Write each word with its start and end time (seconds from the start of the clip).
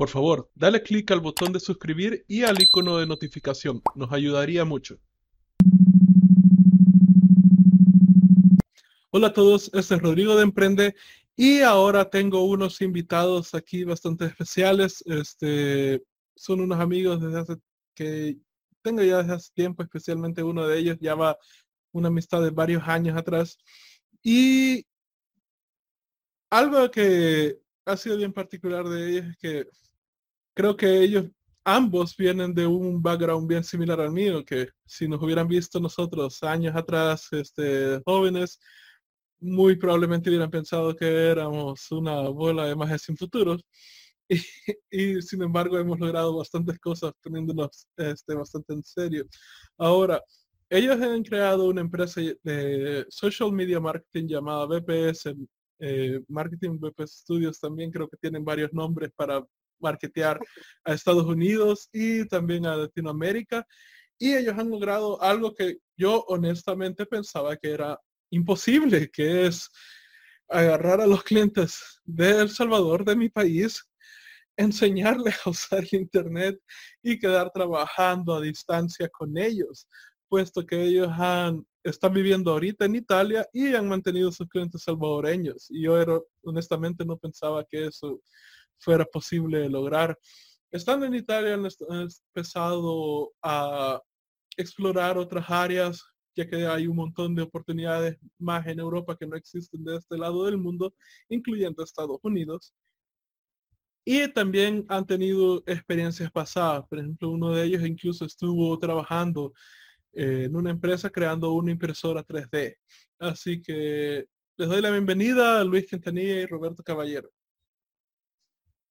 Por 0.00 0.08
favor, 0.08 0.50
dale 0.54 0.82
clic 0.82 1.10
al 1.10 1.20
botón 1.20 1.52
de 1.52 1.60
suscribir 1.60 2.24
y 2.26 2.44
al 2.44 2.58
icono 2.62 2.96
de 2.96 3.06
notificación. 3.06 3.82
Nos 3.94 4.10
ayudaría 4.10 4.64
mucho. 4.64 4.98
Hola 9.10 9.26
a 9.26 9.32
todos, 9.34 9.70
este 9.74 9.96
es 9.96 10.00
Rodrigo 10.00 10.36
de 10.36 10.44
Emprende 10.44 10.94
y 11.36 11.60
ahora 11.60 12.08
tengo 12.08 12.44
unos 12.44 12.80
invitados 12.80 13.54
aquí 13.54 13.84
bastante 13.84 14.24
especiales. 14.24 15.04
Este, 15.04 16.02
son 16.34 16.62
unos 16.62 16.80
amigos 16.80 17.20
desde 17.20 17.38
hace 17.38 17.56
que 17.94 18.38
tengo 18.80 19.02
ya 19.02 19.18
desde 19.18 19.34
hace 19.34 19.52
tiempo, 19.52 19.82
especialmente 19.82 20.42
uno 20.42 20.66
de 20.66 20.78
ellos 20.78 20.98
lleva 20.98 21.36
una 21.92 22.08
amistad 22.08 22.40
de 22.40 22.48
varios 22.48 22.82
años 22.88 23.18
atrás. 23.18 23.58
Y 24.22 24.82
algo 26.48 26.90
que 26.90 27.60
ha 27.84 27.98
sido 27.98 28.16
bien 28.16 28.32
particular 28.32 28.88
de 28.88 29.10
ellos 29.10 29.26
es 29.26 29.36
que 29.36 29.66
creo 30.60 30.76
que 30.76 31.02
ellos 31.02 31.24
ambos 31.64 32.14
vienen 32.16 32.52
de 32.54 32.66
un 32.66 33.02
background 33.02 33.48
bien 33.48 33.64
similar 33.64 33.98
al 33.98 34.12
mío, 34.12 34.44
que 34.44 34.68
si 34.84 35.08
nos 35.08 35.22
hubieran 35.22 35.48
visto 35.48 35.80
nosotros 35.80 36.42
años 36.42 36.76
atrás, 36.76 37.28
este, 37.32 38.02
jóvenes, 38.04 38.60
muy 39.40 39.76
probablemente 39.76 40.28
hubieran 40.28 40.50
pensado 40.50 40.94
que 40.94 41.06
éramos 41.06 41.90
una 41.90 42.20
bola 42.28 42.66
de 42.66 42.76
magia 42.76 42.98
sin 42.98 43.16
futuros. 43.16 43.62
Y, 44.92 45.20
sin 45.22 45.42
embargo 45.42 45.78
hemos 45.78 45.98
logrado 45.98 46.36
bastantes 46.36 46.78
cosas 46.78 47.12
poniéndonos 47.22 47.86
este, 47.96 48.34
bastante 48.34 48.74
en 48.74 48.84
serio. 48.84 49.26
Ahora, 49.78 50.22
ellos 50.68 51.00
han 51.00 51.24
creado 51.24 51.68
una 51.68 51.80
empresa 51.80 52.20
de 52.44 53.06
social 53.08 53.50
media 53.50 53.80
marketing 53.80 54.28
llamada 54.28 54.66
BPS, 54.66 55.34
eh, 55.80 56.20
Marketing 56.28 56.78
BPS 56.78 57.22
Studios 57.22 57.58
también 57.58 57.90
creo 57.90 58.08
que 58.08 58.18
tienen 58.18 58.44
varios 58.44 58.72
nombres 58.72 59.10
para 59.16 59.42
marketear 59.80 60.40
a 60.84 60.92
Estados 60.92 61.24
Unidos 61.24 61.88
y 61.92 62.26
también 62.28 62.66
a 62.66 62.76
Latinoamérica. 62.76 63.66
Y 64.18 64.34
ellos 64.34 64.58
han 64.58 64.70
logrado 64.70 65.20
algo 65.22 65.54
que 65.54 65.78
yo 65.96 66.24
honestamente 66.28 67.06
pensaba 67.06 67.56
que 67.56 67.70
era 67.70 67.98
imposible, 68.30 69.10
que 69.10 69.46
es 69.46 69.68
agarrar 70.48 71.00
a 71.00 71.06
los 71.06 71.22
clientes 71.22 72.00
de 72.04 72.40
El 72.40 72.50
Salvador, 72.50 73.04
de 73.04 73.16
mi 73.16 73.28
país, 73.28 73.82
enseñarles 74.56 75.36
a 75.44 75.50
usar 75.50 75.84
Internet 75.92 76.58
y 77.02 77.18
quedar 77.18 77.50
trabajando 77.50 78.34
a 78.34 78.40
distancia 78.40 79.08
con 79.08 79.38
ellos, 79.38 79.88
puesto 80.28 80.66
que 80.66 80.82
ellos 80.82 81.08
han, 81.10 81.64
están 81.82 82.12
viviendo 82.12 82.52
ahorita 82.52 82.84
en 82.84 82.96
Italia 82.96 83.48
y 83.52 83.74
han 83.74 83.88
mantenido 83.88 84.30
sus 84.32 84.48
clientes 84.48 84.82
salvadoreños. 84.82 85.66
Y 85.70 85.84
yo 85.84 86.00
era, 86.00 86.18
honestamente 86.42 87.04
no 87.04 87.16
pensaba 87.16 87.64
que 87.64 87.86
eso 87.86 88.20
fuera 88.80 89.04
posible 89.04 89.68
lograr. 89.68 90.18
Estando 90.70 91.06
en 91.06 91.14
Italia 91.14 91.54
han 91.54 91.68
empezado 92.34 93.32
a 93.42 94.00
explorar 94.56 95.18
otras 95.18 95.48
áreas 95.48 96.04
ya 96.36 96.48
que 96.48 96.66
hay 96.66 96.86
un 96.86 96.96
montón 96.96 97.34
de 97.34 97.42
oportunidades 97.42 98.18
más 98.38 98.66
en 98.66 98.78
Europa 98.78 99.16
que 99.16 99.26
no 99.26 99.36
existen 99.36 99.84
de 99.84 99.96
este 99.96 100.16
lado 100.16 100.44
del 100.44 100.58
mundo, 100.58 100.94
incluyendo 101.28 101.82
Estados 101.82 102.18
Unidos. 102.22 102.72
Y 104.04 104.28
también 104.28 104.86
han 104.88 105.06
tenido 105.06 105.62
experiencias 105.66 106.30
pasadas. 106.30 106.86
Por 106.88 106.98
ejemplo, 106.98 107.30
uno 107.30 107.52
de 107.52 107.64
ellos 107.64 107.84
incluso 107.84 108.24
estuvo 108.24 108.78
trabajando 108.78 109.52
eh, 110.12 110.44
en 110.46 110.56
una 110.56 110.70
empresa 110.70 111.10
creando 111.10 111.52
una 111.52 111.70
impresora 111.72 112.24
3D. 112.24 112.76
Así 113.18 113.60
que 113.60 114.26
les 114.56 114.68
doy 114.68 114.80
la 114.80 114.90
bienvenida 114.90 115.60
a 115.60 115.64
Luis 115.64 115.86
Quintanilla 115.86 116.40
y 116.40 116.46
Roberto 116.46 116.82
Caballero. 116.82 117.30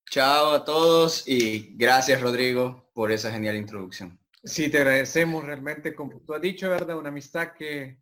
Chao 0.10 0.54
a 0.54 0.66
todos 0.66 1.28
y 1.28 1.76
gracias 1.76 2.20
Rodrigo 2.20 2.90
por 2.96 3.12
esa 3.12 3.32
genial 3.32 3.56
introducción. 3.56 4.20
Sí, 4.44 4.68
te 4.68 4.80
agradecemos 4.80 5.44
realmente, 5.44 5.94
como 5.94 6.20
tú 6.22 6.34
has 6.34 6.42
dicho, 6.42 6.68
¿verdad? 6.68 6.98
Una 6.98 7.10
amistad 7.10 7.54
que 7.54 8.02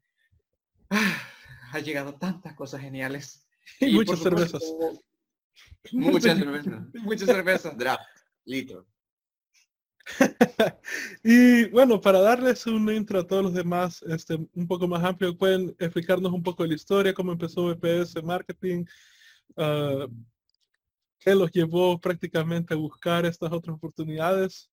ah, 0.89 1.21
ha 1.73 1.79
llegado 1.79 2.15
tantas 2.15 2.53
cosas 2.53 2.79
geniales. 2.79 3.45
Y, 3.81 3.93
muchas 3.93 4.19
cervezas. 4.19 4.63
Muchas 5.91 6.37
cervezas. 6.37 6.81
Muchas 6.93 7.27
cervezas. 7.27 7.77
Draft. 7.77 8.05
Litro. 8.45 8.87
y 11.25 11.65
bueno, 11.65 11.99
para 11.99 12.21
darles 12.21 12.65
un 12.67 12.89
intro 12.89 13.19
a 13.19 13.27
todos 13.27 13.43
los 13.43 13.53
demás, 13.53 14.01
este, 14.03 14.35
un 14.35 14.65
poco 14.65 14.87
más 14.87 15.03
amplio, 15.03 15.37
pueden 15.37 15.75
explicarnos 15.77 16.31
un 16.31 16.41
poco 16.41 16.63
de 16.63 16.69
la 16.69 16.75
historia, 16.75 17.13
cómo 17.13 17.33
empezó 17.33 17.65
BPS 17.65 18.23
Marketing, 18.23 18.85
uh, 19.57 20.07
los 21.35 21.51
llevó 21.51 21.99
prácticamente 21.99 22.73
a 22.73 22.77
buscar 22.77 23.25
estas 23.25 23.51
otras 23.51 23.75
oportunidades. 23.75 24.69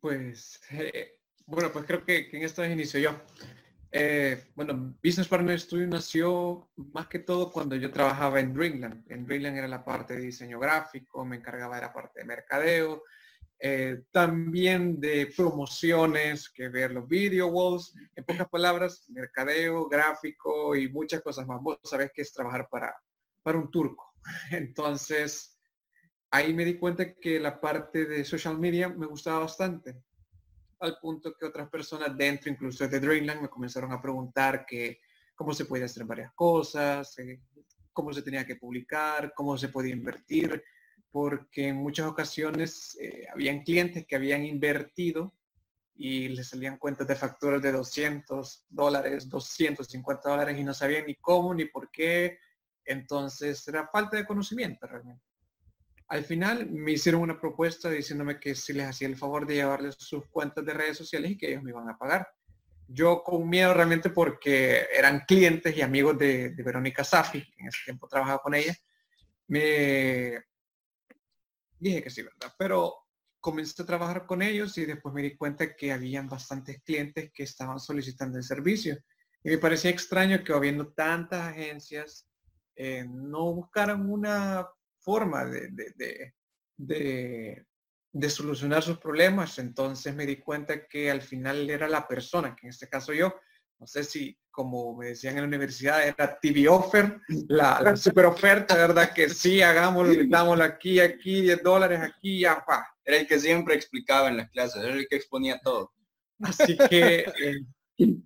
Pues, 0.00 0.60
eh, 0.70 1.18
bueno, 1.46 1.70
pues 1.72 1.84
creo 1.84 2.04
que, 2.04 2.30
en 2.32 2.42
esta 2.42 2.62
vez 2.62 2.72
inicio 2.72 3.00
yo. 3.00 3.20
Eh, 3.92 4.44
bueno, 4.54 4.94
Business 5.02 5.26
Partner 5.26 5.58
Studio 5.58 5.88
nació 5.88 6.70
más 6.92 7.08
que 7.08 7.18
todo 7.18 7.50
cuando 7.50 7.74
yo 7.76 7.90
trabajaba 7.90 8.40
en 8.40 8.54
Dreamland. 8.54 9.04
En 9.10 9.26
Dreamland 9.26 9.58
era 9.58 9.68
la 9.68 9.84
parte 9.84 10.14
de 10.14 10.22
diseño 10.22 10.60
gráfico, 10.60 11.24
me 11.24 11.36
encargaba 11.36 11.76
de 11.76 11.82
la 11.82 11.92
parte 11.92 12.20
de 12.20 12.26
mercadeo, 12.26 13.02
eh, 13.58 14.04
también 14.10 15.00
de 15.00 15.30
promociones, 15.36 16.48
que 16.48 16.68
ver 16.68 16.92
los 16.92 17.06
video 17.06 17.48
walls, 17.48 17.94
en 18.14 18.24
pocas 18.24 18.48
palabras, 18.48 19.04
mercadeo, 19.10 19.88
gráfico 19.88 20.74
y 20.74 20.88
muchas 20.88 21.20
cosas 21.20 21.46
más. 21.46 21.60
Vos 21.60 21.78
sabés 21.84 22.10
que 22.14 22.22
es 22.22 22.32
trabajar 22.32 22.68
para, 22.70 22.94
para 23.42 23.58
un 23.58 23.70
turco. 23.70 24.09
Entonces, 24.50 25.58
ahí 26.30 26.52
me 26.54 26.64
di 26.64 26.78
cuenta 26.78 27.14
que 27.14 27.40
la 27.40 27.60
parte 27.60 28.06
de 28.06 28.24
social 28.24 28.58
media 28.58 28.88
me 28.88 29.06
gustaba 29.06 29.40
bastante, 29.40 30.02
al 30.80 30.98
punto 30.98 31.34
que 31.38 31.46
otras 31.46 31.68
personas 31.68 32.16
dentro, 32.16 32.50
incluso 32.50 32.86
de 32.86 33.00
Dreamland, 33.00 33.42
me 33.42 33.48
comenzaron 33.48 33.92
a 33.92 34.00
preguntar 34.00 34.64
que 34.66 35.00
cómo 35.34 35.52
se 35.52 35.64
puede 35.64 35.84
hacer 35.84 36.04
varias 36.04 36.32
cosas, 36.34 37.18
eh, 37.18 37.40
cómo 37.92 38.12
se 38.12 38.22
tenía 38.22 38.46
que 38.46 38.56
publicar, 38.56 39.32
cómo 39.34 39.56
se 39.58 39.68
podía 39.68 39.92
invertir, 39.92 40.62
porque 41.10 41.68
en 41.68 41.76
muchas 41.76 42.06
ocasiones 42.06 42.96
eh, 43.00 43.26
habían 43.32 43.62
clientes 43.62 44.06
que 44.06 44.16
habían 44.16 44.44
invertido 44.44 45.34
y 45.94 46.28
les 46.28 46.48
salían 46.48 46.78
cuentas 46.78 47.06
de 47.06 47.16
facturas 47.16 47.60
de 47.60 47.72
200 47.72 48.64
dólares, 48.70 49.28
250 49.28 50.30
dólares 50.30 50.58
y 50.58 50.64
no 50.64 50.72
sabían 50.72 51.06
ni 51.06 51.16
cómo 51.16 51.52
ni 51.52 51.66
por 51.66 51.90
qué. 51.90 52.38
Entonces 52.84 53.66
era 53.68 53.88
falta 53.88 54.16
de 54.16 54.26
conocimiento 54.26 54.86
realmente. 54.86 55.22
Al 56.08 56.24
final 56.24 56.68
me 56.70 56.92
hicieron 56.92 57.22
una 57.22 57.40
propuesta 57.40 57.88
diciéndome 57.88 58.40
que 58.40 58.54
si 58.54 58.72
les 58.72 58.86
hacía 58.86 59.06
el 59.06 59.16
favor 59.16 59.46
de 59.46 59.54
llevarles 59.54 59.94
sus 59.98 60.26
cuentas 60.28 60.64
de 60.64 60.74
redes 60.74 60.96
sociales 60.96 61.30
y 61.30 61.38
que 61.38 61.50
ellos 61.50 61.62
me 61.62 61.70
iban 61.70 61.88
a 61.88 61.96
pagar. 61.96 62.28
Yo 62.88 63.22
con 63.22 63.48
miedo 63.48 63.72
realmente 63.72 64.10
porque 64.10 64.86
eran 64.92 65.20
clientes 65.20 65.76
y 65.76 65.82
amigos 65.82 66.18
de, 66.18 66.52
Verónica 66.64 67.04
Safi, 67.04 67.38
en 67.58 67.68
ese 67.68 67.78
tiempo 67.84 68.08
trabajaba 68.08 68.40
con 68.40 68.54
ella, 68.54 68.74
me 69.46 70.42
dije 71.78 72.02
que 72.02 72.10
sí, 72.10 72.22
¿verdad? 72.22 72.52
Pero 72.58 72.94
comencé 73.40 73.82
a 73.82 73.86
trabajar 73.86 74.26
con 74.26 74.42
ellos 74.42 74.76
y 74.78 74.84
después 74.84 75.14
me 75.14 75.22
di 75.22 75.36
cuenta 75.36 75.74
que 75.74 75.92
habían 75.92 76.28
bastantes 76.28 76.82
clientes 76.82 77.30
que 77.32 77.42
estaban 77.42 77.80
solicitando 77.80 78.38
el 78.38 78.44
servicio. 78.44 78.98
Y 79.42 79.50
me 79.50 79.58
parecía 79.58 79.90
extraño 79.90 80.44
que 80.44 80.52
habiendo 80.52 80.92
tantas 80.92 81.48
agencias, 81.48 82.29
eh, 82.82 83.04
no 83.06 83.52
buscaran 83.52 84.10
una 84.10 84.66
forma 85.00 85.44
de, 85.44 85.68
de, 86.78 88.30
solucionar 88.30 88.82
sus 88.82 88.98
problemas. 88.98 89.58
Entonces 89.58 90.14
me 90.14 90.24
di 90.24 90.36
cuenta 90.36 90.86
que 90.86 91.10
al 91.10 91.20
final 91.20 91.68
era 91.68 91.86
la 91.86 92.08
persona, 92.08 92.56
que 92.56 92.68
en 92.68 92.70
este 92.70 92.88
caso 92.88 93.12
yo, 93.12 93.34
no 93.78 93.86
sé 93.86 94.02
si 94.02 94.34
como 94.50 94.96
me 94.96 95.08
decían 95.08 95.34
en 95.34 95.42
la 95.42 95.48
universidad, 95.48 96.08
era 96.08 96.38
TV 96.40 96.68
offer, 96.68 97.20
la, 97.48 97.94
super 97.96 98.24
oferta, 98.24 98.74
¿verdad? 98.74 99.12
Que 99.12 99.28
sí, 99.28 99.60
hagámoslo, 99.60 100.14
dámoslo 100.26 100.64
aquí, 100.64 101.00
aquí, 101.00 101.42
10 101.42 101.62
dólares, 101.62 102.00
aquí, 102.00 102.40
ya, 102.40 102.64
pa. 102.66 102.88
Era 103.04 103.18
el 103.18 103.26
que 103.26 103.38
siempre 103.38 103.74
explicaba 103.74 104.28
en 104.28 104.38
las 104.38 104.50
clases, 104.50 104.82
era 104.82 104.94
el 104.94 105.06
que 105.06 105.16
exponía 105.16 105.60
todo. 105.60 105.92
Así 106.40 106.78
que 106.88 107.26
eh, 107.98 108.16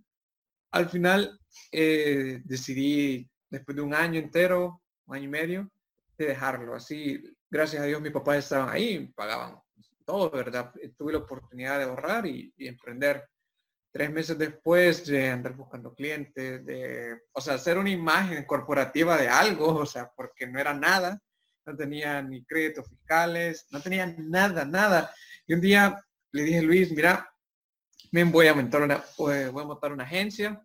al 0.71 0.89
final 0.89 1.41
eh, 1.73 2.41
decidí, 2.45 3.29
después 3.55 3.77
de 3.77 3.83
un 3.83 3.95
año 3.95 4.19
entero, 4.19 4.83
un 5.07 5.17
año 5.17 5.25
y 5.25 5.29
medio, 5.29 5.71
de 6.19 6.27
dejarlo. 6.27 6.75
Así, 6.75 7.23
gracias 7.51 7.83
a 7.83 7.87
Dios, 7.87 8.03
mis 8.03 8.13
papás 8.13 8.39
estaban 8.39 8.69
ahí, 8.69 9.07
pagaban 9.15 9.61
todo, 10.05 10.31
¿verdad? 10.31 10.73
Tuve 10.97 11.13
la 11.13 11.19
oportunidad 11.19 11.79
de 11.79 11.85
ahorrar 11.85 12.27
y, 12.27 12.53
emprender. 12.59 13.25
Tres 13.93 14.11
meses 14.11 14.37
después 14.37 15.07
de 15.07 15.31
andar 15.31 15.55
buscando 15.55 15.95
clientes, 15.95 16.67
de, 16.67 17.17
o 17.31 17.41
sea, 17.41 17.55
hacer 17.55 17.79
una 17.79 17.91
imagen 17.91 18.45
corporativa 18.45 19.17
de 19.17 19.29
algo, 19.29 19.69
o 19.69 19.87
sea, 19.87 20.11
porque 20.17 20.49
no 20.49 20.59
era 20.59 20.75
nada, 20.75 21.23
no 21.65 21.77
tenía 21.77 22.21
ni 22.21 22.45
créditos 22.45 22.89
fiscales, 22.89 23.69
no 23.71 23.81
tenía 23.81 24.13
nada, 24.19 24.65
nada. 24.65 25.15
Y 25.47 25.55
un 25.55 25.61
día 25.61 26.05
le 26.33 26.43
dije, 26.43 26.61
Luis, 26.61 26.91
mira, 26.91 27.33
me 28.11 28.25
voy 28.25 28.49
a 28.49 28.55
montar 28.55 28.83
una, 28.83 29.05
voy 29.17 29.63
a 29.63 29.67
montar 29.67 29.93
una 29.93 30.03
agencia, 30.03 30.61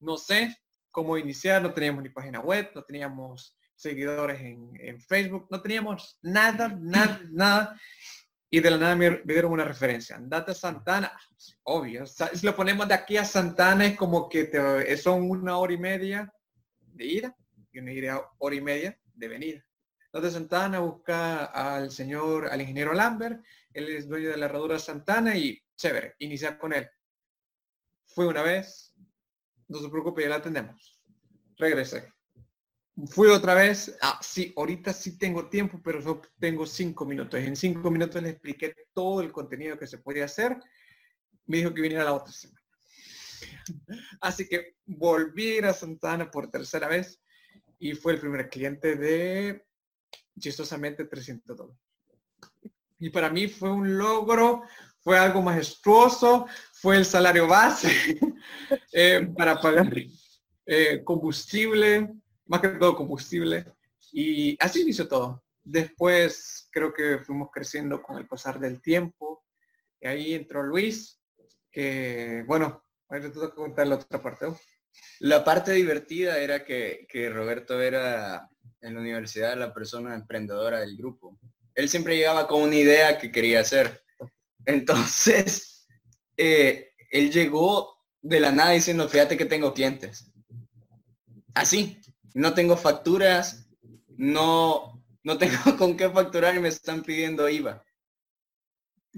no 0.00 0.18
sé 0.18 0.54
cómo 0.96 1.18
iniciar, 1.18 1.60
no 1.60 1.74
teníamos 1.74 2.02
ni 2.02 2.08
página 2.08 2.40
web, 2.40 2.70
no 2.74 2.82
teníamos 2.82 3.54
seguidores 3.74 4.40
en, 4.40 4.98
Facebook, 4.98 5.46
no 5.50 5.60
teníamos 5.60 6.18
nada, 6.22 6.68
nada, 6.68 7.20
nada. 7.30 7.80
Y 8.48 8.60
de 8.60 8.70
la 8.70 8.78
nada 8.78 8.96
me, 8.96 9.20
dieron 9.26 9.52
una 9.52 9.64
referencia. 9.64 10.16
Andate 10.16 10.52
a 10.52 10.54
Santana, 10.54 11.12
obvio. 11.64 12.06
Si 12.06 12.46
lo 12.46 12.56
ponemos 12.56 12.88
de 12.88 12.94
aquí 12.94 13.18
a 13.18 13.26
Santana 13.26 13.84
es 13.84 13.94
como 13.94 14.26
que 14.26 14.44
te, 14.44 14.96
son 14.96 15.30
una 15.30 15.58
hora 15.58 15.74
y 15.74 15.76
media 15.76 16.32
de 16.78 17.04
ida 17.04 17.36
y 17.70 17.78
una 17.78 18.22
hora 18.38 18.56
y 18.56 18.60
media 18.62 18.98
de 19.12 19.28
venida. 19.28 19.66
Entonces 20.06 20.32
Santana 20.32 20.78
busca 20.78 21.44
al 21.44 21.90
señor, 21.90 22.48
al 22.48 22.62
ingeniero 22.62 22.94
Lambert, 22.94 23.44
él 23.74 23.90
es 23.90 24.08
dueño 24.08 24.30
de 24.30 24.38
la 24.38 24.46
herradura 24.46 24.78
Santana 24.78 25.36
y 25.36 25.62
chévere, 25.76 26.14
iniciar 26.20 26.56
con 26.56 26.72
él. 26.72 26.88
Fue 28.06 28.26
una 28.26 28.40
vez, 28.40 28.85
no 29.68 29.80
se 29.80 29.88
preocupe, 29.88 30.22
ya 30.22 30.28
la 30.28 30.36
atendemos. 30.36 31.00
Regresé. 31.56 32.12
Fui 33.08 33.28
otra 33.28 33.54
vez, 33.54 33.96
ah, 34.00 34.18
sí, 34.22 34.54
ahorita 34.56 34.92
sí 34.92 35.18
tengo 35.18 35.48
tiempo, 35.48 35.80
pero 35.84 36.00
solo 36.00 36.22
tengo 36.38 36.64
cinco 36.64 37.04
minutos. 37.04 37.38
En 37.40 37.54
cinco 37.54 37.90
minutos 37.90 38.22
le 38.22 38.30
expliqué 38.30 38.74
todo 38.94 39.20
el 39.20 39.30
contenido 39.30 39.78
que 39.78 39.86
se 39.86 39.98
podía 39.98 40.24
hacer. 40.24 40.56
Me 41.44 41.58
dijo 41.58 41.74
que 41.74 41.82
viniera 41.82 42.04
la 42.04 42.14
otra 42.14 42.32
semana. 42.32 42.62
Así 44.20 44.48
que 44.48 44.76
volví 44.86 45.58
a 45.58 45.74
Santana 45.74 46.30
por 46.30 46.50
tercera 46.50 46.88
vez 46.88 47.20
y 47.78 47.94
fue 47.94 48.14
el 48.14 48.20
primer 48.20 48.48
cliente 48.48 48.96
de 48.96 49.66
chistosamente 50.38 51.04
300 51.04 51.56
dólares. 51.56 51.82
Y 52.98 53.10
para 53.10 53.28
mí 53.28 53.48
fue 53.48 53.70
un 53.70 53.98
logro, 53.98 54.62
fue 55.00 55.18
algo 55.18 55.42
majestuoso, 55.42 56.46
fue 56.80 56.96
el 56.96 57.04
salario 57.04 57.46
base 57.46 58.18
eh, 58.92 59.28
para 59.36 59.60
pagar 59.60 59.92
eh, 60.66 61.02
combustible, 61.04 62.12
más 62.46 62.60
que 62.60 62.68
todo 62.68 62.96
combustible. 62.96 63.64
Y 64.12 64.56
así 64.62 64.82
inició 64.82 65.08
todo. 65.08 65.44
Después 65.62 66.68
creo 66.70 66.92
que 66.92 67.18
fuimos 67.18 67.50
creciendo 67.52 68.02
con 68.02 68.18
el 68.18 68.26
pasar 68.26 68.60
del 68.60 68.80
tiempo. 68.80 69.44
Y 70.00 70.06
ahí 70.06 70.34
entró 70.34 70.62
Luis, 70.62 71.20
que 71.70 72.44
bueno, 72.46 72.84
ahora 73.08 73.30
te 73.30 73.50
contar 73.54 73.86
la 73.86 73.96
otra 73.96 74.22
parte. 74.22 74.46
La 75.20 75.44
parte 75.44 75.72
divertida 75.72 76.38
era 76.38 76.64
que 76.64 77.30
Roberto 77.32 77.80
era 77.80 78.48
en 78.80 78.94
la 78.94 79.00
universidad 79.00 79.56
la 79.56 79.74
persona 79.74 80.14
emprendedora 80.14 80.80
del 80.80 80.96
grupo. 80.96 81.38
Él 81.74 81.88
siempre 81.88 82.16
llegaba 82.16 82.46
con 82.46 82.62
una 82.62 82.76
idea 82.76 83.18
que 83.18 83.30
quería 83.30 83.60
hacer. 83.60 84.02
Entonces, 84.64 85.75
eh, 86.36 86.92
él 87.10 87.30
llegó 87.30 87.96
de 88.22 88.40
la 88.40 88.52
nada 88.52 88.72
diciendo, 88.72 89.08
fíjate 89.08 89.36
que 89.36 89.44
tengo 89.44 89.72
clientes. 89.72 90.32
Así, 91.54 92.00
no 92.34 92.54
tengo 92.54 92.76
facturas, 92.76 93.68
no, 94.16 95.02
no 95.22 95.38
tengo 95.38 95.76
con 95.78 95.96
qué 95.96 96.10
facturar 96.10 96.54
y 96.56 96.60
me 96.60 96.68
están 96.68 97.02
pidiendo 97.02 97.48
IVA. 97.48 97.82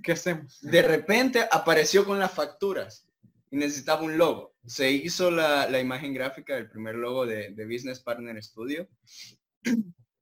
¿Qué 0.02 0.12
hacemos? 0.12 0.60
De 0.60 0.82
repente 0.82 1.46
apareció 1.50 2.04
con 2.04 2.20
las 2.20 2.32
facturas 2.32 3.06
y 3.50 3.56
necesitaba 3.56 4.02
un 4.02 4.16
logo. 4.16 4.54
Se 4.64 4.90
hizo 4.92 5.30
la, 5.30 5.80
imagen 5.80 6.14
gráfica 6.14 6.54
del 6.54 6.70
primer 6.70 6.94
logo 6.94 7.26
de, 7.26 7.50
de 7.50 7.64
Business 7.64 8.00
Partner 8.00 8.40
Studio 8.42 8.88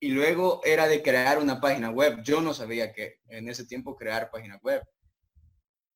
y 0.01 0.09
luego 0.11 0.61
era 0.65 0.87
de 0.87 1.03
crear 1.03 1.39
una 1.39 1.61
página 1.61 1.91
web. 1.91 2.23
Yo 2.23 2.41
no 2.41 2.55
sabía 2.55 2.93
que 2.93 3.21
en 3.29 3.49
ese 3.49 3.67
tiempo 3.67 3.97
crear 3.97 4.31
página 4.31 4.59
web. 4.63 4.83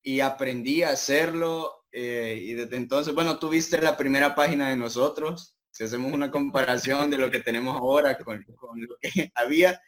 Y 0.03 0.19
aprendí 0.19 0.83
a 0.83 0.89
hacerlo 0.89 1.85
eh, 1.91 2.39
y 2.41 2.53
desde 2.53 2.77
entonces, 2.77 3.13
bueno, 3.13 3.37
tuviste 3.37 3.81
la 3.81 3.97
primera 3.97 4.33
página 4.33 4.69
de 4.69 4.77
nosotros. 4.77 5.57
Si 5.71 5.83
hacemos 5.83 6.11
una 6.13 6.31
comparación 6.31 7.09
de 7.09 7.17
lo 7.17 7.29
que 7.29 7.39
tenemos 7.39 7.77
ahora 7.77 8.17
con, 8.17 8.45
lo 8.75 8.97
que 8.99 9.31
había, 9.35 9.79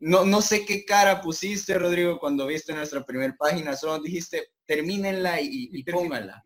no, 0.00 0.24
no 0.24 0.42
sé 0.42 0.64
qué 0.64 0.84
cara 0.84 1.20
pusiste, 1.20 1.78
Rodrigo, 1.78 2.18
cuando 2.18 2.46
viste 2.46 2.74
nuestra 2.74 3.04
primera 3.04 3.34
página. 3.38 3.76
Solo 3.76 4.02
dijiste, 4.02 4.52
termínenla 4.66 5.40
y, 5.40 5.70
y, 5.72 5.84
pónganla. 5.84 6.42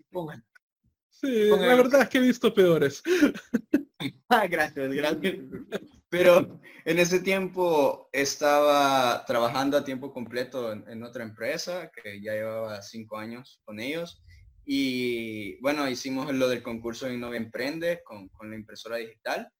Sí, 1.10 1.48
la 1.48 1.74
verdad 1.74 2.02
es 2.02 2.08
que 2.08 2.18
he 2.18 2.20
visto 2.20 2.52
peores. 2.52 3.02
ah, 4.28 4.46
gracias, 4.46 4.92
gracias. 4.92 5.36
Pero 6.08 6.60
en 6.84 6.98
ese 6.98 7.20
tiempo 7.20 8.08
estaba 8.12 9.24
trabajando 9.26 9.76
a 9.76 9.84
tiempo 9.84 10.12
completo 10.12 10.72
en, 10.72 11.02
otra 11.02 11.24
empresa 11.24 11.90
que 11.90 12.20
ya 12.22 12.32
llevaba 12.32 12.80
cinco 12.82 13.18
años 13.18 13.60
con 13.64 13.80
ellos. 13.80 14.22
Y 14.64 15.60
bueno, 15.60 15.88
hicimos 15.88 16.32
lo 16.32 16.48
del 16.48 16.62
concurso 16.62 17.06
de 17.06 17.14
Innova 17.14 17.36
Emprende 17.36 18.02
con, 18.04 18.30
la 18.48 18.56
impresora 18.56 18.96
digital, 18.96 19.50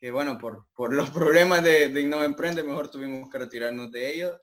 que 0.00 0.10
bueno, 0.10 0.38
por, 0.38 0.66
por 0.74 0.94
los 0.94 1.10
problemas 1.10 1.62
de, 1.62 1.88
de 1.88 2.00
Innova 2.00 2.24
Emprende, 2.24 2.62
mejor 2.62 2.90
tuvimos 2.90 3.28
que 3.30 3.38
retirarnos 3.38 3.90
de 3.90 4.14
ellos. 4.14 4.40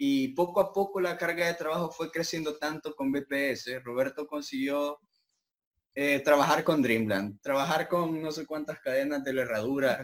Y 0.00 0.28
poco 0.28 0.60
a 0.60 0.72
poco 0.72 1.00
la 1.00 1.16
carga 1.18 1.46
de 1.46 1.54
trabajo 1.54 1.90
fue 1.90 2.10
creciendo 2.10 2.56
tanto 2.56 2.94
con 2.94 3.10
BPS. 3.10 3.82
Roberto 3.82 4.28
consiguió 4.28 5.00
eh, 6.00 6.20
trabajar 6.20 6.62
con 6.62 6.80
Dreamland, 6.80 7.40
trabajar 7.40 7.88
con 7.88 8.22
no 8.22 8.30
sé 8.30 8.46
cuántas 8.46 8.78
cadenas 8.78 9.24
de 9.24 9.32
la 9.32 9.42
herradura, 9.42 10.00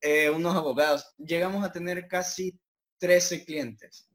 eh, 0.00 0.30
unos 0.30 0.54
abogados. 0.54 1.14
Llegamos 1.18 1.64
a 1.64 1.72
tener 1.72 2.08
casi 2.08 2.58
13 2.98 3.44
clientes 3.44 4.08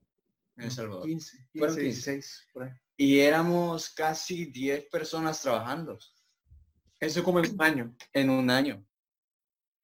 en 0.57 0.65
El 0.65 0.71
Salvador. 0.71 1.05
15, 1.05 1.37
15 1.53 1.81
16, 1.81 2.47
Y 2.97 3.19
éramos 3.19 3.89
casi 3.89 4.45
10 4.45 4.89
personas 4.89 5.41
trabajando. 5.41 5.99
Eso 6.99 7.23
como 7.23 7.39
en 7.39 7.53
un 7.53 7.61
año. 7.61 7.95
En 8.13 8.29
un 8.29 8.49
año. 8.49 8.85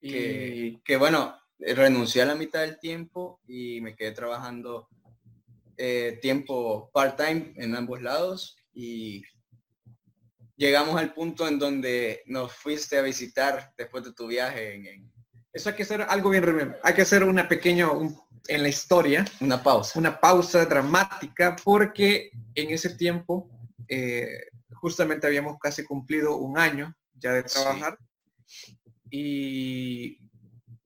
Y 0.00 0.78
que, 0.78 0.96
bueno, 0.96 1.38
renuncié 1.58 2.22
a 2.22 2.26
la 2.26 2.34
mitad 2.34 2.62
del 2.62 2.78
tiempo 2.78 3.40
y 3.46 3.80
me 3.80 3.94
quedé 3.94 4.12
trabajando 4.12 4.88
eh, 5.76 6.18
tiempo 6.20 6.90
part-time 6.92 7.54
en 7.56 7.76
ambos 7.76 8.02
lados 8.02 8.56
y 8.74 9.22
llegamos 10.56 10.96
al 10.96 11.14
punto 11.14 11.46
en 11.48 11.58
donde 11.58 12.22
nos 12.26 12.52
fuiste 12.52 12.98
a 12.98 13.02
visitar 13.02 13.72
después 13.76 14.04
de 14.04 14.12
tu 14.12 14.26
viaje 14.26 14.74
en, 14.74 15.12
eso 15.52 15.68
hay 15.68 15.76
que 15.76 15.82
hacer 15.82 16.02
algo 16.02 16.30
bien 16.30 16.76
Hay 16.82 16.94
que 16.94 17.02
hacer 17.02 17.24
una 17.24 17.48
pequeña, 17.48 17.88
en 18.48 18.62
la 18.62 18.68
historia. 18.68 19.24
Una 19.40 19.62
pausa. 19.62 19.98
Una 19.98 20.18
pausa 20.18 20.64
dramática 20.64 21.56
porque 21.62 22.30
en 22.54 22.70
ese 22.70 22.90
tiempo 22.90 23.50
eh, 23.88 24.46
justamente 24.72 25.26
habíamos 25.26 25.58
casi 25.58 25.84
cumplido 25.84 26.36
un 26.36 26.58
año 26.58 26.94
ya 27.14 27.32
de 27.32 27.42
trabajar. 27.42 27.98
Y 29.10 30.18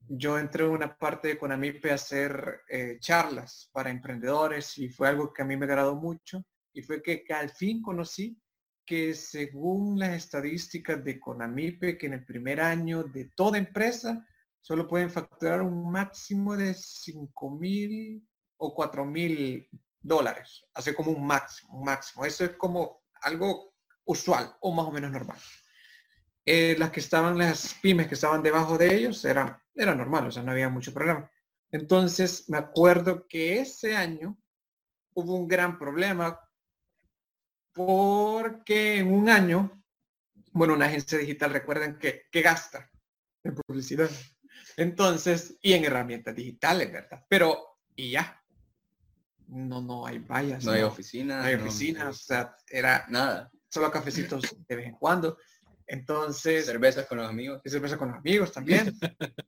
yo 0.09 0.39
entré 0.39 0.65
en 0.65 0.71
una 0.71 0.97
parte 0.97 1.29
de 1.29 1.39
Conamipe 1.39 1.93
a 1.93 1.95
hacer 1.95 2.63
eh, 2.69 2.99
charlas 3.01 3.71
para 3.73 3.91
emprendedores 3.91 4.77
y 4.79 4.89
fue 4.89 5.09
algo 5.09 5.33
que 5.33 5.43
a 5.43 5.45
mí 5.45 5.57
me 5.57 5.67
agradó 5.67 5.95
mucho. 5.95 6.45
Y 6.73 6.83
fue 6.83 7.03
que, 7.03 7.23
que 7.25 7.33
al 7.33 7.51
fin 7.51 7.81
conocí 7.81 8.37
que 8.85 9.15
según 9.15 9.99
las 9.99 10.15
estadísticas 10.15 11.03
de 11.03 11.19
Conamipe, 11.19 11.97
que 11.97 12.07
en 12.07 12.15
el 12.15 12.25
primer 12.25 12.61
año 12.61 13.03
de 13.03 13.31
toda 13.35 13.59
empresa 13.59 14.25
solo 14.67 14.89
pueden 14.89 15.13
facturar 15.13 15.63
un 15.63 15.93
máximo 15.93 16.57
de 16.57 16.75
5 16.75 17.51
mil 17.51 18.29
o 18.57 18.75
4 18.75 19.05
mil 19.05 19.69
dólares. 20.01 20.67
Hace 20.75 20.93
como 20.93 21.13
un 21.13 21.25
máximo, 21.25 21.79
un 21.79 21.85
máximo. 21.85 22.25
Eso 22.25 22.45
es 22.45 22.51
como 22.57 23.05
algo 23.23 23.77
usual 24.07 24.57
o 24.61 24.75
más 24.75 24.87
o 24.87 24.91
menos 24.91 25.13
normal. 25.13 25.39
Eh, 26.45 26.75
las 26.81 26.91
que 26.91 26.99
estaban, 26.99 27.39
las 27.39 27.75
pymes 27.75 28.09
que 28.09 28.15
estaban 28.15 28.43
debajo 28.43 28.77
de 28.77 28.93
ellos, 28.93 29.25
era, 29.25 29.65
era 29.73 29.95
normal, 29.95 30.27
o 30.27 30.31
sea, 30.33 30.43
no 30.43 30.51
había 30.51 30.69
mucho 30.69 30.93
problema. 30.93 31.31
Entonces, 31.71 32.49
me 32.49 32.59
acuerdo 32.59 33.29
que 33.29 33.61
ese 33.61 33.95
año 33.95 34.37
hubo 35.15 35.37
un 35.37 35.47
gran 35.47 35.79
problema 35.79 36.41
porque 37.73 38.99
en 38.99 39.15
un 39.15 39.29
año, 39.29 39.81
bueno, 40.51 40.75
una 40.75 40.87
agencia 40.87 41.19
digital, 41.19 41.53
recuerden 41.53 42.01
que, 42.01 42.23
que 42.33 42.43
gasta 42.43 42.91
en 43.45 43.55
publicidad. 43.55 44.11
Entonces, 44.77 45.57
y 45.63 45.73
en 45.73 45.85
herramientas 45.85 46.35
digitales, 46.35 46.93
¿verdad? 46.93 47.25
Pero, 47.29 47.79
y 47.95 48.11
ya. 48.11 48.43
No, 49.49 49.81
no 49.81 50.07
hay 50.07 50.19
vallas. 50.19 50.65
No, 50.65 50.73
hay 50.73 50.83
oficinas. 50.83 51.43
No 51.43 51.49
hay 51.49 51.55
oficinas, 51.55 52.09
o 52.09 52.25
sea, 52.25 52.57
era 52.69 53.07
nada. 53.09 53.51
Solo 53.69 53.91
cafecitos 53.91 54.43
de 54.69 54.77
vez 54.77 54.87
en 54.87 54.97
cuando. 54.97 55.39
Entonces. 55.87 56.67
Cervezas 56.67 57.07
con 57.07 57.19
los 57.19 57.29
amigos. 57.29 57.63
Y 57.65 57.71
cerveza 57.71 57.97
con 57.97 58.09
los 58.09 58.19
amigos 58.19 58.53
también. 58.53 58.93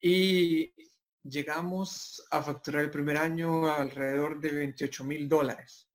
y 0.00 0.74
llegamos 1.22 2.26
a 2.30 2.42
facturar 2.42 2.84
el 2.84 2.90
primer 2.90 3.16
año 3.16 3.72
alrededor 3.72 4.40
de 4.40 4.50
28 4.50 5.04
mil 5.04 5.28
dólares. 5.28 5.88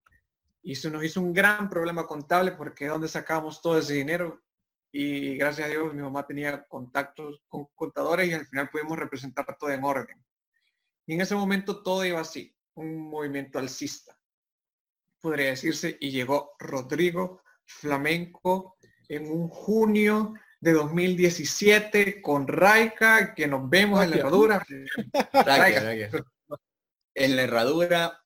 Y 0.61 0.73
eso 0.73 0.89
nos 0.89 1.03
hizo 1.03 1.21
un 1.21 1.33
gran 1.33 1.69
problema 1.69 2.07
contable 2.07 2.53
porque 2.53 2.87
¿dónde 2.87 3.07
sacamos 3.07 3.61
todo 3.61 3.77
ese 3.77 3.93
dinero? 3.93 4.41
Y 4.95 5.35
gracias 5.37 5.67
a 5.67 5.71
Dios 5.71 5.91
mi 5.91 6.03
mamá 6.03 6.25
tenía 6.25 6.63
contactos 6.65 7.41
con 7.47 7.65
contadores 7.73 8.29
y 8.29 8.33
al 8.33 8.45
final 8.45 8.69
pudimos 8.69 8.97
representar 8.97 9.43
todo 9.59 9.71
en 9.71 9.83
orden. 9.83 10.23
Y 11.07 11.15
en 11.15 11.21
ese 11.21 11.33
momento 11.33 11.81
todo 11.81 12.05
iba 12.05 12.21
así, 12.21 12.55
un 12.75 13.09
movimiento 13.09 13.57
alcista, 13.57 14.15
podría 15.19 15.47
decirse, 15.47 15.97
y 15.99 16.11
llegó 16.11 16.51
Rodrigo 16.59 17.41
Flamenco 17.65 18.77
en 19.09 19.31
un 19.31 19.49
junio 19.49 20.35
de 20.61 20.73
2017 20.73 22.21
con 22.21 22.47
Raika, 22.47 23.33
que 23.33 23.47
nos 23.47 23.67
vemos 23.67 24.03
en 24.03 24.11
la 24.11 24.15
herradura. 24.17 24.65
En 27.15 27.35
la 27.35 27.43
herradura, 27.43 28.23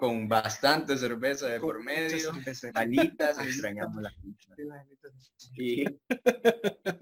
con 0.00 0.26
bastante 0.26 0.96
cerveza 0.96 1.46
de 1.46 1.60
por 1.60 1.84
medio, 1.84 2.32
alitas, 2.72 3.38
extrañamos 3.38 4.02
la 4.02 4.10
Y 5.56 5.84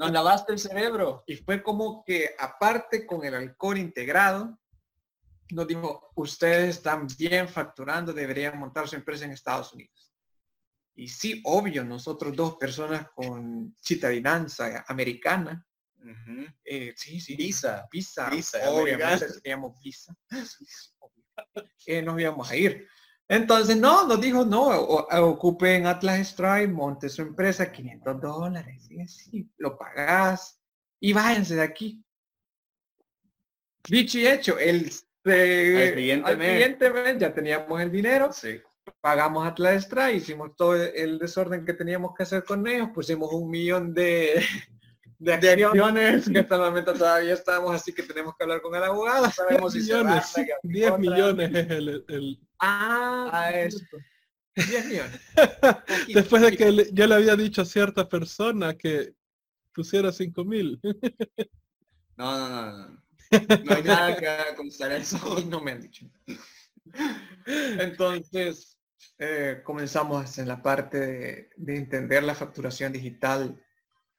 nos 0.01 0.11
lavaste 0.11 0.55
el 0.55 0.59
cerebro. 0.59 1.23
Y 1.25 1.37
fue 1.37 1.63
como 1.63 2.03
que 2.05 2.31
aparte 2.37 3.07
con 3.07 3.25
el 3.25 3.37
alcohol 3.37 3.79
integrado, 3.79 4.59
nos 5.53 5.69
dijo, 5.69 6.11
ustedes 6.17 6.79
están 6.79 7.07
bien 7.17 7.49
facturando, 7.49 8.13
deberían 8.13 8.59
montar 8.59 8.89
su 8.89 8.97
empresa 8.97 9.27
en 9.27 9.31
Estados 9.31 9.73
Unidos. 9.73 10.13
Y 10.97 11.07
sí, 11.07 11.41
obvio, 11.45 11.85
nosotros 11.85 12.35
dos 12.35 12.57
personas 12.57 13.07
con 13.15 13.77
citadinanza 13.81 14.85
americana, 14.89 15.65
eh, 16.65 16.95
sí, 16.97 17.21
sí, 17.21 17.37
visa, 17.37 17.87
visa, 17.93 18.29
visa 18.29 18.59
obviamente 18.73 19.27
teníamos 19.41 19.81
visa, 19.81 20.13
eh, 21.87 22.03
nos 22.03 22.21
íbamos 22.21 22.51
a 22.51 22.57
ir. 22.57 22.89
Entonces, 23.29 23.77
no, 23.77 24.07
nos 24.07 24.21
dijo, 24.21 24.45
no, 24.45 24.69
ocupen 24.69 25.87
Atlas 25.87 26.29
Stripe, 26.29 26.69
monte 26.69 27.11
su 27.11 27.23
empresa, 27.23 27.71
500 27.71 28.21
dólares, 28.21 28.89
sí, 29.07 29.51
lo 29.59 29.77
pagás 29.77 30.59
y 30.99 31.13
váyanse 31.13 31.57
de 31.57 31.63
aquí. 31.63 32.03
Dicho 33.87 34.19
y 34.19 34.27
hecho, 34.27 34.59
el, 34.59 34.91
eh, 35.25 35.93
siguiente, 35.95 36.91
mes. 36.91 37.19
ya 37.19 37.35
teníamos 37.35 37.81
el 37.81 37.93
dinero, 37.93 38.33
sí. 38.33 38.61
pagamos 39.01 39.47
Atlas 39.47 39.85
Stripe, 39.85 40.15
hicimos 40.15 40.57
todo 40.57 40.75
el 40.75 41.19
desorden 41.19 41.67
que 41.67 41.75
teníamos 41.75 42.15
que 42.17 42.23
hacer 42.23 42.45
con 42.45 42.67
ellos, 42.67 42.89
pusimos 42.95 43.31
un 43.33 43.51
millón 43.51 43.93
de, 43.93 44.43
de 45.19 45.33
acciones 45.35 46.29
que 46.31 46.39
hasta 46.39 46.55
el 46.55 46.61
momento 46.61 46.95
todavía 46.95 47.35
estamos 47.35 47.75
así 47.75 47.93
que 47.93 48.05
tenemos 48.05 48.37
que 48.37 48.45
hablar 48.45 48.63
con 48.63 48.75
el 48.75 48.85
abogado. 48.85 49.31
Sabemos 49.31 49.73
si 49.73 49.81
10 49.81 50.99
millones 50.99 51.51
es 51.55 51.71
el, 51.71 52.41
Ah, 52.61 53.31
a 53.33 53.51
esto. 53.51 53.97
10 54.55 54.87
millones. 54.87 55.21
Después 56.15 56.43
de 56.43 56.57
que 56.57 56.91
yo 56.93 57.07
le 57.07 57.15
había 57.15 57.37
dicho 57.37 57.63
a 57.63 57.65
cierta 57.65 58.09
persona 58.09 58.75
que 58.75 59.15
pusiera 59.73 60.13
5 60.13 60.45
mil. 60.45 60.81
No, 62.17 62.37
no, 62.37 62.49
no, 62.49 62.79
no. 62.79 62.99
No 63.31 63.75
hay 63.75 63.83
nada 63.83 64.17
que 64.17 64.57
constar 64.57 64.93
eso. 64.93 65.19
No 65.49 65.61
me 65.61 65.73
han 65.73 65.83
dicho. 65.83 66.07
Entonces, 67.47 68.79
eh, 69.19 69.61
comenzamos 69.65 70.39
en 70.39 70.49
la 70.49 70.63
parte 70.63 70.99
de, 70.99 71.51
de 71.57 71.77
entender 71.77 72.23
la 72.23 72.35
facturación 72.35 72.93
digital 72.93 73.61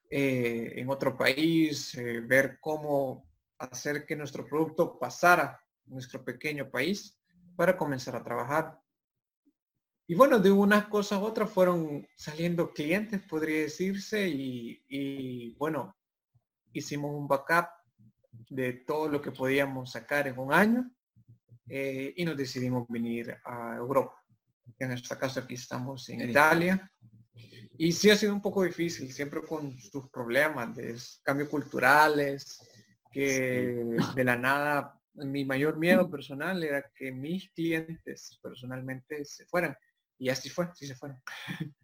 eh, 0.09 0.73
en 0.77 0.89
otro 0.89 1.15
país, 1.15 1.93
eh, 1.95 2.21
ver 2.21 2.57
cómo 2.59 3.29
hacer 3.59 4.05
que 4.05 4.15
nuestro 4.15 4.45
producto 4.47 4.97
pasara 4.97 5.61
nuestro 5.85 6.23
pequeño 6.25 6.69
país 6.69 7.19
para 7.55 7.77
comenzar 7.77 8.15
a 8.15 8.23
trabajar. 8.23 8.79
Y 10.07 10.15
bueno, 10.15 10.39
de 10.39 10.49
unas 10.49 10.87
cosas 10.87 11.19
a 11.19 11.21
otras 11.21 11.51
fueron 11.51 12.07
saliendo 12.15 12.73
clientes, 12.73 13.21
podría 13.21 13.61
decirse, 13.61 14.27
y, 14.27 15.53
bueno, 15.59 15.95
hicimos 16.73 17.11
un 17.13 17.27
backup 17.27 17.67
de 18.49 18.73
todo 18.73 19.09
lo 19.09 19.21
que 19.21 19.31
podíamos 19.31 19.91
sacar 19.91 20.27
en 20.27 20.39
un 20.39 20.51
año 20.51 20.89
eh, 21.67 22.13
y 22.15 22.25
nos 22.25 22.35
decidimos 22.35 22.87
venir 22.87 23.37
a 23.45 23.75
Europa. 23.75 24.15
En 24.79 24.91
este 24.91 25.15
caso 25.15 25.41
aquí 25.41 25.53
estamos 25.53 26.09
en 26.09 26.29
Italia 26.29 26.91
y 27.77 27.93
sí 27.93 28.10
ha 28.10 28.17
sido 28.17 28.34
un 28.34 28.41
poco 28.41 28.63
difícil, 28.63 29.12
siempre 29.13 29.41
con 29.41 29.79
sus 29.79 30.10
problemas 30.10 30.75
de 30.75 30.98
cambios 31.24 31.48
culturales, 31.48 32.60
que 33.12 33.86
de 34.15 34.24
la 34.24 34.36
nada, 34.36 35.00
mi 35.13 35.46
mayor 35.46 35.77
miedo 35.77 36.10
personal 36.10 36.62
era 36.62 36.84
que 36.93 37.12
mis 37.12 37.50
clientes 37.51 38.38
personalmente 38.41 39.24
se 39.24 39.46
fueran. 39.46 39.77
Y 40.17 40.27
así 40.29 40.50
fue, 40.50 40.67
sí 40.75 40.88
se 40.88 40.96
fueron. 40.96 41.22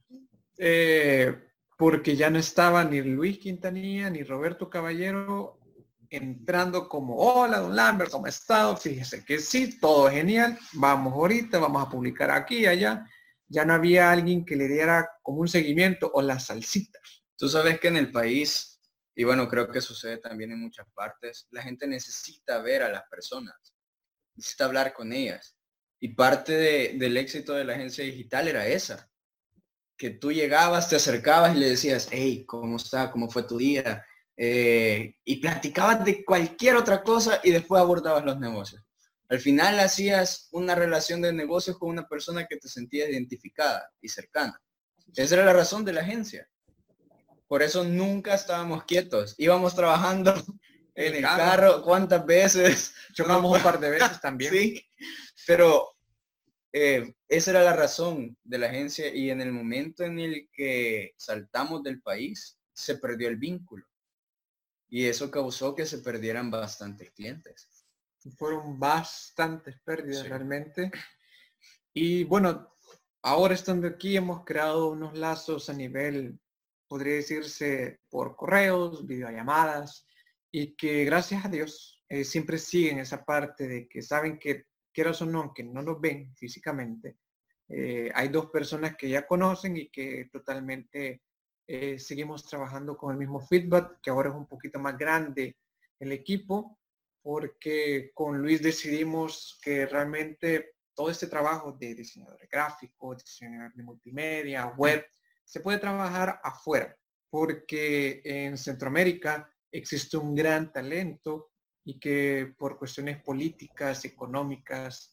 Eh, 0.58 1.38
porque 1.78 2.16
ya 2.16 2.30
no 2.30 2.40
estaba 2.40 2.82
ni 2.86 3.02
Luis 3.02 3.40
Quintanilla 3.40 4.10
ni 4.10 4.24
Roberto 4.24 4.70
Caballero 4.70 5.60
entrando 6.10 6.88
como, 6.88 7.18
hola, 7.18 7.60
don 7.60 7.76
Lambert, 7.76 8.10
¿cómo 8.10 8.26
ha 8.26 8.30
estado? 8.30 8.78
Fíjese 8.78 9.26
que 9.26 9.40
sí, 9.40 9.78
todo 9.82 10.10
genial, 10.10 10.58
vamos 10.72 11.12
ahorita, 11.14 11.60
vamos 11.60 11.86
a 11.86 11.90
publicar 11.90 12.32
aquí 12.32 12.60
y 12.60 12.66
allá 12.68 13.06
ya 13.48 13.66
no 13.66 13.74
había 13.74 14.12
alguien 14.12 14.46
que 14.46 14.56
le 14.56 14.68
diera 14.68 15.10
como 15.22 15.42
un 15.42 15.48
seguimiento 15.48 16.12
o 16.14 16.22
la 16.22 16.40
salsita. 16.40 17.00
Tú 17.38 17.50
sabes 17.50 17.80
que 17.80 17.90
en 17.90 17.98
el 17.98 18.12
país, 18.12 18.80
y 19.16 19.24
bueno, 19.24 19.48
creo 19.48 19.70
que 19.70 19.82
sucede 19.82 20.18
también 20.18 20.52
en 20.52 20.62
muchas 20.62 20.88
partes, 20.94 21.48
la 21.52 21.62
gente 21.62 21.88
necesita 21.88 22.62
ver 22.62 22.84
a 22.84 22.90
las 22.90 23.04
personas, 23.10 23.56
necesita 24.36 24.66
hablar 24.66 24.94
con 24.94 25.12
ellas. 25.14 25.58
Y 26.00 26.10
parte 26.10 26.94
del 26.98 27.18
éxito 27.18 27.54
de 27.54 27.66
la 27.66 27.74
agencia 27.74 28.04
digital 28.04 28.48
era 28.48 28.68
esa, 28.68 29.10
que 29.98 30.10
tú 30.10 30.32
llegabas, 30.32 30.90
te 30.90 30.98
acercabas 30.98 31.56
y 31.56 31.60
le 31.60 31.70
decías, 31.70 32.10
hey, 32.12 32.46
¿cómo 32.46 32.78
está? 32.78 33.12
¿Cómo 33.12 33.30
fue 33.30 33.44
tu 33.44 33.58
día? 33.58 34.06
Eh, 34.38 35.16
y 35.24 35.38
platicabas 35.38 36.04
de 36.04 36.26
cualquier 36.26 36.76
otra 36.76 37.02
cosa 37.02 37.40
y 37.44 37.52
después 37.52 37.82
abordabas 37.82 38.26
los 38.26 38.40
negocios. 38.40 38.85
Al 39.28 39.40
final 39.40 39.80
hacías 39.80 40.50
una 40.52 40.76
relación 40.76 41.22
de 41.22 41.34
negocios 41.34 41.78
con 41.78 41.90
una 41.90 42.08
persona 42.08 42.46
que 42.46 42.58
te 42.58 42.68
sentías 42.68 43.10
identificada 43.10 43.90
y 44.00 44.10
cercana. 44.10 44.62
Esa 45.16 45.36
era 45.36 45.46
la 45.46 45.54
razón 45.54 45.84
de 45.84 45.94
la 45.94 46.02
agencia. 46.02 46.48
Por 47.48 47.64
eso 47.64 47.84
nunca 47.84 48.36
estábamos 48.36 48.84
quietos. 48.84 49.34
Íbamos 49.38 49.76
trabajando 49.76 50.34
en 50.96 51.16
el 51.16 51.22
carro, 51.24 51.82
cuántas 51.82 52.26
veces. 52.26 52.94
Chocamos 53.14 53.58
un 53.58 53.64
par 53.64 53.80
de 53.80 53.92
veces 53.92 54.22
también. 54.22 54.52
Sí, 54.52 54.86
pero 55.48 55.96
eh, 56.72 57.14
esa 57.28 57.52
era 57.52 57.64
la 57.64 57.74
razón 57.74 58.38
de 58.44 58.58
la 58.60 58.68
agencia 58.68 59.14
y 59.14 59.32
en 59.32 59.42
el 59.42 59.52
momento 59.52 60.04
en 60.04 60.20
el 60.20 60.50
que 60.52 61.14
saltamos 61.18 61.82
del 61.82 62.02
país, 62.02 62.60
se 62.74 62.98
perdió 62.98 63.28
el 63.28 63.38
vínculo. 63.38 63.88
Y 64.88 65.06
eso 65.06 65.32
causó 65.32 65.74
que 65.74 65.86
se 65.86 66.00
perdieran 66.00 66.52
bastantes 66.52 67.12
clientes 67.12 67.70
fueron 68.32 68.80
bastantes 68.80 69.80
pérdidas 69.82 70.28
realmente. 70.28 70.92
Y 71.94 72.24
bueno, 72.24 72.74
ahora 73.22 73.54
estando 73.54 73.88
aquí 73.88 74.18
hemos 74.18 74.44
creado 74.44 74.92
unos 74.92 75.18
lazos 75.18 75.70
a 75.70 75.74
nivel, 75.74 76.40
podría 76.88 77.16
decirse, 77.16 78.02
por 78.10 78.36
correos, 78.36 79.06
videollamadas, 79.06 80.08
y 80.52 80.76
que 80.76 81.06
gracias 81.06 81.46
a 81.46 81.50
Dios 81.50 82.04
eh, 82.10 82.24
siempre 82.24 82.58
siguen 82.58 83.00
esa 83.00 83.26
parte 83.26 83.68
de 83.68 83.88
que 83.88 84.02
saben 84.02 84.40
que, 84.40 84.66
quieras 84.94 85.22
o 85.22 85.26
no, 85.26 85.54
que 85.54 85.64
no 85.64 85.82
nos 85.82 86.00
ven 86.00 86.34
físicamente, 86.36 87.18
eh, 87.68 88.12
hay 88.14 88.30
dos 88.30 88.48
personas 88.48 88.96
que 88.96 89.10
ya 89.10 89.28
conocen 89.28 89.76
y 89.76 89.90
que 89.90 90.30
totalmente 90.32 91.24
eh, 91.68 91.98
seguimos 92.00 92.48
trabajando 92.48 92.96
con 92.96 93.12
el 93.12 93.18
mismo 93.18 93.42
feedback, 93.42 94.00
que 94.02 94.10
ahora 94.10 94.30
es 94.30 94.36
un 94.36 94.46
poquito 94.46 94.80
más 94.80 94.98
grande 94.98 95.58
el 96.00 96.12
equipo, 96.12 96.78
porque 97.26 98.12
con 98.14 98.40
Luis 98.40 98.62
decidimos 98.62 99.58
que 99.60 99.88
realmente 99.88 100.76
todo 100.94 101.10
este 101.10 101.26
trabajo 101.26 101.72
de 101.72 101.96
diseñador 101.96 102.48
gráfico, 102.48 103.16
diseñador 103.16 103.74
de 103.74 103.82
multimedia, 103.82 104.68
web, 104.78 105.04
se 105.44 105.60
puede 105.62 105.80
trabajar 105.80 106.40
afuera, 106.44 106.96
porque 107.28 108.22
en 108.24 108.60
Centroamérica 108.60 109.52
existe 109.72 110.18
un 110.18 110.36
gran 110.36 110.72
talento 110.72 111.50
y 111.84 112.00
que 112.00 112.54
por 112.60 112.78
cuestiones 112.78 113.20
políticas, 113.24 114.06
económicas, 114.06 115.12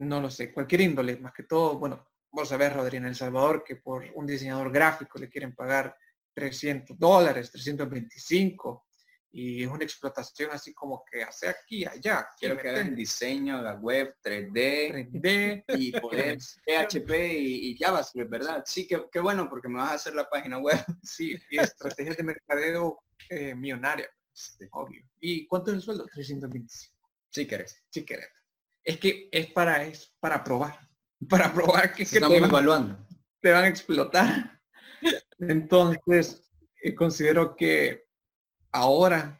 no 0.00 0.20
lo 0.20 0.30
sé, 0.30 0.52
cualquier 0.52 0.82
índole, 0.82 1.16
más 1.16 1.32
que 1.32 1.44
todo, 1.44 1.78
bueno, 1.78 2.06
vos 2.30 2.50
sabés, 2.50 2.74
Rodri, 2.74 2.98
en 2.98 3.06
El 3.06 3.14
Salvador, 3.14 3.64
que 3.64 3.76
por 3.76 4.04
un 4.16 4.26
diseñador 4.26 4.70
gráfico 4.70 5.18
le 5.18 5.30
quieren 5.30 5.54
pagar 5.54 5.96
300 6.34 6.98
dólares, 6.98 7.50
325, 7.50 8.84
y 9.34 9.62
es 9.64 9.68
una 9.70 9.82
explotación 9.82 10.50
así 10.52 10.74
como 10.74 11.02
que 11.10 11.22
hace 11.22 11.48
aquí, 11.48 11.86
allá. 11.86 12.28
Quiero 12.38 12.58
que 12.58 12.68
hagan 12.68 12.94
diseño, 12.94 13.62
la 13.62 13.74
web 13.74 14.14
3D, 14.22 15.10
3D 15.10 15.64
y 15.78 15.92
poder 15.98 16.36
PHP 16.36 17.10
y, 17.32 17.70
y, 17.70 17.76
JavaScript, 17.78 18.30
¿verdad? 18.30 18.62
Sí, 18.66 18.86
que, 18.86 19.20
bueno, 19.20 19.48
porque 19.48 19.68
me 19.68 19.78
vas 19.78 19.92
a 19.92 19.94
hacer 19.94 20.14
la 20.14 20.28
página 20.28 20.58
web. 20.58 20.76
Sí, 21.02 21.36
y 21.50 21.58
estrategias 21.58 22.16
de 22.16 22.22
mercadeo 22.22 23.02
eh, 23.30 23.54
millonaria, 23.54 24.08
obvio. 24.70 25.02
¿Y 25.20 25.46
cuánto 25.46 25.70
es 25.70 25.76
el 25.76 25.82
sueldo? 25.82 26.06
325. 26.12 27.10
Sí 27.30 27.46
querés. 27.46 27.82
Sí 27.90 28.04
querés. 28.04 28.28
Es 28.84 28.98
que 28.98 29.28
es 29.32 29.46
para, 29.52 29.84
es 29.84 30.14
para 30.20 30.44
probar. 30.44 30.78
Para 31.28 31.54
probar 31.54 31.94
que, 31.94 32.02
estamos 32.02 32.36
evaluando. 32.36 32.98
Te 33.40 33.52
van 33.52 33.62
a 33.62 33.68
explotar. 33.68 34.60
Entonces, 35.38 36.50
eh, 36.82 36.96
considero 36.96 37.54
que 37.54 38.01
ahora, 38.72 39.38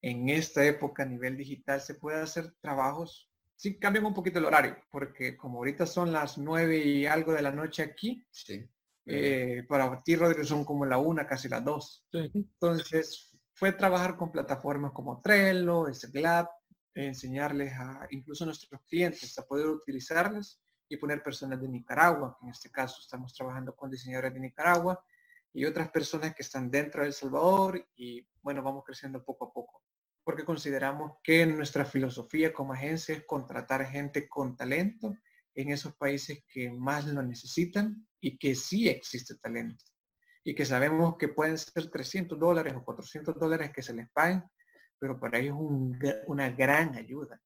en 0.00 0.28
esta 0.28 0.64
época 0.64 1.02
a 1.02 1.06
nivel 1.06 1.36
digital, 1.36 1.80
se 1.80 1.94
puede 1.94 2.20
hacer 2.20 2.54
trabajos, 2.60 3.30
sí 3.56 3.78
cambian 3.78 4.06
un 4.06 4.14
poquito 4.14 4.38
el 4.38 4.44
horario, 4.44 4.76
porque 4.90 5.36
como 5.36 5.58
ahorita 5.58 5.84
son 5.86 6.12
las 6.12 6.38
nueve 6.38 6.78
y 6.78 7.06
algo 7.06 7.32
de 7.32 7.42
la 7.42 7.52
noche 7.52 7.82
aquí, 7.82 8.24
Eh, 9.10 9.64
para 9.66 10.02
ti, 10.02 10.16
Rodrigo, 10.16 10.44
son 10.44 10.66
como 10.66 10.84
la 10.84 10.98
una, 10.98 11.26
casi 11.26 11.48
las 11.48 11.64
dos. 11.64 12.06
Entonces, 12.12 13.34
fue 13.54 13.72
trabajar 13.72 14.16
con 14.16 14.30
plataformas 14.30 14.92
como 14.92 15.22
Trello, 15.22 15.86
Slack, 15.92 16.48
enseñarles 16.94 17.72
a 17.72 18.06
incluso 18.10 18.44
a 18.44 18.46
nuestros 18.46 18.82
clientes 18.82 19.38
a 19.38 19.46
poder 19.46 19.66
utilizarlas 19.66 20.60
y 20.88 20.96
poner 20.98 21.22
personas 21.22 21.60
de 21.60 21.68
Nicaragua. 21.68 22.36
En 22.42 22.50
este 22.50 22.70
caso 22.70 23.00
estamos 23.00 23.32
trabajando 23.32 23.74
con 23.74 23.90
diseñadores 23.90 24.34
de 24.34 24.40
Nicaragua 24.40 25.02
y 25.52 25.64
otras 25.64 25.90
personas 25.90 26.34
que 26.34 26.42
están 26.42 26.70
dentro 26.70 27.02
de 27.02 27.08
El 27.08 27.12
Salvador 27.12 27.86
y 27.96 28.26
bueno, 28.42 28.62
vamos 28.62 28.84
creciendo 28.84 29.24
poco 29.24 29.46
a 29.46 29.52
poco. 29.52 29.82
Porque 30.24 30.44
consideramos 30.44 31.12
que 31.22 31.46
nuestra 31.46 31.84
filosofía 31.84 32.52
como 32.52 32.74
agencia 32.74 33.14
es 33.14 33.24
contratar 33.24 33.84
gente 33.86 34.28
con 34.28 34.56
talento 34.56 35.16
en 35.54 35.70
esos 35.70 35.94
países 35.96 36.44
que 36.52 36.70
más 36.70 37.06
lo 37.06 37.22
necesitan 37.22 38.06
y 38.20 38.38
que 38.38 38.54
sí 38.54 38.88
existe 38.88 39.36
talento. 39.36 39.84
Y 40.44 40.54
que 40.54 40.64
sabemos 40.64 41.16
que 41.18 41.28
pueden 41.28 41.58
ser 41.58 41.90
300 41.90 42.38
dólares 42.38 42.74
o 42.76 42.84
400 42.84 43.38
dólares 43.38 43.70
que 43.74 43.82
se 43.82 43.94
les 43.94 44.08
paguen, 44.10 44.44
pero 44.98 45.18
para 45.18 45.38
ellos 45.38 45.56
es 46.02 46.16
una 46.26 46.50
gran 46.50 46.94
ayuda. 46.94 47.40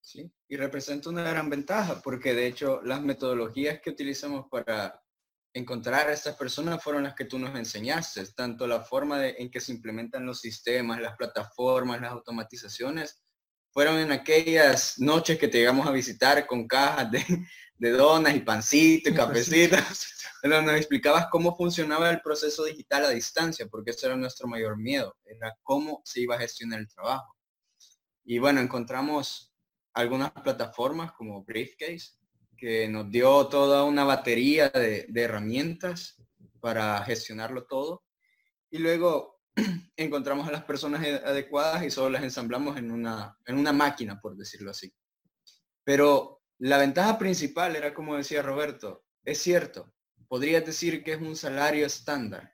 ¿sí? 0.00 0.30
Y 0.48 0.56
representa 0.56 1.10
una 1.10 1.28
gran 1.28 1.50
ventaja 1.50 2.00
porque 2.02 2.34
de 2.34 2.46
hecho 2.46 2.80
las 2.82 3.02
metodologías 3.02 3.80
que 3.80 3.90
utilizamos 3.90 4.46
para 4.48 5.02
encontrar 5.56 6.08
a 6.08 6.12
estas 6.12 6.36
personas 6.36 6.82
fueron 6.82 7.04
las 7.04 7.14
que 7.14 7.24
tú 7.24 7.38
nos 7.38 7.56
enseñaste, 7.56 8.26
tanto 8.34 8.66
la 8.66 8.82
forma 8.82 9.26
en 9.26 9.50
que 9.50 9.60
se 9.60 9.72
implementan 9.72 10.26
los 10.26 10.40
sistemas, 10.40 11.00
las 11.00 11.16
plataformas, 11.16 12.00
las 12.00 12.12
automatizaciones, 12.12 13.22
fueron 13.70 13.98
en 13.98 14.12
aquellas 14.12 14.98
noches 14.98 15.38
que 15.38 15.48
te 15.48 15.58
llegamos 15.58 15.86
a 15.86 15.92
visitar 15.92 16.46
con 16.46 16.68
cajas 16.68 17.10
de, 17.10 17.24
de 17.78 17.90
donas 17.90 18.34
y 18.34 18.40
pancito 18.40 19.08
y 19.08 19.14
cafecito. 19.14 19.78
Pero 20.42 20.60
nos 20.60 20.74
explicabas 20.76 21.28
cómo 21.30 21.56
funcionaba 21.56 22.10
el 22.10 22.20
proceso 22.20 22.64
digital 22.64 23.06
a 23.06 23.10
distancia, 23.10 23.66
porque 23.66 23.92
eso 23.92 24.06
era 24.06 24.16
nuestro 24.16 24.46
mayor 24.48 24.76
miedo, 24.76 25.16
era 25.24 25.56
cómo 25.62 26.02
se 26.04 26.20
iba 26.20 26.36
a 26.36 26.38
gestionar 26.38 26.80
el 26.80 26.88
trabajo. 26.88 27.34
Y 28.24 28.38
bueno, 28.38 28.60
encontramos 28.60 29.54
algunas 29.94 30.32
plataformas 30.32 31.12
como 31.12 31.42
Briefcase, 31.44 32.10
que 32.56 32.88
nos 32.88 33.10
dio 33.10 33.46
toda 33.48 33.84
una 33.84 34.04
batería 34.04 34.68
de, 34.70 35.06
herramientas 35.14 36.16
para 36.60 37.02
gestionarlo 37.04 37.66
todo. 37.66 38.04
Y 38.70 38.78
luego 38.78 39.40
encontramos 39.96 40.48
a 40.48 40.52
las 40.52 40.64
personas 40.64 41.04
adecuadas 41.24 41.84
y 41.84 41.90
solo 41.90 42.10
las 42.10 42.22
ensamblamos 42.22 42.76
en 42.76 42.90
una, 42.90 43.36
en 43.44 43.58
una 43.58 43.72
máquina, 43.72 44.20
por 44.20 44.36
decirlo 44.36 44.70
así. 44.70 44.92
Pero 45.84 46.42
la 46.58 46.78
ventaja 46.78 47.18
principal 47.18 47.76
era, 47.76 47.94
como 47.94 48.16
decía 48.16 48.42
Roberto, 48.42 49.04
es 49.24 49.38
cierto, 49.38 49.92
podrías 50.28 50.64
decir 50.64 51.04
que 51.04 51.12
es 51.12 51.20
un 51.20 51.36
salario 51.36 51.86
estándar, 51.86 52.52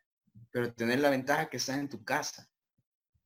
pero 0.50 0.72
tener 0.74 1.00
la 1.00 1.10
ventaja 1.10 1.48
que 1.48 1.56
estás 1.56 1.78
en 1.78 1.88
tu 1.88 2.04
casa. 2.04 2.51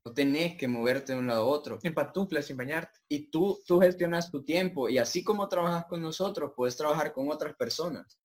No 0.06 0.14
tenés 0.14 0.56
que 0.56 0.68
moverte 0.68 1.12
de 1.12 1.18
un 1.18 1.26
lado 1.26 1.42
a 1.42 1.46
otro. 1.46 1.80
En 1.82 1.92
pantuflas, 1.92 2.46
sin 2.46 2.56
bañarte. 2.56 3.00
Y 3.08 3.28
tú, 3.28 3.60
tú 3.66 3.80
gestionas 3.80 4.30
tu 4.30 4.44
tiempo. 4.44 4.88
Y 4.88 4.98
así 4.98 5.24
como 5.24 5.48
trabajas 5.48 5.86
con 5.86 6.00
nosotros, 6.00 6.52
puedes 6.54 6.76
trabajar 6.76 7.12
con 7.12 7.28
otras 7.28 7.56
personas. 7.56 8.16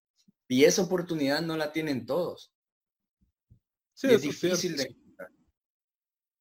Y 0.48 0.64
esa 0.64 0.84
oportunidad 0.84 1.42
no 1.42 1.58
la 1.58 1.72
tienen 1.72 2.06
todos. 2.06 2.54
Sí, 3.96 4.10
es 4.12 4.22
difícil 4.22 4.78
de... 4.78 4.96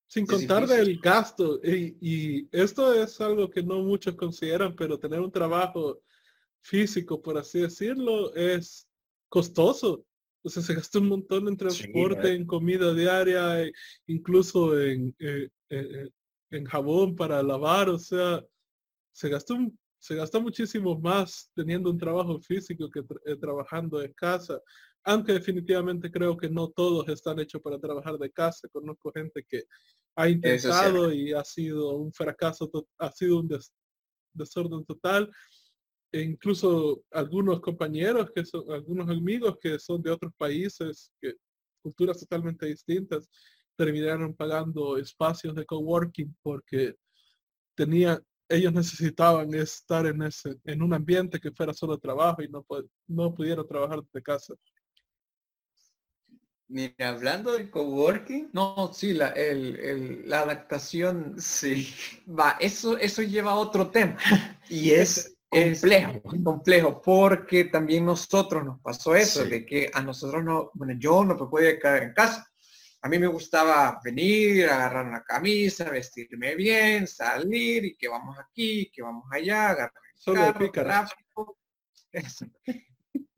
Sin 0.07 0.27
contar 0.27 0.67
del 0.67 1.01
gasto. 1.01 1.59
Y, 1.65 1.97
y, 2.03 2.49
esto 2.53 2.93
es 2.93 3.19
algo 3.23 3.49
que 3.49 3.63
no 3.63 3.79
muchos 3.79 4.17
consideran, 4.17 4.77
pero 4.77 4.99
tener 4.99 5.21
un 5.21 5.33
trabajo 5.33 6.03
físico, 6.61 7.23
por 7.23 7.39
así 7.39 7.61
decirlo, 7.61 8.35
es 8.35 8.87
costoso. 9.31 10.05
O 10.43 10.49
sea, 10.49 10.63
se 10.63 10.75
gasta 10.75 10.99
un 10.99 11.09
montón 11.09 11.49
en 11.49 11.57
transporte, 11.57 12.33
en 12.33 12.47
comida 12.47 12.95
diaria, 12.95 13.63
e 13.63 13.73
incluso 14.07 14.81
en, 14.81 15.15
eh, 15.19 15.49
eh, 15.69 15.89
eh, 15.91 16.09
en 16.51 16.65
jabón 16.65 17.15
para 17.15 17.43
lavar. 17.43 17.91
O 17.91 17.99
sea, 17.99 18.43
se 19.13 19.29
gasta, 19.29 19.55
se 19.99 20.15
gasta 20.15 20.41
muchísimo 20.41 20.99
más 20.99 21.51
teniendo 21.55 21.91
un 21.91 21.99
trabajo 21.99 22.41
físico 22.41 22.91
que 22.91 23.03
trabajando 23.37 24.03
en 24.03 24.13
casa. 24.15 24.61
Aunque 25.05 25.33
definitivamente 25.33 26.11
creo 26.11 26.37
que 26.37 26.49
no 26.49 26.69
todos 26.69 27.09
están 27.09 27.39
hechos 27.41 27.61
para 27.61 27.79
trabajar 27.79 28.19
de 28.19 28.31
casa. 28.31 28.69
Conozco 28.69 29.13
gente 29.13 29.45
que 29.47 29.65
ha 30.17 30.29
intentado 30.29 31.13
y 31.13 31.33
ha 31.33 31.45
sido 31.45 31.97
un 31.97 32.13
fracaso, 32.13 32.71
ha 32.99 33.11
sido 33.13 33.41
un 33.41 33.49
desorden 34.35 34.85
total 34.85 35.31
e 36.13 36.23
incluso 36.23 37.03
algunos 37.13 37.61
compañeros 37.61 38.31
que 38.35 38.45
son, 38.45 38.71
algunos 38.71 39.09
amigos 39.09 39.59
que 39.61 39.79
son 39.79 40.03
de 40.03 40.11
otros 40.11 40.33
países, 40.37 41.13
que 41.21 41.35
culturas 41.83 42.19
totalmente 42.19 42.67
distintas, 42.67 43.29
terminaron 43.77 44.35
pagando 44.35 44.99
espacios 44.99 45.55
de 45.55 45.65
coworking 45.65 46.37
porque 46.43 46.97
tenía, 47.75 48.21
ellos 48.49 48.73
necesitaban 48.73 49.55
estar 49.55 50.05
en 50.07 50.23
ese, 50.23 50.57
en 50.65 50.83
un 50.83 50.93
ambiente 50.93 51.41
que 51.41 51.53
fuera 51.53 51.73
solo 51.73 51.97
trabajo 51.99 52.43
y 52.43 52.49
no, 52.49 52.67
no 53.07 53.35
pudieron 53.35 53.67
trabajar 53.67 54.01
de 54.13 54.23
casa. 54.23 54.55
Mira, 56.69 57.09
hablando 57.09 57.53
del 57.53 57.71
coworking, 57.71 58.51
no, 58.53 58.93
sí, 58.93 59.13
la, 59.13 59.35
la 60.25 60.41
adaptación, 60.41 61.35
sí, 61.41 61.89
va, 62.29 62.57
eso, 62.61 62.97
eso 62.97 63.23
lleva 63.23 63.53
a 63.53 63.57
otro 63.57 63.91
tema. 63.91 64.17
Y 64.69 64.91
es 64.91 65.37
complejo, 65.51 66.23
complejo, 66.45 67.03
porque 67.03 67.65
también 67.65 68.05
nosotros 68.05 68.65
nos 68.65 68.81
pasó 68.81 69.15
eso, 69.17 69.45
de 69.45 69.67
que 69.67 69.91
a 69.93 70.01
nosotros 70.01 70.45
no, 70.45 70.71
bueno, 70.75 70.95
yo 70.99 71.25
no 71.25 71.35
me 71.35 71.47
podía 71.47 71.79
quedar 71.79 72.05
en 72.05 72.15
casa. 72.15 72.47
A 73.03 73.09
mí 73.09 73.19
me 73.19 73.27
gustaba 73.27 73.99
venir, 74.05 74.69
agarrar 74.69 75.07
una 75.07 75.25
camisa, 75.25 75.91
vestirme 75.91 76.55
bien, 76.55 77.07
salir 77.07 77.85
y 77.85 77.97
que 77.97 78.09
vamos 78.09 78.39
aquí, 78.39 78.91
que 78.91 79.03
vamos 79.03 79.25
allá, 79.31 79.71
agarrar 79.71 79.93
el 80.61 80.71
carro, 80.71 81.09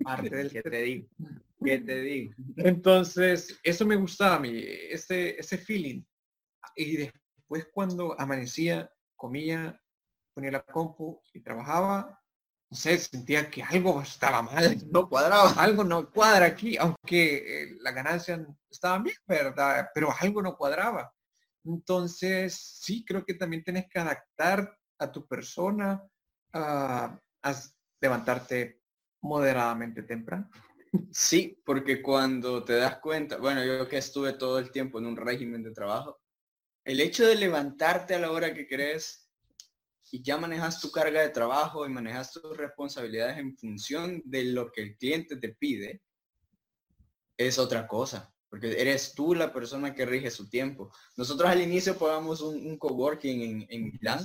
Parte 0.03 0.31
del 0.31 0.51
que 0.51 0.63
te 0.63 0.83
digo, 0.83 1.09
que 1.65 1.79
te 1.79 2.01
digo. 2.01 2.35
Entonces, 2.57 3.59
eso 3.63 3.87
me 3.87 3.97
gustaba 3.97 4.37
a 4.37 4.41
mí, 4.41 4.53
ese, 4.65 5.39
ese 5.39 5.57
feeling. 5.59 6.03
Y 6.75 6.97
después 6.97 7.69
cuando 7.73 8.19
amanecía, 8.21 8.91
comía, 9.15 9.81
ponía 10.35 10.51
la 10.51 10.63
compu 10.63 11.23
y 11.33 11.41
trabajaba, 11.41 12.21
no 12.71 12.77
sé, 12.77 12.99
sentía 12.99 13.51
que 13.51 13.63
algo 13.63 14.03
estaba 14.03 14.43
mal, 14.43 14.77
no 14.91 15.09
cuadraba, 15.09 15.53
algo 15.59 15.85
no 15.85 16.11
cuadra 16.11 16.47
aquí, 16.47 16.77
aunque 16.77 17.63
eh, 17.63 17.77
las 17.81 17.95
ganancias 17.95 18.41
estaban 18.71 19.03
bien, 19.03 19.17
¿verdad? 19.27 19.89
Pero 19.95 20.13
algo 20.21 20.43
no 20.43 20.57
cuadraba. 20.57 21.13
Entonces, 21.65 22.55
sí, 22.81 23.05
creo 23.05 23.25
que 23.25 23.35
también 23.35 23.63
tienes 23.63 23.87
que 23.89 24.01
adaptar 24.01 24.77
a 24.99 25.13
tu 25.13 25.27
persona 25.27 26.03
a 26.55 27.19
levantarte 28.01 28.83
moderadamente 29.23 30.03
temprano. 30.03 30.51
Sí, 31.11 31.59
porque 31.65 32.03
cuando 32.03 32.65
te 32.65 32.75
das 32.75 32.99
cuenta, 32.99 33.39
bueno, 33.39 33.65
yo 33.65 33.89
que 33.89 33.99
estuve 33.99 34.35
todo 34.35 34.59
el 34.59 34.71
tiempo 34.71 34.99
en 34.99 35.07
un 35.07 35.17
régimen 35.17 35.63
de 35.63 35.73
trabajo, 35.73 36.21
el 36.85 37.01
hecho 37.01 37.27
de 37.27 37.37
levantarte 37.37 38.15
a 38.15 38.19
la 38.19 38.31
hora 38.31 38.53
que 38.53 38.67
crees 38.67 39.22
y 40.13 40.23
ya 40.23 40.37
manejas 40.37 40.79
tu 40.79 40.91
carga 40.91 41.23
de 41.23 41.31
trabajo 41.31 41.87
y 41.87 41.89
manejas 41.89 42.33
tus 42.33 42.55
responsabilidades 42.55 43.39
en 43.39 43.57
función 43.57 44.21
de 44.27 44.45
lo 44.45 44.71
que 44.71 44.83
el 44.83 44.97
cliente 44.99 45.37
te 45.37 45.49
pide, 45.49 46.03
es 47.39 47.59
otra 47.59 47.89
cosa, 47.89 48.31
porque 48.51 48.79
eres 48.79 49.15
tú 49.15 49.35
la 49.35 49.51
persona 49.55 49.95
que 49.95 50.05
rige 50.05 50.31
su 50.31 50.51
tiempo. 50.51 50.93
Nosotros 51.17 51.49
al 51.49 51.63
inicio 51.63 51.97
pagamos 51.97 52.43
un, 52.43 52.77
coworking 52.77 53.41
en, 53.41 53.67
en 53.71 53.85
Milán. 53.91 54.21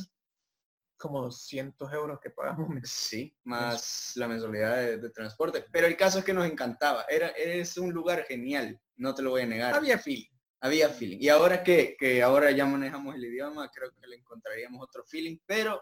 Como 0.97 1.21
200 1.21 1.93
euros 1.93 2.19
que 2.19 2.31
pagamos. 2.31 2.67
Sí, 2.83 3.33
más 3.45 4.11
la 4.15 4.27
mensualidad 4.27 4.97
de, 4.97 5.09
transporte. 5.11 5.63
Pero 5.71 5.87
el 5.87 5.95
caso 5.95 6.19
es 6.19 6.25
que 6.25 6.33
nos 6.33 6.45
encantaba. 6.45 7.05
Era, 7.07 7.27
es 7.29 7.77
un 7.77 7.93
lugar 7.93 8.25
genial, 8.25 8.77
no 8.97 9.15
te 9.15 9.21
lo 9.21 9.29
voy 9.29 9.43
a 9.43 9.45
negar. 9.45 9.73
Había 9.73 9.99
feeling 9.99 10.36
había 10.59 10.89
feeling. 10.89 11.17
Y 11.19 11.29
ahora 11.29 11.63
que, 11.63 11.95
que, 11.97 12.21
ahora 12.23 12.51
ya 12.51 12.65
manejamos 12.65 13.15
el 13.15 13.25
idioma, 13.25 13.69
creo 13.69 13.91
que 13.91 14.07
le 14.07 14.17
encontraríamos 14.17 14.81
otro 14.81 15.03
feeling, 15.05 15.37
pero 15.45 15.81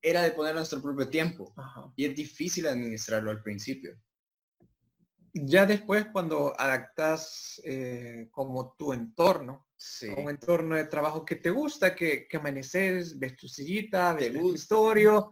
era 0.00 0.22
de 0.22 0.32
poner 0.32 0.54
nuestro 0.54 0.82
propio 0.82 1.08
tiempo. 1.08 1.54
Y 1.96 2.06
es 2.06 2.16
difícil 2.16 2.66
administrarlo 2.66 3.30
al 3.30 3.42
principio. 3.42 3.96
Ya 5.34 5.64
después 5.64 6.06
cuando 6.12 6.58
adaptas 6.58 7.60
eh, 7.64 8.28
como 8.30 8.74
tu 8.76 8.92
entorno, 8.92 9.68
un 10.16 10.30
entorno 10.30 10.76
de 10.76 10.84
trabajo 10.84 11.24
que 11.24 11.36
te 11.36 11.50
gusta, 11.50 11.94
que, 11.94 12.28
que 12.28 12.36
amaneces, 12.36 13.18
ves 13.18 13.36
tu 13.36 13.48
sillita, 13.48 14.12
ves 14.12 14.32
tu 14.32 14.54
historia, 14.54 15.24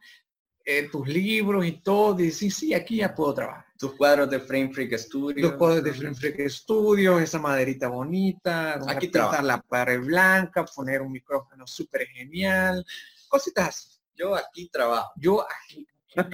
eh, 0.64 0.88
tus 0.90 1.08
libros 1.08 1.64
y 1.64 1.72
todo, 1.80 2.20
y 2.20 2.30
sí, 2.30 2.50
sí, 2.50 2.74
aquí 2.74 2.96
ya 2.96 3.14
puedo 3.14 3.34
trabajar. 3.34 3.66
Tus 3.78 3.94
cuadros 3.94 4.28
de 4.30 4.40
Frame 4.40 4.72
Freak 4.72 4.94
Studio. 4.98 5.48
Los 5.48 5.56
cuadros 5.56 5.82
de 5.84 5.94
Frame 5.94 6.14
Freak 6.14 6.48
Studio, 6.48 7.18
esa 7.18 7.38
maderita 7.38 7.88
bonita, 7.88 8.80
aquí 8.86 9.08
trabajar 9.08 9.44
la 9.44 9.60
pared 9.60 10.00
blanca, 10.00 10.64
poner 10.64 11.00
un 11.00 11.12
micrófono 11.12 11.66
súper 11.66 12.06
genial, 12.08 12.84
cositas 13.28 14.02
Yo 14.14 14.34
aquí 14.36 14.68
trabajo. 14.68 15.12
Yo 15.16 15.46
aquí, 15.48 15.86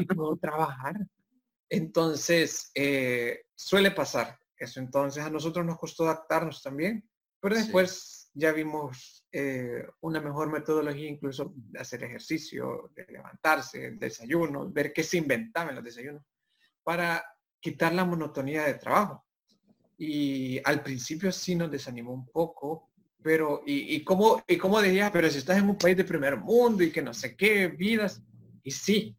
puedo 0.06 0.36
trabajar. 0.36 0.96
Entonces, 1.68 2.70
eh, 2.74 3.46
suele 3.54 3.90
pasar 3.92 4.38
eso. 4.56 4.80
Entonces, 4.80 5.22
a 5.24 5.30
nosotros 5.30 5.64
nos 5.64 5.78
costó 5.78 6.04
adaptarnos 6.04 6.62
también, 6.62 7.08
pero 7.40 7.54
después 7.54 8.30
ya 8.34 8.52
vimos 8.52 9.15
eh, 9.32 9.86
una 10.00 10.20
mejor 10.20 10.50
metodología, 10.50 11.08
incluso 11.08 11.52
de 11.54 11.78
hacer 11.78 12.04
ejercicio, 12.04 12.90
de 12.94 13.06
levantarse, 13.08 13.92
desayuno, 13.92 14.70
ver 14.70 14.92
qué 14.92 15.02
se 15.02 15.18
inventaba 15.18 15.70
en 15.70 15.76
los 15.76 15.84
desayunos, 15.84 16.22
para 16.82 17.24
quitar 17.60 17.92
la 17.92 18.04
monotonía 18.04 18.64
de 18.64 18.74
trabajo. 18.74 19.24
Y 19.98 20.60
al 20.64 20.82
principio 20.82 21.32
sí 21.32 21.54
nos 21.54 21.70
desanimó 21.70 22.12
un 22.12 22.26
poco, 22.26 22.90
pero, 23.22 23.62
y, 23.66 23.96
y 23.96 24.04
cómo, 24.04 24.42
y 24.46 24.56
cómo 24.56 24.80
decías, 24.80 25.10
pero 25.10 25.28
si 25.30 25.38
estás 25.38 25.58
en 25.58 25.68
un 25.68 25.78
país 25.78 25.96
de 25.96 26.04
primer 26.04 26.36
mundo 26.36 26.82
y 26.82 26.92
que 26.92 27.02
no 27.02 27.12
sé 27.12 27.36
qué, 27.36 27.68
vidas, 27.68 28.22
y 28.62 28.70
sí, 28.70 29.16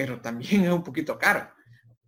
pero 0.00 0.20
también 0.20 0.64
es 0.64 0.72
un 0.72 0.82
poquito 0.82 1.18
caro, 1.18 1.50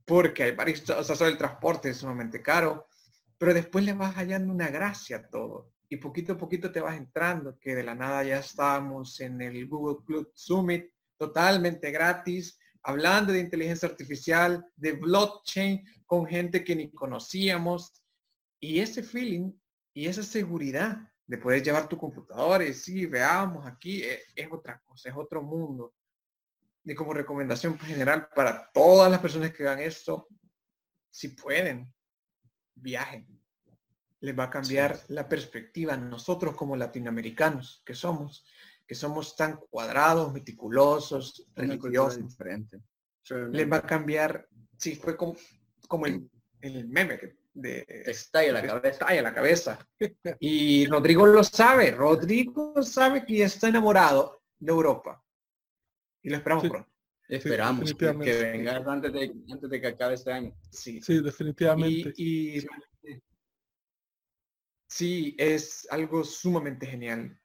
porque 0.05 0.45
hay 0.45 0.53
varios, 0.53 0.89
o 0.89 1.05
sea, 1.05 1.29
el 1.29 1.37
transporte 1.37 1.91
es 1.91 1.99
sumamente 1.99 2.41
caro, 2.41 2.89
pero 3.37 3.53
después 3.53 3.85
le 3.85 3.93
vas 3.93 4.15
hallando 4.15 4.53
una 4.53 4.69
gracia 4.69 5.17
a 5.19 5.29
todo, 5.29 5.73
y 5.93 5.99
poquito 5.99 6.33
a 6.33 6.39
poquito 6.39 6.73
te 6.73 6.81
vas 6.81 6.97
entrando, 6.97 7.59
que 7.59 7.75
de 7.75 7.83
la 7.83 7.95
nada 7.95 8.25
ya 8.25 8.39
estamos 8.39 9.21
en 9.21 9.43
el 9.43 9.69
Google 9.69 10.03
Club 10.07 10.33
Summit, 10.35 10.91
totalmente 11.19 11.91
gratis, 11.91 12.59
hablando 12.83 13.31
de 13.31 13.41
inteligencia 13.41 13.91
artificial, 13.91 14.65
de 14.75 14.93
blockchain, 14.93 15.85
con 16.07 16.25
gente 16.25 16.65
que 16.65 16.75
ni 16.75 16.91
conocíamos, 16.91 18.03
y 18.59 18.81
ese 18.81 19.03
feeling 19.03 19.53
y 19.93 20.07
esa 20.07 20.23
seguridad 20.23 20.97
de 21.27 21.37
poder 21.37 21.63
llevar 21.63 21.91
tu 21.91 21.99
computadora 21.99 22.65
y 22.65 22.73
sí, 22.73 23.05
veamos 23.05 23.67
aquí, 23.67 24.03
es, 24.03 24.21
es 24.35 24.51
otra 24.51 24.81
cosa, 24.87 25.11
es 25.11 25.15
otro 25.15 25.43
mundo. 25.43 25.95
Y 26.85 26.95
como 26.95 27.13
recomendación 27.13 27.79
general 27.79 28.29
para 28.35 28.71
todas 28.73 29.11
las 29.11 29.21
personas 29.21 29.53
que 29.53 29.65
hagan 29.65 29.81
esto, 29.81 30.27
si 31.11 31.29
pueden, 31.29 31.93
viajen. 32.77 33.42
Les 34.23 34.39
va 34.39 34.45
a 34.45 34.51
cambiar 34.51 34.99
la 35.09 35.29
perspectiva. 35.29 35.97
Nosotros 35.97 36.55
como 36.57 36.77
latinoamericanos 36.77 37.83
que 37.85 37.95
somos, 37.95 38.45
que 38.87 38.95
somos 38.95 39.37
tan 39.37 39.57
cuadrados, 39.69 40.33
meticulosos, 40.33 41.47
religiosos, 41.55 42.23
diferente. 42.29 42.81
les 43.51 43.71
va 43.71 43.77
a 43.79 43.83
cambiar. 43.87 44.49
Sí, 44.79 44.95
fue 44.97 45.17
como, 45.17 45.37
como 45.89 46.07
el, 46.07 46.29
el 46.61 46.89
meme 46.89 47.19
que 47.19 47.37
de 47.55 47.85
estalla 48.07 48.53
la 48.53 48.63
cabeza. 48.67 48.89
estalla 48.89 49.23
la 49.23 49.35
cabeza. 49.35 49.89
Y 50.41 50.87
Rodrigo 50.87 51.27
lo 51.27 51.45
sabe. 51.45 51.91
Rodrigo 51.91 52.83
sabe 52.83 53.25
que 53.27 53.43
está 53.43 53.69
enamorado 53.69 54.43
de 54.59 54.71
Europa. 54.73 55.23
Y 56.23 56.31
lo 56.31 56.37
esperamos 56.37 56.63
Sí. 56.65 56.71
pronto. 56.71 56.89
Esperamos 57.29 57.95
que, 57.95 58.07
vengas 58.13 58.87
antes 58.87 59.13
de, 59.13 59.33
antes 59.51 59.71
de 59.71 59.81
que 59.81 59.87
acabe 59.87 60.15
este 60.15 60.33
año. 60.33 60.55
Sí. 60.71 61.01
Sí, 61.01 61.21
definitivamente. 61.23 62.13
Y, 62.17 62.59
y- 62.61 62.67
sí, 64.93 65.35
es 65.39 65.87
algo 65.91 66.25
sumamente 66.25 66.87
genial. 66.87 67.39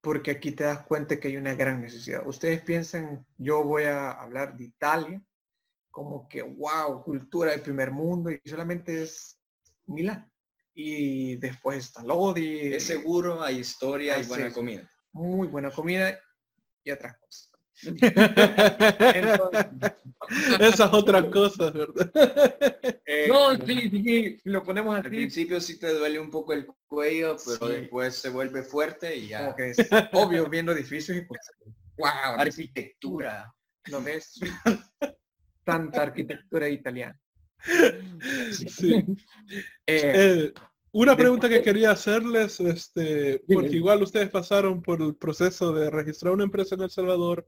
Porque 0.00 0.32
aquí 0.32 0.52
te 0.52 0.64
das 0.64 0.84
cuenta 0.84 1.18
que 1.18 1.28
hay 1.28 1.38
una 1.38 1.54
gran 1.54 1.80
necesidad. 1.80 2.26
Ustedes 2.26 2.60
piensan, 2.60 3.26
yo 3.38 3.64
voy 3.64 3.84
a 3.84 4.10
hablar 4.10 4.54
de 4.54 4.64
Italia, 4.64 5.22
como 5.90 6.28
que, 6.28 6.42
wow, 6.42 7.02
cultura 7.02 7.52
del 7.52 7.62
primer 7.62 7.90
mundo, 7.90 8.30
y 8.30 8.38
solamente 8.44 9.02
es 9.02 9.40
Milán. 9.86 10.30
Y 10.74 11.36
después 11.36 11.78
está 11.78 12.02
Lodi, 12.02 12.74
Es 12.74 12.84
seguro, 12.84 13.42
hay 13.42 13.60
historia 13.60 14.18
y 14.18 14.20
Así 14.20 14.28
buena 14.28 14.52
comida. 14.52 14.90
muy 15.12 15.48
buena 15.48 15.70
comida 15.70 16.18
y 16.82 16.90
otras 16.90 17.16
cosas. 17.16 17.53
Entonces, 17.86 19.66
Esa 20.60 20.84
es 20.86 20.92
otra 20.92 21.28
cosa, 21.30 21.70
¿verdad? 21.70 22.10
Eh, 23.06 23.26
no, 23.28 23.54
sí, 23.66 23.90
sí, 23.90 24.38
lo 24.44 24.62
ponemos 24.62 24.96
Al 24.96 25.02
principio 25.04 25.60
sí 25.60 25.78
te 25.78 25.92
duele 25.92 26.18
un 26.18 26.30
poco 26.30 26.52
el 26.52 26.66
cuello, 26.86 27.36
pero 27.44 27.68
Sí. 27.68 27.80
después 27.80 28.14
se 28.14 28.30
vuelve 28.30 28.62
fuerte 28.62 29.16
y 29.16 29.28
ya. 29.28 29.54
que 29.54 29.70
es 29.70 29.76
obvio 30.12 30.48
viendo 30.48 30.72
edificios 30.72 31.18
y 31.18 31.22
pues, 31.22 31.40
wow, 31.98 32.08
Arquitectura. 32.38 33.52
lo 33.90 34.02
ves, 34.02 34.40
tanta 35.64 36.02
arquitectura 36.02 36.68
italiana. 36.68 37.18
Sí. 38.52 39.04
Eh, 39.86 40.12
Eh, 40.46 40.52
una 40.92 41.16
pregunta 41.16 41.48
que 41.48 41.60
quería 41.62 41.90
hacerles, 41.90 42.60
este, 42.60 43.42
porque 43.52 43.76
igual 43.76 44.02
ustedes 44.02 44.30
pasaron 44.30 44.80
por 44.80 45.02
el 45.02 45.14
proceso 45.16 45.72
de 45.72 45.90
registrar 45.90 46.32
una 46.32 46.44
empresa 46.44 46.74
en 46.76 46.82
El 46.82 46.90
Salvador 46.90 47.46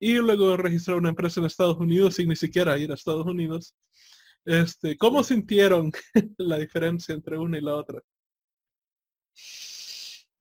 y 0.00 0.14
luego 0.14 0.50
de 0.50 0.56
registrar 0.56 0.96
una 0.96 1.10
empresa 1.10 1.38
en 1.38 1.46
Estados 1.46 1.76
Unidos 1.76 2.14
sin 2.14 2.28
ni 2.28 2.34
siquiera 2.34 2.78
ir 2.78 2.90
a 2.90 2.94
Estados 2.94 3.26
Unidos. 3.26 3.76
Este, 4.46 4.96
¿Cómo 4.96 5.22
sintieron 5.22 5.92
la 6.38 6.58
diferencia 6.58 7.14
entre 7.14 7.38
una 7.38 7.58
y 7.58 7.60
la 7.60 7.76
otra? 7.76 8.00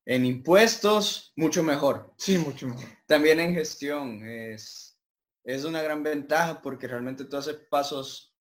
En 0.05 0.25
impuestos, 0.25 1.33
mucho 1.35 1.61
mejor. 1.61 2.13
sí, 2.17 2.37
mucho 2.37 2.67
mejor. 2.67 2.85
También 3.05 3.41
en 3.41 3.53
gestión 3.53 4.25
es, 4.27 4.97
es 5.43 5.65
una 5.65 5.81
gran 5.81 6.01
ventaja 6.01 6.61
porque 6.61 6.87
realmente 6.87 7.25
tú 7.25 7.35
haces 7.35 7.57
pasos 7.69 8.33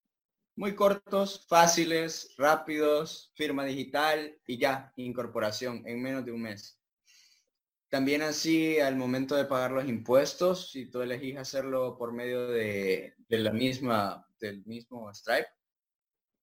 muy 0.54 0.74
cortos, 0.74 1.46
fáciles, 1.48 2.35
rápidos, 2.38 3.33
firma 3.35 3.64
digital 3.64 4.38
y 4.46 4.59
ya, 4.59 4.92
incorporación 4.96 5.83
en 5.85 6.00
menos 6.00 6.24
de 6.24 6.33
un 6.33 6.42
mes. 6.42 6.78
También 7.90 8.20
así 8.22 8.79
al 8.81 8.96
momento 8.96 9.35
de 9.35 9.46
pagar 9.46 9.70
los 9.70 9.87
impuestos, 9.88 10.70
si 10.72 10.87
tú 10.90 11.01
elegís 11.01 11.37
hacerlo 11.38 11.96
por 11.96 12.12
medio 12.12 12.48
de, 12.48 13.14
de 13.29 13.38
la 13.38 13.51
misma, 13.51 14.27
del 14.38 14.64
mismo 14.66 15.12
Stripe, 15.14 15.48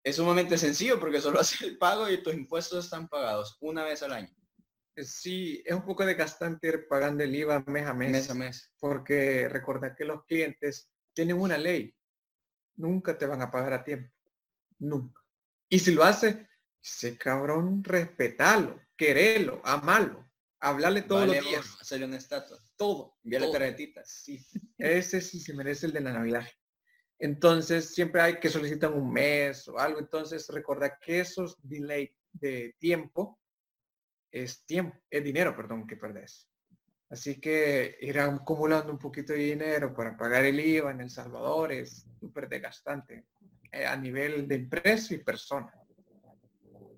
es 0.03 0.15
sumamente 0.15 0.57
sencillo 0.57 0.99
porque 0.99 1.21
solo 1.21 1.39
haces 1.41 1.61
el 1.61 1.77
pago 1.77 2.09
y 2.09 2.21
tus 2.23 2.33
impuestos 2.33 2.85
están 2.85 3.07
pagados 3.07 3.57
una 3.61 3.83
vez 3.83 4.01
al 4.03 4.13
año, 4.13 4.29
Eh, 4.95 5.03
Sí, 5.03 5.61
es 5.65 5.73
un 5.75 5.83
poco 5.85 6.05
desgastante 6.05 6.67
ir 6.67 6.87
pagando 6.87 7.23
el 7.23 7.35
IVA 7.35 7.63
mes 7.67 7.85
a 7.85 7.93
mes, 7.93 8.11
mes 8.11 8.29
a 8.29 8.33
mes. 8.33 8.71
porque 8.79 9.47
recordar 9.49 9.95
que 9.95 10.05
los 10.05 10.25
clientes 10.25 10.89
tienen 11.13 11.39
una 11.39 11.57
ley. 11.57 11.95
Nunca 12.77 13.17
te 13.17 13.25
van 13.25 13.41
a 13.41 13.51
pagar 13.51 13.73
a 13.73 13.83
tiempo. 13.83 14.11
Nunca. 14.79 15.21
Y 15.69 15.79
si 15.79 15.91
lo 15.93 16.03
hace, 16.03 16.47
ese 16.83 17.17
cabrón, 17.17 17.83
respetalo, 17.83 18.79
querelo, 18.97 19.61
amalo, 19.63 20.29
hablarle 20.69 21.01
todos 21.03 21.27
Vale 21.27 21.41
los 21.41 21.49
días. 21.49 21.77
hacerle 21.79 22.05
una 22.05 22.17
estatua, 22.17 22.57
Todo. 22.75 23.17
enviarle 23.23 23.47
todo. 23.47 23.57
tarjetitas. 23.59 24.09
Sí, 24.09 24.45
ese 24.77 25.21
sí 25.21 25.39
se 25.39 25.53
merece 25.53 25.85
el 25.87 25.93
de 25.93 26.01
la 26.01 26.13
Navidad. 26.13 26.45
Entonces 27.17 27.93
siempre 27.93 28.21
hay 28.21 28.39
que 28.39 28.49
solicitar 28.49 28.91
un 28.91 29.11
mes 29.11 29.67
o 29.67 29.77
algo. 29.79 29.99
Entonces 29.99 30.47
recordar 30.49 30.99
que 30.99 31.19
esos 31.21 31.55
delay 31.61 32.13
de 32.33 32.75
tiempo 32.79 33.39
es 34.31 34.65
tiempo, 34.65 34.97
es 35.09 35.23
dinero, 35.23 35.55
perdón, 35.55 35.87
que 35.87 35.95
perdés. 35.95 36.49
Así 37.09 37.39
que 37.39 37.97
ir 38.01 38.19
acumulando 38.19 38.91
un 38.91 38.97
poquito 38.99 39.31
de 39.31 39.39
dinero 39.39 39.93
para 39.93 40.17
pagar 40.17 40.43
el 40.43 40.59
IVA 40.59 40.91
en 40.91 41.01
El 41.01 41.09
Salvador 41.09 41.71
es 41.71 42.05
súper 42.19 42.49
desgastante 42.49 43.27
eh, 43.71 43.85
a 43.85 43.95
nivel 43.95 44.47
de 44.47 44.55
empresa 44.55 45.13
y 45.13 45.19
persona. 45.19 45.71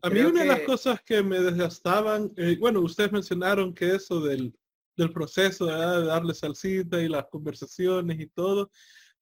A 0.01 0.10
mí 0.10 0.19
una 0.19 0.41
de 0.41 0.47
las 0.47 0.62
cosas 0.62 1.01
que 1.01 1.21
me 1.23 1.39
desgastaban, 1.39 2.31
eh, 2.38 2.57
bueno, 2.60 2.81
ustedes 2.81 3.12
mencionaron 3.12 3.73
que 3.73 3.95
eso 3.95 4.21
del, 4.21 4.53
del 4.95 5.12
proceso 5.12 5.65
¿verdad? 5.65 6.01
de 6.01 6.05
darle 6.07 6.33
salsita 6.33 7.01
y 7.01 7.07
las 7.07 7.25
conversaciones 7.27 8.19
y 8.19 8.27
todo, 8.27 8.69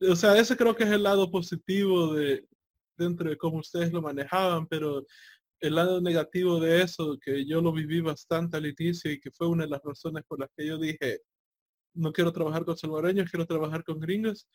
o 0.02 0.16
sea, 0.16 0.38
ese 0.38 0.58
creo 0.58 0.76
que 0.76 0.84
es 0.84 0.92
el 0.92 1.04
lado 1.04 1.32
positivo 1.32 2.14
de 2.14 2.46
dentro 2.98 3.30
de 3.30 3.38
cómo 3.38 3.58
ustedes 3.58 3.92
lo 3.92 4.02
manejaban, 4.02 4.68
pero 4.68 5.06
el 5.60 5.76
lado 5.76 6.02
negativo 6.02 6.60
de 6.60 6.82
eso, 6.82 7.18
que 7.20 7.46
yo 7.46 7.62
lo 7.62 7.72
viví 7.72 8.02
bastante 8.02 8.58
al 8.58 8.66
inicio 8.66 9.12
y 9.12 9.20
que 9.20 9.32
fue 9.32 9.48
una 9.48 9.64
de 9.64 9.70
las 9.70 9.82
razones 9.84 10.24
por 10.28 10.40
las 10.40 10.50
que 10.56 10.68
yo 10.68 10.78
dije, 10.78 11.22
no 11.94 12.12
quiero 12.12 12.32
trabajar 12.32 12.66
con 12.66 12.78
salvadoreños, 12.78 13.30
quiero 13.30 13.46
trabajar 13.46 13.84
con 13.84 14.00
gringos, 14.00 14.48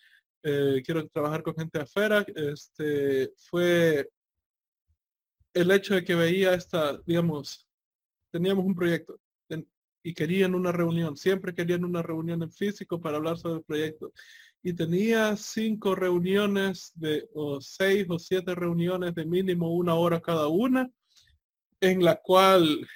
eh, 0.42 0.82
quiero 0.84 1.06
trabajar 1.08 1.42
con 1.42 1.54
gente 1.54 1.80
afuera, 1.80 2.24
este, 2.34 3.32
fue 3.36 4.08
el 5.54 5.70
hecho 5.70 5.94
de 5.94 6.04
que 6.04 6.14
veía 6.14 6.54
esta, 6.54 6.98
digamos, 7.06 7.68
teníamos 8.30 8.64
un 8.64 8.74
proyecto 8.74 9.20
y 10.02 10.14
querían 10.14 10.54
una 10.54 10.72
reunión, 10.72 11.16
siempre 11.16 11.54
querían 11.54 11.84
una 11.84 12.02
reunión 12.02 12.42
en 12.42 12.50
físico 12.50 13.00
para 13.00 13.18
hablar 13.18 13.36
sobre 13.36 13.58
el 13.58 13.64
proyecto. 13.64 14.12
Y 14.62 14.72
tenía 14.72 15.36
cinco 15.36 15.94
reuniones 15.94 16.92
de, 16.94 17.28
o 17.34 17.60
seis 17.60 18.06
o 18.08 18.18
siete 18.18 18.54
reuniones 18.54 19.14
de 19.14 19.24
mínimo 19.24 19.74
una 19.74 19.94
hora 19.94 20.20
cada 20.20 20.48
una, 20.48 20.90
en 21.80 22.04
la 22.04 22.16
cual 22.16 22.86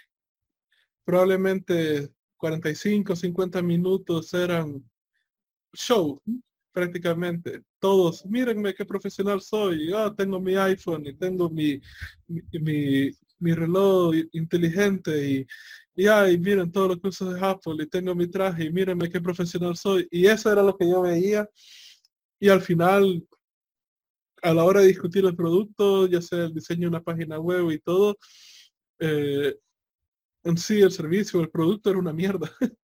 probablemente 1.04 2.10
45, 2.36 3.16
50 3.16 3.62
minutos 3.62 4.32
eran 4.34 4.82
show, 5.72 6.20
prácticamente. 6.72 7.62
Todos, 7.84 8.24
mírenme 8.24 8.72
qué 8.72 8.86
profesional 8.86 9.42
soy. 9.42 9.92
Ah, 9.92 10.10
tengo 10.16 10.40
mi 10.40 10.54
iPhone 10.56 11.06
y 11.06 11.12
tengo 11.12 11.50
mi, 11.50 11.78
mi, 12.26 13.10
mi, 13.38 13.52
reloj 13.52 14.14
inteligente 14.32 15.30
y, 15.30 15.46
y 15.94 16.06
ay, 16.06 16.38
miren 16.38 16.72
todo 16.72 16.88
lo 16.88 16.98
que 16.98 17.08
uso 17.08 17.30
de 17.30 17.38
Apple 17.46 17.74
y 17.80 17.86
tengo 17.86 18.14
mi 18.14 18.26
traje 18.26 18.64
y 18.64 18.72
mírenme 18.72 19.10
qué 19.10 19.20
profesional 19.20 19.76
soy. 19.76 20.08
Y 20.10 20.24
eso 20.24 20.50
era 20.50 20.62
lo 20.62 20.74
que 20.78 20.88
yo 20.88 21.02
veía. 21.02 21.46
y 22.40 22.48
al 22.48 22.62
final, 22.62 23.22
a 24.42 24.54
la 24.54 24.64
hora 24.64 24.80
de 24.80 24.86
discutir 24.86 25.26
el 25.26 25.36
producto, 25.36 26.06
ya 26.06 26.22
sea 26.22 26.44
el 26.44 26.54
diseño 26.54 26.82
de 26.82 26.96
una 26.96 27.02
página 27.02 27.38
web 27.38 27.70
y 27.70 27.80
todo, 27.80 28.16
eh, 28.98 29.58
en 30.44 30.58
sí 30.58 30.80
el 30.80 30.92
servicio, 30.92 31.40
el 31.40 31.50
producto 31.50 31.90
era 31.90 31.98
una 31.98 32.12
mierda. 32.12 32.50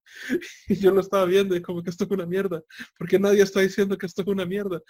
y 0.68 0.77
yo 0.77 0.90
lo 0.92 1.01
estaba 1.01 1.25
viendo 1.27 1.55
y 1.55 1.62
como 1.62 1.83
que 1.83 1.90
esto 1.90 2.05
es 2.05 2.11
una 2.11 2.27
mierda, 2.27 2.62
porque 2.99 3.18
nadie 3.18 3.42
está 3.42 3.61
diciendo 3.61 3.96
que 3.96 4.07
esto 4.07 4.23
es 4.23 4.29
una 4.29 4.46
mierda. 4.46 4.81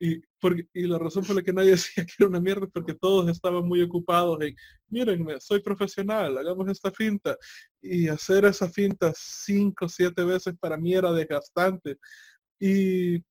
Y, 0.00 0.20
porque, 0.40 0.66
y 0.74 0.86
la 0.86 0.98
razón 0.98 1.24
por 1.24 1.36
la 1.36 1.42
que 1.42 1.52
nadie 1.52 1.70
decía 1.72 2.04
que 2.04 2.12
era 2.18 2.28
una 2.28 2.40
mierda 2.40 2.66
porque 2.66 2.94
todos 2.94 3.28
estaban 3.30 3.66
muy 3.66 3.82
ocupados 3.82 4.40
en, 4.42 4.54
mírenme, 4.88 5.40
soy 5.40 5.60
profesional, 5.60 6.36
hagamos 6.38 6.68
esta 6.68 6.90
finta. 6.90 7.36
Y 7.82 8.08
hacer 8.08 8.46
esa 8.46 8.68
finta 8.68 9.12
cinco 9.14 9.84
o 9.84 9.88
siete 9.88 10.24
veces 10.24 10.54
para 10.58 10.76
mí 10.76 10.94
era 10.94 11.12
desgastante. 11.12 11.98
Y 12.58 13.22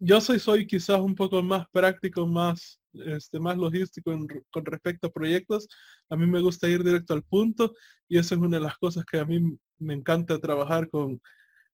yo 0.00 0.20
soy, 0.20 0.38
soy 0.38 0.66
quizás 0.66 0.98
un 1.00 1.14
poco 1.14 1.42
más 1.42 1.66
práctico, 1.70 2.26
más 2.26 2.79
este, 2.92 3.38
más 3.40 3.56
logístico 3.56 4.12
con 4.50 4.64
respecto 4.64 5.06
a 5.08 5.12
proyectos. 5.12 5.68
A 6.08 6.16
mí 6.16 6.26
me 6.26 6.40
gusta 6.40 6.68
ir 6.68 6.84
directo 6.84 7.14
al 7.14 7.22
punto 7.22 7.72
y 8.08 8.18
eso 8.18 8.34
es 8.34 8.40
una 8.40 8.58
de 8.58 8.64
las 8.64 8.76
cosas 8.78 9.04
que 9.04 9.18
a 9.18 9.24
mí 9.24 9.58
me 9.78 9.94
encanta 9.94 10.38
trabajar 10.38 10.88
con, 10.90 11.20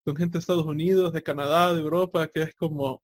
con 0.04 0.16
gente 0.16 0.34
de 0.34 0.40
Estados 0.40 0.66
Unidos, 0.66 1.12
de 1.12 1.22
Canadá, 1.22 1.74
de 1.74 1.80
Europa, 1.80 2.28
que 2.28 2.42
es 2.42 2.54
como, 2.54 3.02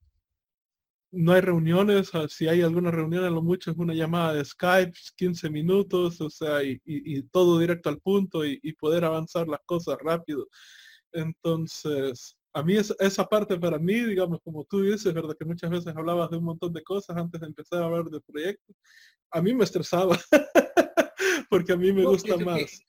no 1.13 1.33
hay 1.33 1.41
reuniones, 1.43 2.11
si 2.29 2.49
hay 2.49 2.63
alguna 2.63 2.91
reunión 2.91 3.25
a 3.25 3.31
lo 3.31 3.43
mucho 3.43 3.71
es 3.71 3.77
una 3.77 3.95
llamada 3.95 4.35
de 4.35 4.45
Skype, 4.45 4.93
15 5.17 5.51
minutos, 5.51 6.21
o 6.21 6.31
sea, 6.31 6.63
y, 6.63 6.81
y, 6.85 7.23
todo 7.25 7.59
directo 7.59 7.91
al 7.91 8.01
punto 8.01 8.47
y, 8.47 8.59
y 8.63 8.73
poder 8.75 9.05
avanzar 9.05 9.47
las 9.49 9.61
cosas 9.67 9.99
rápido. 10.03 10.49
Entonces, 11.13 12.37
a 12.55 12.63
mí 12.63 12.77
esa 12.77 13.29
parte 13.29 13.59
para 13.59 13.79
mí, 13.79 14.01
digamos, 14.01 14.41
como 14.43 14.65
tú 14.65 14.83
dices, 14.83 15.13
¿verdad? 15.15 15.37
Que 15.39 15.45
muchas 15.45 15.71
veces 15.71 15.95
hablabas 15.97 16.31
de 16.31 16.37
un 16.37 16.45
montón 16.45 16.73
de 16.73 16.83
cosas 16.83 17.17
antes 17.17 17.41
de 17.41 17.47
empezar 17.47 17.83
a 17.83 17.87
hablar 17.87 18.05
de 18.05 18.21
proyectos. 18.21 18.77
A 19.31 19.41
mí 19.41 19.55
me 19.55 19.65
estresaba, 19.65 20.19
porque 21.51 21.73
a 21.73 21.77
mí 21.77 21.93
me 21.93 22.05
gusta 22.05 22.37
más. 22.37 22.85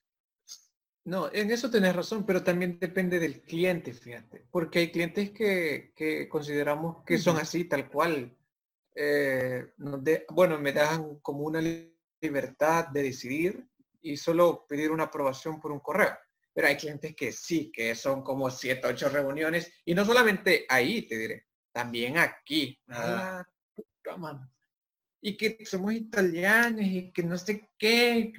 no, 1.05 1.31
en 1.31 1.51
eso 1.51 1.69
tenés 1.69 1.95
razón, 1.95 2.25
pero 2.25 2.43
también 2.43 2.77
depende 2.79 3.19
del 3.19 3.41
cliente, 3.41 3.93
fíjate. 3.93 4.45
Porque 4.51 4.79
hay 4.79 4.91
clientes 4.91 5.31
que, 5.31 5.93
que 5.95 6.27
consideramos 6.27 7.03
que 7.05 7.17
son 7.17 7.37
así, 7.37 7.65
tal 7.65 7.89
cual. 7.89 8.35
Eh, 8.95 9.65
bueno, 10.29 10.59
me 10.59 10.73
dan 10.73 11.19
como 11.19 11.45
una 11.45 11.61
libertad 12.21 12.89
de 12.89 13.03
decidir 13.03 13.65
y 14.01 14.17
solo 14.17 14.65
pedir 14.67 14.91
una 14.91 15.05
aprobación 15.05 15.59
por 15.59 15.71
un 15.71 15.79
correo 15.79 16.15
pero 16.53 16.67
hay 16.67 16.77
clientes 16.77 17.15
que 17.15 17.31
sí, 17.31 17.71
que 17.71 17.95
son 17.95 18.23
como 18.23 18.49
siete, 18.49 18.87
ocho 18.87 19.09
reuniones, 19.09 19.71
y 19.85 19.95
no 19.95 20.05
solamente 20.05 20.65
ahí, 20.69 21.07
te 21.07 21.17
diré, 21.17 21.47
también 21.71 22.17
aquí. 22.17 22.79
Ah, 22.89 23.43
y 25.25 25.37
que 25.37 25.65
somos 25.65 25.93
italianos 25.93 26.81
y 26.81 27.11
que 27.13 27.23
no 27.23 27.37
sé 27.37 27.69
qué. 27.77 28.33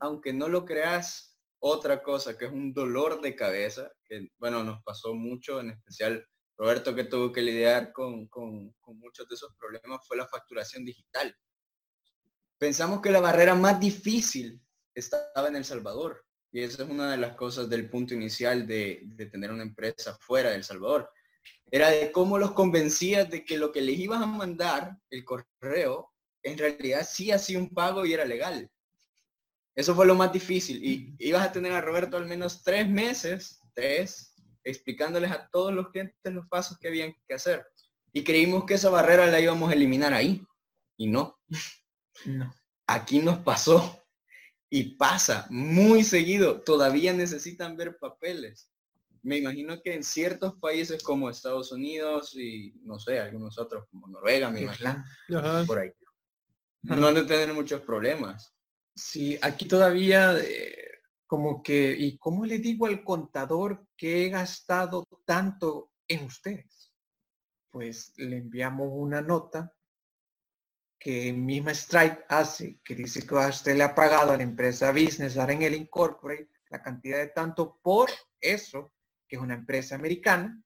Aunque 0.00 0.32
no 0.32 0.48
lo 0.48 0.64
creas, 0.64 1.36
otra 1.58 2.02
cosa 2.02 2.38
que 2.38 2.44
es 2.44 2.52
un 2.52 2.72
dolor 2.72 3.20
de 3.20 3.34
cabeza, 3.34 3.90
que 4.04 4.28
bueno, 4.38 4.62
nos 4.62 4.82
pasó 4.84 5.14
mucho, 5.14 5.60
en 5.60 5.70
especial 5.70 6.24
Roberto 6.56 6.94
que 6.94 7.04
tuvo 7.04 7.32
que 7.32 7.42
lidiar 7.42 7.92
con, 7.92 8.28
con, 8.28 8.72
con 8.80 8.98
muchos 9.00 9.28
de 9.28 9.34
esos 9.34 9.52
problemas, 9.58 10.06
fue 10.06 10.16
la 10.16 10.28
facturación 10.28 10.84
digital. 10.84 11.36
Pensamos 12.56 13.00
que 13.02 13.10
la 13.10 13.20
barrera 13.20 13.56
más 13.56 13.80
difícil 13.80 14.62
estaba 14.94 15.48
en 15.48 15.56
El 15.56 15.64
Salvador 15.64 16.23
y 16.54 16.62
esa 16.62 16.84
es 16.84 16.88
una 16.88 17.10
de 17.10 17.16
las 17.16 17.34
cosas 17.34 17.68
del 17.68 17.90
punto 17.90 18.14
inicial 18.14 18.64
de, 18.64 19.08
tener 19.32 19.50
una 19.50 19.64
empresa 19.64 20.16
fuera 20.20 20.50
de 20.50 20.56
El 20.56 20.62
Salvador. 20.62 21.10
Era 21.68 21.90
de 21.90 22.12
cómo 22.12 22.38
los 22.38 22.52
convencías 22.52 23.28
de 23.28 23.44
que 23.44 23.58
lo 23.58 23.72
que 23.72 23.80
les 23.80 23.98
ibas 23.98 24.22
a 24.22 24.26
mandar, 24.26 24.96
el 25.10 25.24
correo, 25.24 26.12
en 26.44 26.56
realidad 26.56 27.04
sí 27.10 27.32
hacía 27.32 27.58
un 27.58 27.70
pago 27.70 28.06
y 28.06 28.12
era 28.12 28.24
legal. 28.24 28.70
Eso 29.74 29.96
fue 29.96 30.06
lo 30.06 30.14
más 30.14 30.32
difícil. 30.32 30.80
Y 30.84 31.16
ibas 31.18 31.44
a 31.44 31.50
tener 31.50 31.72
a 31.72 31.80
Roberto 31.80 32.16
al 32.16 32.26
menos 32.26 32.62
tres 32.62 32.88
meses, 32.88 33.58
tres, 33.74 34.36
explicándoles 34.62 35.32
a 35.32 35.48
todos 35.48 35.74
los 35.74 35.88
clientes 35.88 36.16
los 36.26 36.46
pasos 36.46 36.78
que 36.78 36.86
habían 36.86 37.16
que 37.26 37.34
hacer. 37.34 37.66
Y 38.12 38.22
creímos 38.22 38.64
que 38.64 38.74
esa 38.74 38.90
barrera 38.90 39.26
la 39.26 39.40
íbamos 39.40 39.70
a 39.70 39.74
eliminar 39.74 40.14
ahí. 40.14 40.40
Y 40.96 41.08
no. 41.08 41.36
No. 42.26 42.54
Aquí 42.86 43.18
nos 43.18 43.38
pasó 43.38 44.03
y 44.74 44.96
pasa 44.96 45.46
muy 45.50 46.02
seguido, 46.02 46.60
todavía 46.60 47.12
necesitan 47.12 47.76
ver 47.76 47.96
papeles. 47.96 48.68
Me 49.22 49.38
imagino 49.38 49.80
que 49.80 49.94
en 49.94 50.02
ciertos 50.02 50.56
países 50.56 51.00
como 51.00 51.30
Estados 51.30 51.70
Unidos 51.70 52.34
y 52.34 52.74
no 52.82 52.98
sé, 52.98 53.20
algunos 53.20 53.56
otros 53.56 53.86
como 53.88 54.08
Noruega, 54.08 54.50
me 54.50 54.62
imagino, 54.62 55.04
por 55.68 55.78
ahí. 55.78 55.92
No 56.82 57.06
han 57.06 57.14
de 57.14 57.22
tener 57.22 57.54
muchos 57.54 57.82
problemas. 57.82 58.52
Sí, 58.96 59.38
aquí 59.42 59.66
todavía 59.66 60.36
eh, 60.40 60.76
como 61.24 61.62
que, 61.62 61.94
¿y 61.96 62.18
cómo 62.18 62.44
le 62.44 62.58
digo 62.58 62.86
al 62.86 63.04
contador 63.04 63.86
que 63.96 64.26
he 64.26 64.28
gastado 64.28 65.06
tanto 65.24 65.92
en 66.08 66.24
ustedes? 66.24 66.92
Pues 67.70 68.12
le 68.16 68.38
enviamos 68.38 68.88
una 68.90 69.22
nota 69.22 69.72
que 71.04 71.34
misma 71.34 71.74
Stripe 71.74 72.24
hace, 72.30 72.80
que 72.82 72.94
dice 72.94 73.26
que 73.26 73.34
usted 73.34 73.76
le 73.76 73.82
ha 73.82 73.94
pagado 73.94 74.32
a 74.32 74.38
la 74.38 74.42
empresa 74.42 74.90
Business 74.90 75.36
en 75.36 75.60
el 75.60 75.74
Incorporate 75.74 76.48
la 76.70 76.80
cantidad 76.82 77.18
de 77.18 77.26
tanto 77.26 77.78
por 77.82 78.08
eso, 78.40 78.94
que 79.28 79.36
es 79.36 79.42
una 79.42 79.52
empresa 79.52 79.96
americana, 79.96 80.58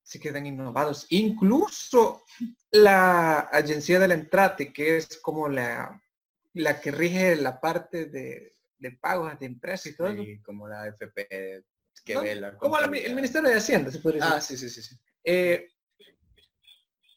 se 0.00 0.20
quedan 0.20 0.46
innovados. 0.46 1.08
Incluso 1.10 2.22
la 2.70 3.40
agencia 3.40 3.98
de 3.98 4.06
la 4.06 4.14
Entrate, 4.14 4.72
que 4.72 4.98
es 4.98 5.18
como 5.18 5.48
la, 5.48 6.00
la 6.54 6.80
que 6.80 6.92
rige 6.92 7.34
la 7.34 7.60
parte 7.60 8.06
de, 8.06 8.54
de 8.78 8.92
pagos 8.92 9.36
de 9.40 9.46
empresas 9.46 9.86
y 9.86 9.96
todo 9.96 10.06
eso. 10.06 10.22
como 10.44 10.68
la 10.68 10.86
FP 10.86 11.64
que 12.04 12.16
ve 12.16 12.36
la 12.36 12.56
Como 12.58 12.78
el 12.78 13.14
Ministerio 13.14 13.48
de 13.48 13.56
Hacienda, 13.56 13.90
se 13.90 13.98
puede 13.98 14.18
decir. 14.18 14.32
Ah, 14.32 14.40
sí, 14.40 14.56
sí, 14.56 14.70
sí. 14.70 14.82
sí. 14.82 14.96
Eh, 15.24 15.68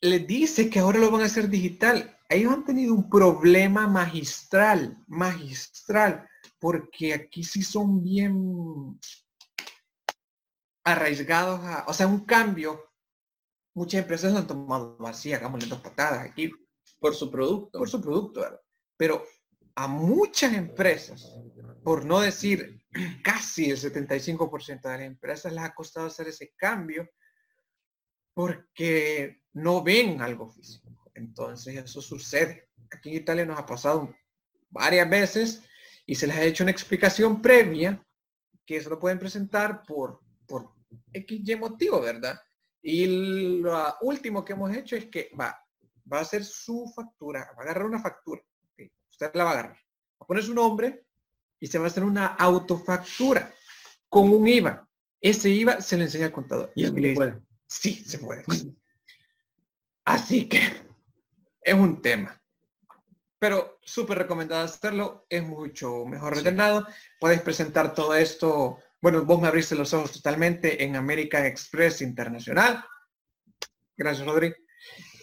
le 0.02 0.20
dice 0.20 0.72
que 0.72 0.80
ahora 0.80 0.98
lo 0.98 1.12
van 1.12 1.22
a 1.22 1.26
hacer 1.26 1.50
digital 1.50 2.15
ellos 2.30 2.54
han 2.54 2.66
tenido 2.66 2.94
un 2.94 3.10
problema 3.10 3.88
magistral, 3.88 4.98
magistral, 5.08 6.28
porque 6.60 7.14
aquí 7.14 7.44
sí 7.44 7.62
son 7.62 8.04
bien 8.04 9.00
arraigados 10.84 11.60
a, 11.62 11.86
o 11.88 11.94
sea, 11.94 12.08
un 12.08 12.26
cambio. 12.26 12.92
Muchas 13.74 14.02
empresas 14.02 14.32
lo 14.32 14.40
han 14.40 14.48
tomado 14.48 14.98
así, 15.06 15.34
hagámosle 15.34 15.68
dos 15.68 15.82
patadas 15.82 16.26
aquí. 16.26 16.52
Por 17.00 17.14
su 17.14 17.30
producto. 17.30 17.78
Por 17.78 17.90
su 17.90 18.02
producto, 18.02 18.42
Pero 18.98 19.24
a 19.76 19.88
muchas 19.88 20.54
empresas, 20.54 21.38
por 21.84 22.06
no 22.06 22.22
decir 22.22 22.82
casi 23.24 23.70
el 23.70 23.78
75% 23.78 24.82
de 24.82 24.98
las 24.98 25.02
empresas 25.02 25.52
les 25.52 25.64
ha 25.64 25.74
costado 25.74 26.08
hacer 26.08 26.30
ese 26.30 26.54
cambio 26.56 27.10
porque 28.34 29.42
no 29.54 29.84
ven 29.84 30.22
algo 30.22 30.50
físico. 30.50 30.85
Entonces 31.16 31.76
eso 31.76 32.02
sucede. 32.02 32.70
Aquí 32.92 33.10
en 33.10 33.16
Italia 33.16 33.46
nos 33.46 33.58
ha 33.58 33.66
pasado 33.66 34.14
varias 34.70 35.10
veces 35.10 35.64
y 36.06 36.16
se 36.16 36.28
les 36.28 36.36
ha 36.36 36.44
hecho 36.44 36.64
una 36.64 36.72
explicación 36.72 37.42
previa 37.42 38.06
que 38.66 38.78
eso 38.78 38.90
lo 38.90 39.00
pueden 39.00 39.20
presentar 39.20 39.84
por, 39.84 40.22
por 40.46 40.72
X 41.14 41.60
motivo, 41.60 42.02
¿verdad? 42.02 42.40
Y 42.82 43.62
lo 43.62 43.96
último 44.02 44.44
que 44.44 44.54
hemos 44.54 44.76
hecho 44.76 44.96
es 44.96 45.06
que 45.06 45.32
va, 45.40 45.58
va 46.12 46.20
a 46.20 46.22
hacer 46.22 46.44
su 46.44 46.92
factura, 46.96 47.52
va 47.58 47.62
a 47.62 47.64
agarrar 47.64 47.86
una 47.86 48.02
factura. 48.02 48.42
Usted 49.10 49.32
la 49.34 49.44
va 49.44 49.50
a 49.52 49.54
agarrar. 49.54 49.74
Va 49.76 50.24
a 50.24 50.28
poner 50.28 50.44
su 50.44 50.54
nombre 50.54 51.06
y 51.60 51.68
se 51.68 51.80
va 51.80 51.86
a 51.86 51.88
hacer 51.88 52.04
una 52.04 52.28
autofactura 52.28 53.54
con 54.10 54.30
un 54.32 54.48
IVA. 54.48 54.88
Ese 55.22 55.50
IVA 55.50 55.82
se 55.82 55.98
le 55.98 56.04
enseña 56.04 56.28
al 56.28 56.32
contador. 56.32 56.72
Y 56.76 56.86
se 56.86 56.92
puede. 56.92 57.42
Sí, 57.68 57.94
se 57.96 58.20
puede. 58.20 58.44
Así 60.04 60.48
que 60.48 60.85
es 61.66 61.74
un 61.74 62.02
tema. 62.02 62.40
Pero 63.40 63.80
súper 63.82 64.20
recomendado 64.20 64.64
hacerlo, 64.64 65.26
es 65.28 65.44
mucho 65.44 66.06
mejor 66.06 66.38
ordenado. 66.38 66.88
Puedes 67.20 67.42
presentar 67.42 67.94
todo 67.94 68.16
esto, 68.16 68.80
bueno, 69.02 69.26
vos 69.26 69.42
me 69.42 69.48
abriste 69.48 69.76
los 69.76 69.94
ojos 69.94 70.12
totalmente 70.14 70.84
en 70.84 70.96
American 70.96 71.46
Express 71.46 72.02
Internacional. 72.02 72.86
Gracias, 73.98 74.26
Rodri. 74.26 74.54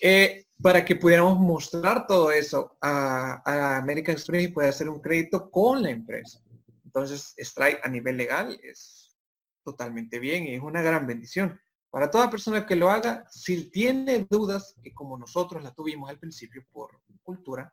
Eh, 0.00 0.46
para 0.60 0.84
que 0.84 0.96
pudiéramos 0.96 1.38
mostrar 1.38 2.06
todo 2.06 2.30
eso 2.30 2.76
a, 2.80 3.42
a 3.44 3.76
American 3.78 4.14
Express 4.14 4.44
y 4.44 4.48
pueda 4.48 4.68
hacer 4.68 4.88
un 4.88 5.00
crédito 5.00 5.50
con 5.50 5.82
la 5.82 5.90
empresa. 5.90 6.40
Entonces, 6.84 7.34
Stripe 7.38 7.80
a 7.82 7.88
nivel 7.88 8.16
legal 8.16 8.58
es 8.62 9.16
totalmente 9.64 10.18
bien 10.18 10.44
y 10.44 10.54
es 10.54 10.60
una 10.60 10.82
gran 10.82 11.06
bendición. 11.06 11.60
Para 11.92 12.10
toda 12.10 12.30
persona 12.30 12.64
que 12.64 12.74
lo 12.74 12.88
haga, 12.88 13.26
si 13.28 13.70
tiene 13.70 14.26
dudas, 14.28 14.74
que 14.82 14.94
como 14.94 15.18
nosotros 15.18 15.62
la 15.62 15.74
tuvimos 15.74 16.08
al 16.08 16.18
principio 16.18 16.64
por 16.72 17.02
cultura, 17.22 17.70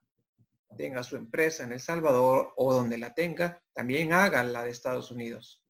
tenga 0.77 1.03
su 1.03 1.15
empresa 1.15 1.63
en 1.63 1.71
El 1.71 1.79
Salvador 1.79 2.51
o 2.57 2.73
donde 2.73 2.97
la 2.97 3.13
tenga, 3.13 3.63
también 3.73 4.11
haga 4.11 4.43
la 4.43 4.65
de 4.65 4.71
Estados 4.71 5.09
Unidos. 5.09 5.63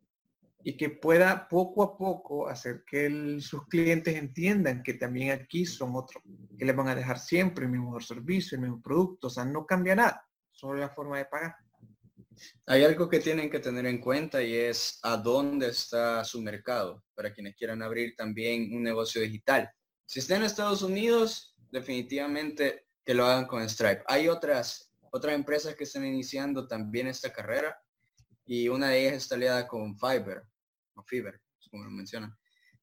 y 0.62 0.76
que 0.76 0.90
pueda 0.90 1.48
poco 1.48 1.84
a 1.84 1.98
poco 1.98 2.50
hacer 2.50 2.84
que 2.86 3.40
sus 3.40 3.66
clientes 3.68 4.14
entiendan 4.16 4.84
que 4.84 4.96
también 4.96 5.32
aquí 5.32 5.66
son 5.66 5.96
otros, 5.96 6.22
que 6.58 6.66
les 6.66 6.76
van 6.76 6.90
a 6.90 6.96
dejar 6.96 7.18
siempre 7.18 7.64
el 7.64 7.72
mismo 7.72 7.98
servicio, 8.02 8.56
el 8.56 8.64
mismo 8.64 8.82
producto, 8.82 9.28
o 9.28 9.30
sea, 9.30 9.46
no 9.46 9.66
cambia 9.66 9.96
nada, 9.96 10.28
solo 10.52 10.80
la 10.80 10.90
forma 10.90 11.18
de 11.18 11.26
pagar. 11.26 11.56
Hay 12.66 12.84
algo 12.84 13.10
que 13.10 13.20
tienen 13.20 13.50
que 13.50 13.60
tener 13.60 13.86
en 13.86 14.00
cuenta 14.00 14.42
y 14.42 14.56
es 14.56 15.00
a 15.04 15.18
dónde 15.18 15.70
está 15.70 16.24
su 16.24 16.42
mercado 16.42 17.04
para 17.16 17.34
quienes 17.34 17.56
quieran 17.56 17.82
abrir 17.82 18.16
también 18.16 18.74
un 18.76 18.84
negocio 18.84 19.22
digital. 19.22 19.70
Si 20.06 20.20
está 20.20 20.36
en 20.36 20.44
Estados 20.44 20.82
Unidos, 20.82 21.56
definitivamente 21.72 22.88
que 23.06 23.14
lo 23.14 23.26
hagan 23.26 23.46
con 23.46 23.68
Stripe. 23.68 24.04
Hay 24.08 24.28
otras, 24.28 24.92
otras 25.12 25.36
empresas 25.36 25.76
que 25.76 25.84
están 25.84 26.06
iniciando 26.06 26.68
también 26.68 27.08
esta 27.08 27.32
carrera 27.32 27.80
y 28.46 28.68
una 28.68 28.90
de 28.90 29.02
ellas 29.02 29.14
está 29.14 29.36
aliada 29.36 29.68
con 29.68 29.98
Fiverr, 29.98 30.44
o 30.96 31.04
Fiverr, 31.04 31.40
como 31.70 31.84
lo 31.84 31.92
mencionan. 31.92 32.36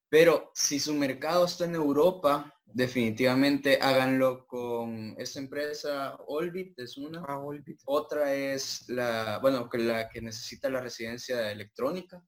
Pero 0.08 0.50
si 0.54 0.78
su 0.78 0.94
mercado 0.94 1.44
está 1.44 1.64
en 1.64 1.74
Europa, 1.74 2.55
definitivamente 2.66 3.78
háganlo 3.80 4.46
con 4.46 5.14
esta 5.18 5.38
empresa, 5.38 6.16
Olbit 6.26 6.78
es 6.78 6.96
una. 6.96 7.24
Ah, 7.26 7.40
Otra 7.86 8.34
es 8.34 8.88
la, 8.88 9.38
bueno, 9.40 9.68
que 9.68 9.78
la 9.78 10.08
que 10.08 10.20
necesita 10.20 10.68
la 10.68 10.80
residencia 10.80 11.50
electrónica. 11.50 12.22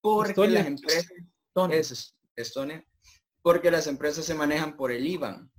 Porque 0.00 0.48
las 0.48 0.66
empresas, 0.66 1.12
es 1.70 2.16
Estonia, 2.36 2.84
porque 3.42 3.70
las 3.70 3.86
empresas 3.86 4.24
se 4.24 4.34
manejan 4.34 4.76
por 4.76 4.92
el 4.92 5.06
IBAN. 5.06 5.50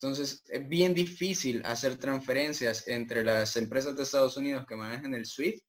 Entonces, 0.00 0.42
es 0.48 0.68
bien 0.68 0.94
difícil 0.94 1.62
hacer 1.64 1.96
transferencias 1.96 2.88
entre 2.88 3.24
las 3.24 3.56
empresas 3.56 3.96
de 3.96 4.02
Estados 4.02 4.36
Unidos 4.36 4.66
que 4.66 4.76
manejan 4.76 5.14
el 5.14 5.26
SWIFT 5.26 5.64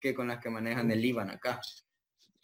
que 0.00 0.14
con 0.14 0.28
las 0.28 0.40
que 0.40 0.50
manejan 0.50 0.90
el 0.90 1.04
IBAN 1.04 1.30
acá. 1.30 1.60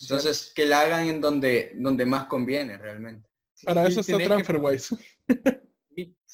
Entonces, 0.01 0.53
que 0.55 0.67
la 0.67 0.81
hagan 0.81 1.07
en 1.07 1.21
donde, 1.21 1.73
donde 1.77 2.05
más 2.05 2.27
conviene 2.27 2.77
realmente. 2.79 3.29
Para 3.63 3.87
eso 3.87 4.01
está 4.01 4.19
TransferWise. 4.19 4.97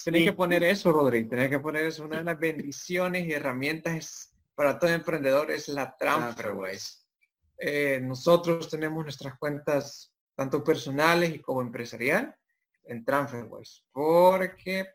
Tenés 0.04 0.24
que 0.24 0.32
poner 0.32 0.64
eso, 0.64 0.92
Rodri. 0.92 1.28
Tenés 1.28 1.50
que 1.50 1.58
poner 1.58 1.86
eso. 1.86 2.04
Una 2.04 2.18
de 2.18 2.24
las 2.24 2.38
bendiciones 2.38 3.26
y 3.26 3.32
herramientas 3.32 4.34
para 4.54 4.78
todo 4.78 4.90
emprendedor 4.90 5.50
es 5.50 5.68
la 5.68 5.96
TransferWise. 5.96 7.04
Eh, 7.58 8.00
nosotros 8.02 8.70
tenemos 8.70 9.04
nuestras 9.04 9.38
cuentas 9.38 10.14
tanto 10.34 10.64
personales 10.64 11.34
y 11.34 11.40
como 11.40 11.60
empresarial 11.60 12.34
en 12.84 13.04
TransferWise 13.04 13.84
porque 13.92 14.88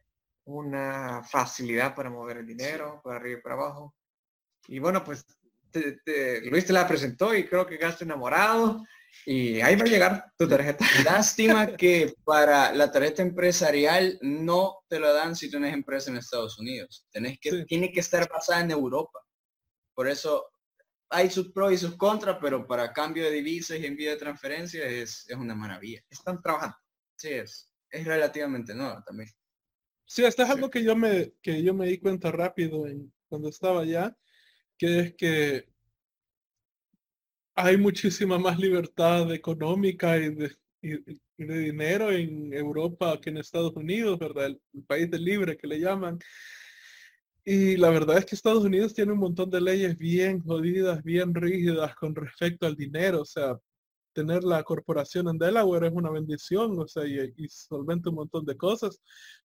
una 0.45 1.23
facilidad 1.23 1.93
para 1.93 2.09
mover 2.09 2.38
el 2.38 2.47
dinero 2.47 3.01
para 3.03 3.17
arriba 3.17 3.39
y 3.39 3.41
para 3.41 3.55
abajo. 3.55 3.95
Y 4.67 4.79
bueno, 4.79 5.03
pues 5.03 5.25
Luis 6.49 6.65
te 6.65 6.73
la 6.73 6.88
presentó 6.88 7.35
y 7.35 7.45
creo 7.45 7.65
que 7.65 7.77
gasto 7.77 8.03
enamorado 8.03 8.83
y 9.25 9.62
ahí 9.62 9.75
va 9.75 9.84
a 9.84 9.88
llegar 9.88 10.34
tu 10.38 10.47
tarjeta. 10.47 10.86
Lástima 11.06 11.75
que 11.75 12.13
para 12.23 12.73
la 12.73 12.91
tarjeta 12.91 13.21
empresarial 13.21 14.17
no 14.21 14.84
te 14.88 14.99
lo 14.99 15.13
dan 15.13 15.36
si 15.36 15.49
tienes 15.49 15.73
empresa 15.73 16.12
en 16.12 16.17
Estados 16.17 16.60
Unidos. 16.60 17.08
Tenés 17.12 17.39
que, 17.39 17.65
Tiene 17.65 17.91
que 17.91 17.99
estar 17.99 18.30
basada 18.30 18.62
en 18.62 18.71
Europa. 18.71 19.19
Por 19.93 20.08
eso 20.08 20.51
hay 21.10 21.30
sus 21.30 21.51
pros 21.51 21.71
y 21.73 21.78
sus 21.78 21.95
contras, 21.95 22.38
pero 22.41 22.67
para 22.67 22.93
cambio 22.93 23.23
de 23.23 23.32
divisas 23.32 23.80
y 23.80 23.86
envío 23.86 24.12
de 24.12 24.17
transferencias 24.17 24.86
es, 24.86 25.25
es 25.30 25.38
una 25.38 25.56
maravilla. 25.56 26.04
Están 26.10 26.41
trabajando. 26.41 26.78
Sí, 27.15 27.30
es, 27.30 27.71
es 27.89 28.06
relativamente 28.06 28.75
nueva 28.75 29.04
también. 29.06 29.30
Sí, 30.06 30.23
esto 30.23 30.43
es 30.43 30.49
algo 30.49 30.69
que 30.69 30.84
yo 30.84 30.95
me, 30.95 31.34
que 31.41 31.63
yo 31.63 31.73
me 31.73 31.88
di 31.88 31.97
cuenta 31.99 32.32
rápido 32.32 32.86
en, 32.86 33.12
cuando 33.28 33.49
estaba 33.49 33.82
allá 33.82 34.15
que 34.78 34.99
es 34.99 35.15
que 35.15 35.69
hay 37.55 37.77
muchísima 37.77 38.37
más 38.37 38.59
libertad 38.59 39.31
económica 39.33 40.17
y 40.17 40.35
de, 40.35 40.51
dinero 41.37 42.11
en 42.11 42.53
Europa 42.53 43.19
que 43.19 43.29
en 43.29 43.37
Estados 43.37 43.75
Unidos, 43.75 44.19
¿verdad? 44.19 44.47
El, 44.47 44.61
país 44.87 45.09
del 45.09 45.23
libre 45.23 45.57
que 45.57 45.67
le 45.67 45.79
llaman. 45.79 46.19
Y 47.43 47.77
la 47.77 47.89
verdad 47.89 48.17
es 48.17 48.25
que 48.25 48.35
Estados 48.35 48.63
Unidos 48.63 48.93
tiene 48.93 49.13
un 49.13 49.19
montón 49.19 49.49
de 49.49 49.61
leyes 49.61 49.97
bien 49.97 50.41
jodidas, 50.41 51.03
bien 51.03 51.33
rígidas 51.33 51.95
con 51.95 52.13
respecto 52.15 52.65
al 52.65 52.75
dinero. 52.75 53.21
O 53.21 53.25
sea, 53.25 53.57
tener 54.13 54.43
la 54.43 54.63
corporación 54.63 55.27
en 55.29 55.37
Delaware 55.37 55.87
es 55.87 55.93
una 55.93 56.09
bendición, 56.09 56.79
o 56.79 56.87
sea, 56.87 57.05
y, 57.05 57.33
y 57.37 57.47
solventa 57.49 58.09
un 58.09 58.15
montón 58.15 58.45
de 58.45 58.57
cosas, 58.57 58.99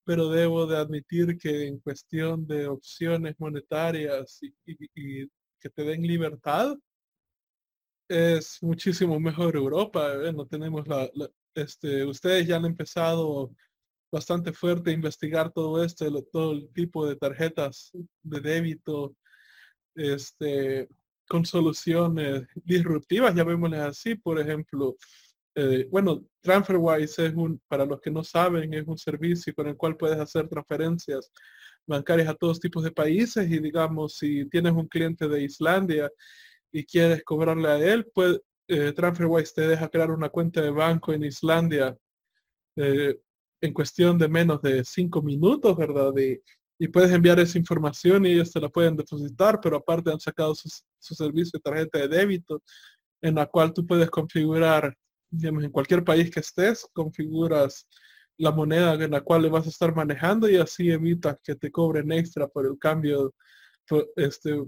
pero 0.05 0.31
debo 0.31 0.67
de 0.67 0.79
admitir 0.79 1.39
que 1.39 1.67
en 1.67 1.79
cuestión 1.79 2.47
de 2.47 2.67
opciones 2.67 3.35
monetarias 3.39 4.41
y, 4.43 5.29
que 5.61 5.69
te 5.69 5.85
den 5.85 6.03
libertad, 6.03 6.77
es 8.11 8.59
muchísimo 8.61 9.21
mejor 9.21 9.55
Europa. 9.55 10.13
¿eh? 10.15 10.33
No 10.33 10.45
tenemos 10.45 10.87
la, 10.89 11.09
este, 11.55 12.05
ustedes 12.05 12.47
ya 12.47 12.57
han 12.57 12.65
empezado 12.65 13.55
bastante 14.13 14.53
fuerte 14.53 14.91
a 14.91 14.95
investigar 14.95 15.53
todo 15.53 15.83
esto, 15.85 16.05
todo 16.33 16.53
el 16.53 16.69
tipo 16.73 17.07
de 17.07 17.15
tarjetas 17.15 17.93
de 18.23 18.41
débito, 18.41 19.15
este, 19.95 20.89
con 21.29 21.47
soluciones 21.47 22.43
disruptivas, 22.65 23.33
llamémosle 23.33 23.79
así, 23.79 24.17
por 24.17 24.41
ejemplo, 24.41 24.97
eh, 25.55 25.87
bueno, 25.89 26.25
TransferWise 26.41 27.27
es 27.27 27.35
un, 27.35 27.61
para 27.69 27.85
los 27.85 28.01
que 28.01 28.11
no 28.11 28.25
saben, 28.25 28.75
es 28.75 28.87
un 28.89 28.99
servicio 28.99 29.55
con 29.55 29.69
el 29.69 29.77
cual 29.77 29.97
puedes 29.97 30.19
hacer 30.19 30.49
transferencias 30.49 31.31
bancarias 31.87 32.29
a 32.29 32.35
todos 32.35 32.59
tipos 32.59 32.83
de 32.83 32.91
países 32.91 33.49
y 33.49 33.61
digamos, 33.61 34.17
si 34.17 34.49
tienes 34.49 34.73
un 34.73 34.89
cliente 34.89 35.29
de 35.29 35.43
Islandia 35.45 36.11
y 36.73 36.85
quieres 36.85 37.25
cobrarle 37.25 37.69
a 37.69 37.79
él, 37.79 38.09
pues 38.15 38.41
eh, 38.69 38.93
TransferWise 38.93 39.55
te 39.55 39.69
deja 39.69 39.89
crear 39.89 40.11
una 40.11 40.29
cuenta 40.29 40.61
de 40.61 40.71
banco 40.71 41.13
en 41.13 41.25
Islandia 41.25 41.97
eh, 42.77 43.19
en 43.61 43.73
cuestión 43.73 44.17
de 44.17 44.29
menos 44.29 44.63
de 44.63 44.85
cinco 44.85 45.23
minutos, 45.23 45.77
¿verdad? 45.77 46.13
Y, 46.17 46.41
y, 46.79 46.89
puedes 46.89 47.11
enviar 47.11 47.39
esa 47.41 47.59
información 47.59 48.25
y 48.25 48.33
ellos 48.33 48.53
te 48.53 48.61
la 48.61 48.69
pueden 48.69 48.97
depositar, 48.97 49.61
pero 49.61 49.77
aparte 49.77 50.11
han 50.11 50.21
sacado 50.21 50.55
su, 50.55 50.69
su 50.99 51.15
servicio 51.15 51.59
de 51.59 51.61
tarjeta 51.61 51.99
de 51.99 52.09
débito 52.09 52.63
en 53.23 53.35
la 53.35 53.47
cual 53.47 53.73
tú 53.73 53.87
puedes 53.87 54.09
configurar 54.09 54.97
digamos, 55.31 55.65
en 55.65 55.71
cualquier 55.71 56.05
país 56.05 56.31
que 56.31 56.41
estés, 56.41 56.87
configuras 56.93 57.87
la 58.37 58.51
moneda 58.51 58.95
en 58.95 59.11
la 59.11 59.21
cual 59.21 59.43
le 59.43 59.49
vas 59.49 59.67
a 59.67 59.71
estar 59.71 59.95
manejando 59.95 60.49
y 60.49 60.57
así 60.57 60.91
evitas 60.91 61.37
que 61.43 61.55
te 61.55 61.71
cobren 61.71 62.11
extra 62.13 62.49
por 62.49 62.67
el 62.67 62.79
cambio, 62.79 63.35
este, 64.17 64.63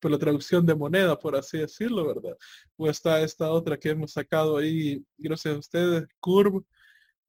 por 0.00 0.10
la 0.10 0.18
traducción 0.18 0.64
de 0.64 0.74
moneda, 0.74 1.18
por 1.18 1.36
así 1.36 1.58
decirlo, 1.58 2.06
¿verdad? 2.06 2.36
O 2.76 2.88
está 2.88 3.20
esta 3.20 3.50
otra 3.50 3.76
que 3.76 3.90
hemos 3.90 4.12
sacado 4.12 4.56
ahí, 4.56 5.04
gracias 5.16 5.54
a 5.54 5.58
ustedes, 5.58 6.04
Curve, 6.20 6.60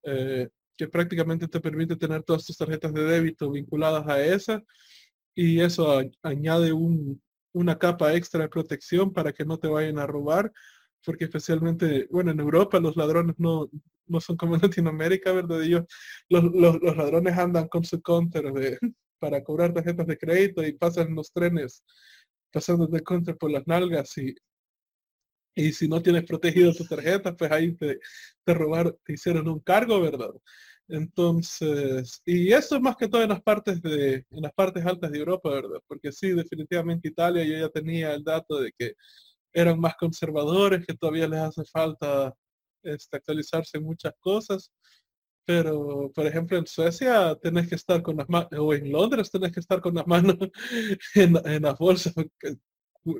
eh, 0.03 0.49
que 0.77 0.87
prácticamente 0.87 1.47
te 1.47 1.59
permite 1.59 1.95
tener 1.95 2.23
todas 2.23 2.45
tus 2.45 2.57
tarjetas 2.57 2.93
de 2.93 3.03
débito 3.03 3.51
vinculadas 3.51 4.07
a 4.07 4.23
esa 4.23 4.63
y 5.35 5.59
eso 5.59 6.01
añade 6.23 6.71
un, 6.73 7.21
una 7.53 7.77
capa 7.77 8.13
extra 8.15 8.43
de 8.43 8.49
protección 8.49 9.11
para 9.11 9.33
que 9.33 9.45
no 9.45 9.57
te 9.57 9.67
vayan 9.67 9.99
a 9.99 10.07
robar 10.07 10.51
porque 11.05 11.25
especialmente, 11.25 12.07
bueno, 12.11 12.31
en 12.31 12.39
Europa 12.39 12.79
los 12.79 12.95
ladrones 12.95 13.35
no, 13.37 13.69
no 14.07 14.19
son 14.19 14.37
como 14.37 14.55
en 14.55 14.61
Latinoamérica, 14.61 15.31
¿verdad? 15.31 15.63
Ellos, 15.63 15.83
los, 16.29 16.81
ladrones 16.81 17.37
andan 17.37 17.67
con 17.67 17.83
su 17.83 18.01
counter 18.01 18.51
de, 18.51 18.77
para 19.19 19.43
cobrar 19.43 19.73
tarjetas 19.73 20.07
de 20.07 20.17
crédito 20.17 20.65
y 20.65 20.73
pasan 20.73 21.15
los 21.15 21.31
trenes 21.31 21.83
pasando 22.51 22.87
de 22.87 23.01
counter 23.01 23.37
por 23.37 23.51
las 23.51 23.65
nalgas 23.67 24.17
y, 24.17 24.35
y 25.55 25.73
si 25.73 25.87
no 25.87 26.01
tienes 26.01 26.25
protegido 26.25 26.73
tu 26.73 26.85
tarjeta, 26.85 27.35
pues 27.35 27.51
ahí 27.51 27.75
te, 27.75 27.99
te 28.45 28.53
robaron, 28.53 28.97
te 29.03 29.13
hicieron 29.13 29.47
un 29.47 29.59
cargo, 29.59 30.01
¿verdad? 30.01 30.31
Entonces, 30.89 32.21
y 32.25 32.51
eso 32.51 32.75
es 32.75 32.81
más 32.81 32.95
que 32.95 33.07
todo 33.07 33.21
en 33.21 33.29
las 33.29 33.43
partes 33.43 33.79
de, 33.81 34.25
en 34.31 34.41
las 34.41 34.53
partes 34.53 34.83
altas 34.85 35.11
de 35.11 35.19
Europa, 35.19 35.49
¿verdad? 35.49 35.79
Porque 35.87 36.11
sí, 36.11 36.31
definitivamente 36.31 37.09
Italia 37.09 37.43
yo 37.43 37.59
ya 37.59 37.69
tenía 37.69 38.13
el 38.13 38.23
dato 38.23 38.59
de 38.59 38.71
que 38.77 38.93
eran 39.53 39.79
más 39.79 39.95
conservadores, 39.95 40.85
que 40.85 40.95
todavía 40.95 41.27
les 41.27 41.39
hace 41.39 41.63
falta 41.65 42.33
este, 42.83 43.17
actualizarse 43.17 43.79
muchas 43.79 44.13
cosas. 44.19 44.71
Pero, 45.45 46.11
por 46.13 46.27
ejemplo, 46.27 46.57
en 46.57 46.67
Suecia 46.67 47.35
tenés 47.41 47.67
que 47.67 47.75
estar 47.75 48.01
con 48.01 48.17
las 48.17 48.29
manos, 48.29 48.49
o 48.57 48.73
en 48.73 48.91
Londres 48.91 49.31
tenés 49.31 49.51
que 49.51 49.59
estar 49.59 49.81
con 49.81 49.95
las 49.95 50.05
manos 50.07 50.37
en, 51.15 51.35
en 51.45 51.61
las 51.63 51.77
bolsas 51.77 52.13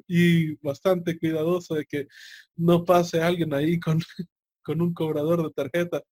y 0.07 0.55
bastante 0.57 1.17
cuidadoso 1.17 1.76
de 1.76 1.86
que 1.86 2.07
no 2.55 2.86
pase 2.86 3.22
alguien 3.22 3.53
ahí 3.53 3.80
con, 3.80 3.99
con 4.63 4.82
un 4.82 4.93
cobrador 4.93 5.43
de 5.43 5.51
tarjetas 5.51 6.03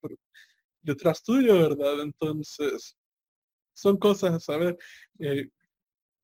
detrás 0.82 1.24
tuyo, 1.24 1.53
¿verdad? 1.55 2.01
Entonces, 2.01 2.97
son 3.74 3.97
cosas 3.97 4.34
a 4.34 4.39
saber. 4.39 4.78
Eh, 5.20 5.49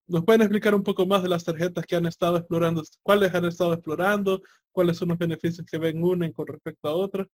¿Nos 0.07 0.25
pueden 0.25 0.41
explicar 0.41 0.75
un 0.75 0.83
poco 0.83 1.05
más 1.05 1.23
de 1.23 1.29
las 1.29 1.43
tarjetas 1.43 1.85
que 1.85 1.95
han 1.95 2.05
estado 2.05 2.37
explorando? 2.37 2.83
¿Cuáles 3.03 3.33
han 3.33 3.45
estado 3.45 3.73
explorando? 3.73 4.41
¿Cuáles 4.71 4.97
son 4.97 5.09
los 5.09 5.17
beneficios 5.17 5.65
que 5.69 5.77
ven 5.77 6.03
una 6.03 6.31
con 6.33 6.47
respecto 6.47 6.89
a 6.89 6.95
otra? 6.95 7.27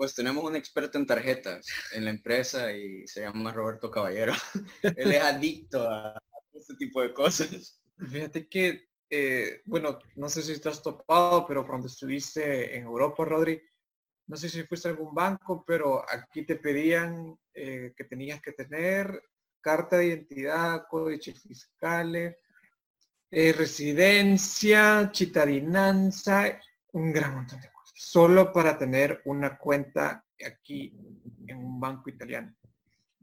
Pues 0.00 0.14
tenemos 0.14 0.42
un 0.42 0.56
experto 0.56 0.96
en 0.96 1.04
tarjetas 1.04 1.66
en 1.92 2.06
la 2.06 2.10
empresa 2.10 2.72
y 2.72 3.06
se 3.06 3.20
llama 3.20 3.52
Roberto 3.52 3.90
Caballero. 3.90 4.32
Él 4.96 5.12
es 5.12 5.22
adicto 5.22 5.86
a 5.90 6.18
este 6.54 6.74
tipo 6.76 7.02
de 7.02 7.12
cosas. 7.12 7.82
Fíjate 8.08 8.48
que 8.48 8.88
eh, 9.10 9.60
bueno, 9.66 9.98
no 10.16 10.30
sé 10.30 10.40
si 10.40 10.52
estás 10.52 10.82
topado, 10.82 11.46
pero 11.46 11.66
cuando 11.66 11.86
estuviste 11.86 12.78
en 12.78 12.84
Europa, 12.84 13.26
Rodri, 13.26 13.60
no 14.26 14.38
sé 14.38 14.48
si 14.48 14.62
fuiste 14.62 14.88
a 14.88 14.92
algún 14.92 15.14
banco, 15.14 15.62
pero 15.66 16.02
aquí 16.10 16.46
te 16.46 16.56
pedían 16.56 17.38
eh, 17.52 17.92
que 17.94 18.04
tenías 18.04 18.40
que 18.40 18.52
tener 18.52 19.22
carta 19.60 19.98
de 19.98 20.06
identidad, 20.06 20.86
códices 20.88 21.42
fiscales, 21.42 22.36
eh, 23.30 23.52
residencia, 23.52 25.10
chitadinanza, 25.12 26.58
un 26.92 27.12
gran 27.12 27.34
montón 27.34 27.60
de 27.60 27.70
cosas, 27.70 27.79
solo 28.00 28.50
para 28.50 28.78
tener 28.78 29.20
una 29.26 29.58
cuenta 29.58 30.24
aquí 30.42 30.90
en 31.46 31.58
un 31.58 31.78
banco 31.78 32.08
italiano. 32.08 32.56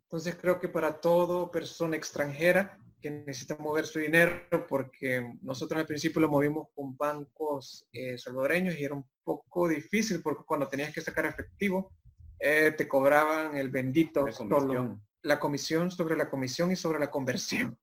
Entonces 0.04 0.36
creo 0.40 0.60
que 0.60 0.70
para 0.70 1.02
todo 1.02 1.50
persona 1.50 1.98
extranjera 1.98 2.78
que 3.02 3.10
necesita 3.10 3.58
mover 3.58 3.88
su 3.88 3.98
dinero, 3.98 4.68
porque 4.70 5.34
nosotros 5.42 5.80
al 5.80 5.88
principio 5.88 6.22
lo 6.22 6.30
movimos 6.30 6.68
con 6.76 6.96
bancos 6.96 7.88
eh, 7.92 8.20
salvadoreños 8.20 8.76
y 8.78 8.84
era 8.84 8.94
un 8.94 9.06
poco 9.24 9.68
difícil 9.68 10.22
porque 10.22 10.44
cuando 10.46 10.68
tenías 10.68 10.94
que 10.94 11.02
sacar 11.02 11.26
efectivo, 11.26 11.92
eh, 12.38 12.72
te 12.78 12.88
cobraban 12.88 13.58
el 13.58 13.70
bendito 13.72 14.28
La 14.28 14.32
comisión. 14.32 15.02
la 15.24 15.40
comisión 15.40 15.90
sobre 15.90 16.16
la 16.16 16.30
comisión 16.30 16.72
y 16.72 16.76
sobre 16.76 17.00
la 17.00 17.10
conversión. 17.10 17.76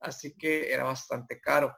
Así 0.00 0.34
que 0.34 0.70
era 0.70 0.84
bastante 0.84 1.40
caro. 1.40 1.74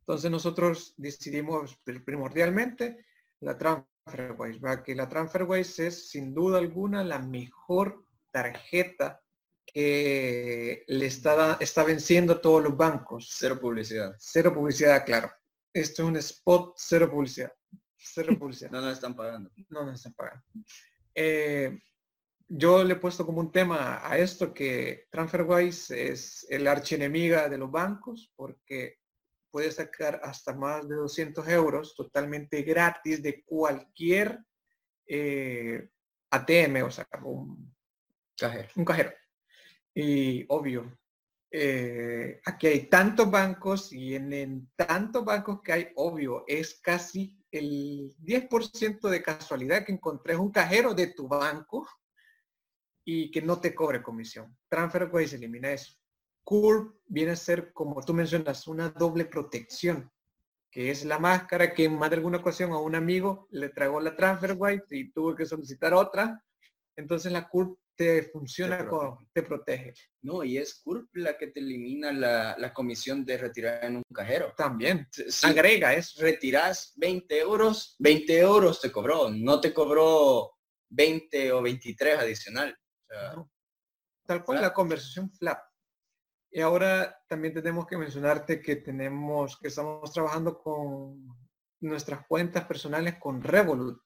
Entonces 0.00 0.30
nosotros 0.30 0.94
decidimos 0.96 1.78
primordialmente 2.06 3.04
la 3.44 3.56
TransferWise, 3.58 4.58
¿verdad? 4.60 4.82
que 4.82 4.94
la 4.94 5.08
TransferWise 5.08 5.86
es 5.88 6.08
sin 6.10 6.34
duda 6.34 6.58
alguna 6.58 7.04
la 7.04 7.18
mejor 7.18 8.04
tarjeta 8.30 9.20
que 9.66 10.84
le 10.88 11.06
está, 11.06 11.34
da- 11.34 11.56
está 11.60 11.84
venciendo 11.84 12.34
a 12.34 12.40
todos 12.40 12.62
los 12.62 12.76
bancos. 12.76 13.30
Cero 13.36 13.58
publicidad. 13.60 14.14
Cero 14.18 14.52
publicidad, 14.54 15.04
claro. 15.04 15.30
Esto 15.72 16.02
es 16.02 16.08
un 16.08 16.16
spot, 16.16 16.74
cero 16.76 17.10
publicidad. 17.10 17.52
Cero 17.96 18.36
publicidad. 18.38 18.70
No 18.70 18.80
nos 18.80 18.94
están 18.94 19.14
pagando. 19.16 19.50
No 19.70 19.84
nos 19.84 19.96
están 19.96 20.14
pagando. 20.14 20.42
Eh, 21.14 21.78
yo 22.48 22.84
le 22.84 22.94
he 22.94 22.96
puesto 22.96 23.24
como 23.24 23.40
un 23.40 23.50
tema 23.52 24.00
a 24.06 24.18
esto 24.18 24.52
que 24.52 25.06
TransferWise 25.10 26.10
es 26.10 26.46
el 26.50 26.66
archienemiga 26.68 27.48
de 27.48 27.58
los 27.58 27.70
bancos 27.70 28.32
porque 28.36 28.98
puede 29.54 29.70
sacar 29.70 30.20
hasta 30.24 30.52
más 30.52 30.88
de 30.88 30.96
200 30.96 31.46
euros 31.46 31.94
totalmente 31.94 32.62
gratis 32.62 33.22
de 33.22 33.44
cualquier 33.44 34.40
eh, 35.06 35.90
ATM, 36.28 36.82
o 36.82 36.90
sea, 36.90 37.06
un, 37.22 37.72
Cajero. 38.36 38.68
un 38.74 38.84
cajero. 38.84 39.12
Y 39.94 40.44
obvio, 40.48 40.98
eh, 41.52 42.40
aquí 42.44 42.66
hay 42.66 42.88
tantos 42.88 43.30
bancos 43.30 43.92
y 43.92 44.16
en, 44.16 44.32
en 44.32 44.72
tantos 44.74 45.24
bancos 45.24 45.60
que 45.62 45.72
hay, 45.72 45.88
obvio, 45.94 46.42
es 46.48 46.80
casi 46.80 47.40
el 47.52 48.12
10% 48.24 49.08
de 49.08 49.22
casualidad 49.22 49.84
que 49.84 49.92
encontres 49.92 50.36
un 50.36 50.50
cajero 50.50 50.94
de 50.94 51.14
tu 51.14 51.28
banco 51.28 51.88
y 53.04 53.30
que 53.30 53.40
no 53.40 53.60
te 53.60 53.72
cobre 53.72 54.02
comisión. 54.02 54.58
TransferWise 54.68 55.36
elimina 55.36 55.70
eso. 55.70 55.94
Curve 56.44 56.92
viene 57.06 57.32
a 57.32 57.36
ser, 57.36 57.72
como 57.72 58.02
tú 58.04 58.12
mencionas, 58.14 58.66
una 58.68 58.90
doble 58.90 59.24
protección, 59.24 60.10
que 60.70 60.90
es 60.90 61.04
la 61.04 61.18
máscara 61.18 61.72
que 61.72 61.84
en 61.84 61.98
más 61.98 62.10
de 62.10 62.16
alguna 62.16 62.38
ocasión 62.38 62.72
a 62.72 62.78
un 62.78 62.94
amigo 62.94 63.48
le 63.50 63.70
tragó 63.70 64.00
la 64.00 64.14
TransferWise 64.16 64.84
y 64.90 65.10
tuvo 65.12 65.34
que 65.34 65.46
solicitar 65.46 65.94
otra. 65.94 66.42
Entonces 66.96 67.32
la 67.32 67.48
Curve 67.48 67.76
te 67.96 68.24
funciona, 68.24 68.78
Te 68.78 68.86
con- 68.88 69.28
te 69.32 69.42
protege. 69.44 69.94
No, 70.22 70.42
y 70.42 70.58
es 70.58 70.80
CURP 70.82 71.14
la 71.14 71.38
que 71.38 71.46
te 71.48 71.60
elimina 71.60 72.12
la, 72.12 72.56
la 72.58 72.72
comisión 72.74 73.24
de 73.24 73.38
retirar 73.38 73.84
en 73.84 73.96
un 73.98 74.02
cajero. 74.12 74.52
También. 74.56 75.06
Si 75.12 75.46
Agrega 75.46 75.94
eso. 75.94 76.20
retiras 76.20 76.92
20 76.96 77.38
euros, 77.38 77.94
20 78.00 78.36
euros 78.40 78.80
te 78.80 78.90
cobró, 78.90 79.30
no 79.30 79.60
te 79.60 79.72
cobró 79.72 80.56
20 80.90 81.52
o 81.52 81.62
23 81.62 82.18
adicional. 82.18 82.76
O 82.76 83.06
sea, 83.14 83.32
¿no? 83.34 83.50
Tal 84.26 84.44
cual 84.44 84.58
Flap. 84.58 84.70
la 84.70 84.74
conversación 84.74 85.30
flap. 85.30 85.60
Y 86.56 86.60
ahora 86.60 87.20
también 87.26 87.52
tenemos 87.52 87.84
que 87.84 87.98
mencionarte 87.98 88.62
que 88.62 88.76
tenemos, 88.76 89.58
que 89.58 89.66
estamos 89.66 90.12
trabajando 90.12 90.56
con 90.56 91.26
nuestras 91.80 92.24
cuentas 92.28 92.64
personales 92.64 93.16
con 93.18 93.42
Revolut. 93.42 94.00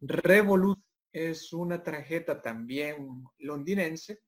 Revolut 0.00 0.78
es 1.10 1.54
una 1.54 1.82
tarjeta 1.82 2.42
también 2.42 3.24
londinense 3.38 4.20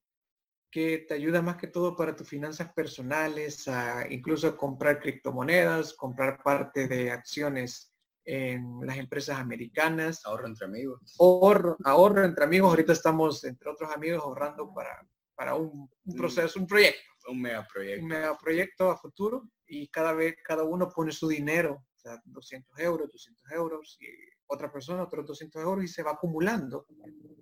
que 0.71 1.05
te 1.07 1.12
ayuda 1.12 1.43
más 1.43 1.59
que 1.59 1.66
todo 1.66 1.95
para 1.95 2.16
tus 2.16 2.27
finanzas 2.27 2.73
personales, 2.73 3.69
a 3.69 4.11
incluso 4.11 4.57
comprar 4.57 4.99
criptomonedas, 4.99 5.93
comprar 5.93 6.43
parte 6.43 6.89
de 6.89 7.11
acciones 7.11 7.95
en 8.25 8.81
las 8.87 8.97
empresas 8.97 9.39
americanas, 9.39 10.25
ahorro 10.25 10.47
entre 10.47 10.64
amigos. 10.64 11.16
ahorro, 11.21 11.77
ahorro 11.85 12.25
entre 12.25 12.45
amigos. 12.45 12.71
Ahorita 12.71 12.95
estamos 12.95 13.45
entre 13.45 13.69
otros 13.69 13.93
amigos 13.95 14.23
ahorrando 14.23 14.73
para, 14.73 15.07
para 15.35 15.55
un, 15.55 15.91
un 16.07 16.14
proceso, 16.16 16.59
un 16.59 16.66
proyecto, 16.66 16.99
Un 17.29 17.41
megaproyecto. 17.43 18.03
un 18.03 18.09
megaproyecto 18.09 18.91
a 18.91 18.97
futuro 18.97 19.49
y 19.66 19.89
cada 19.89 20.12
vez 20.12 20.37
cada 20.43 20.64
uno 20.64 20.89
pone 20.89 21.12
su 21.12 21.29
dinero, 21.29 21.85
o 21.97 21.99
sea, 21.99 22.20
200 22.24 22.79
euros, 22.81 23.11
200 23.12 23.53
euros 23.53 23.99
y 24.01 24.07
otra 24.49 24.72
persona 24.72 25.03
otros 25.03 25.26
200 25.26 25.62
euros 25.62 25.85
y 25.85 25.89
se 25.89 26.03
va 26.03 26.12
acumulando. 26.12 26.87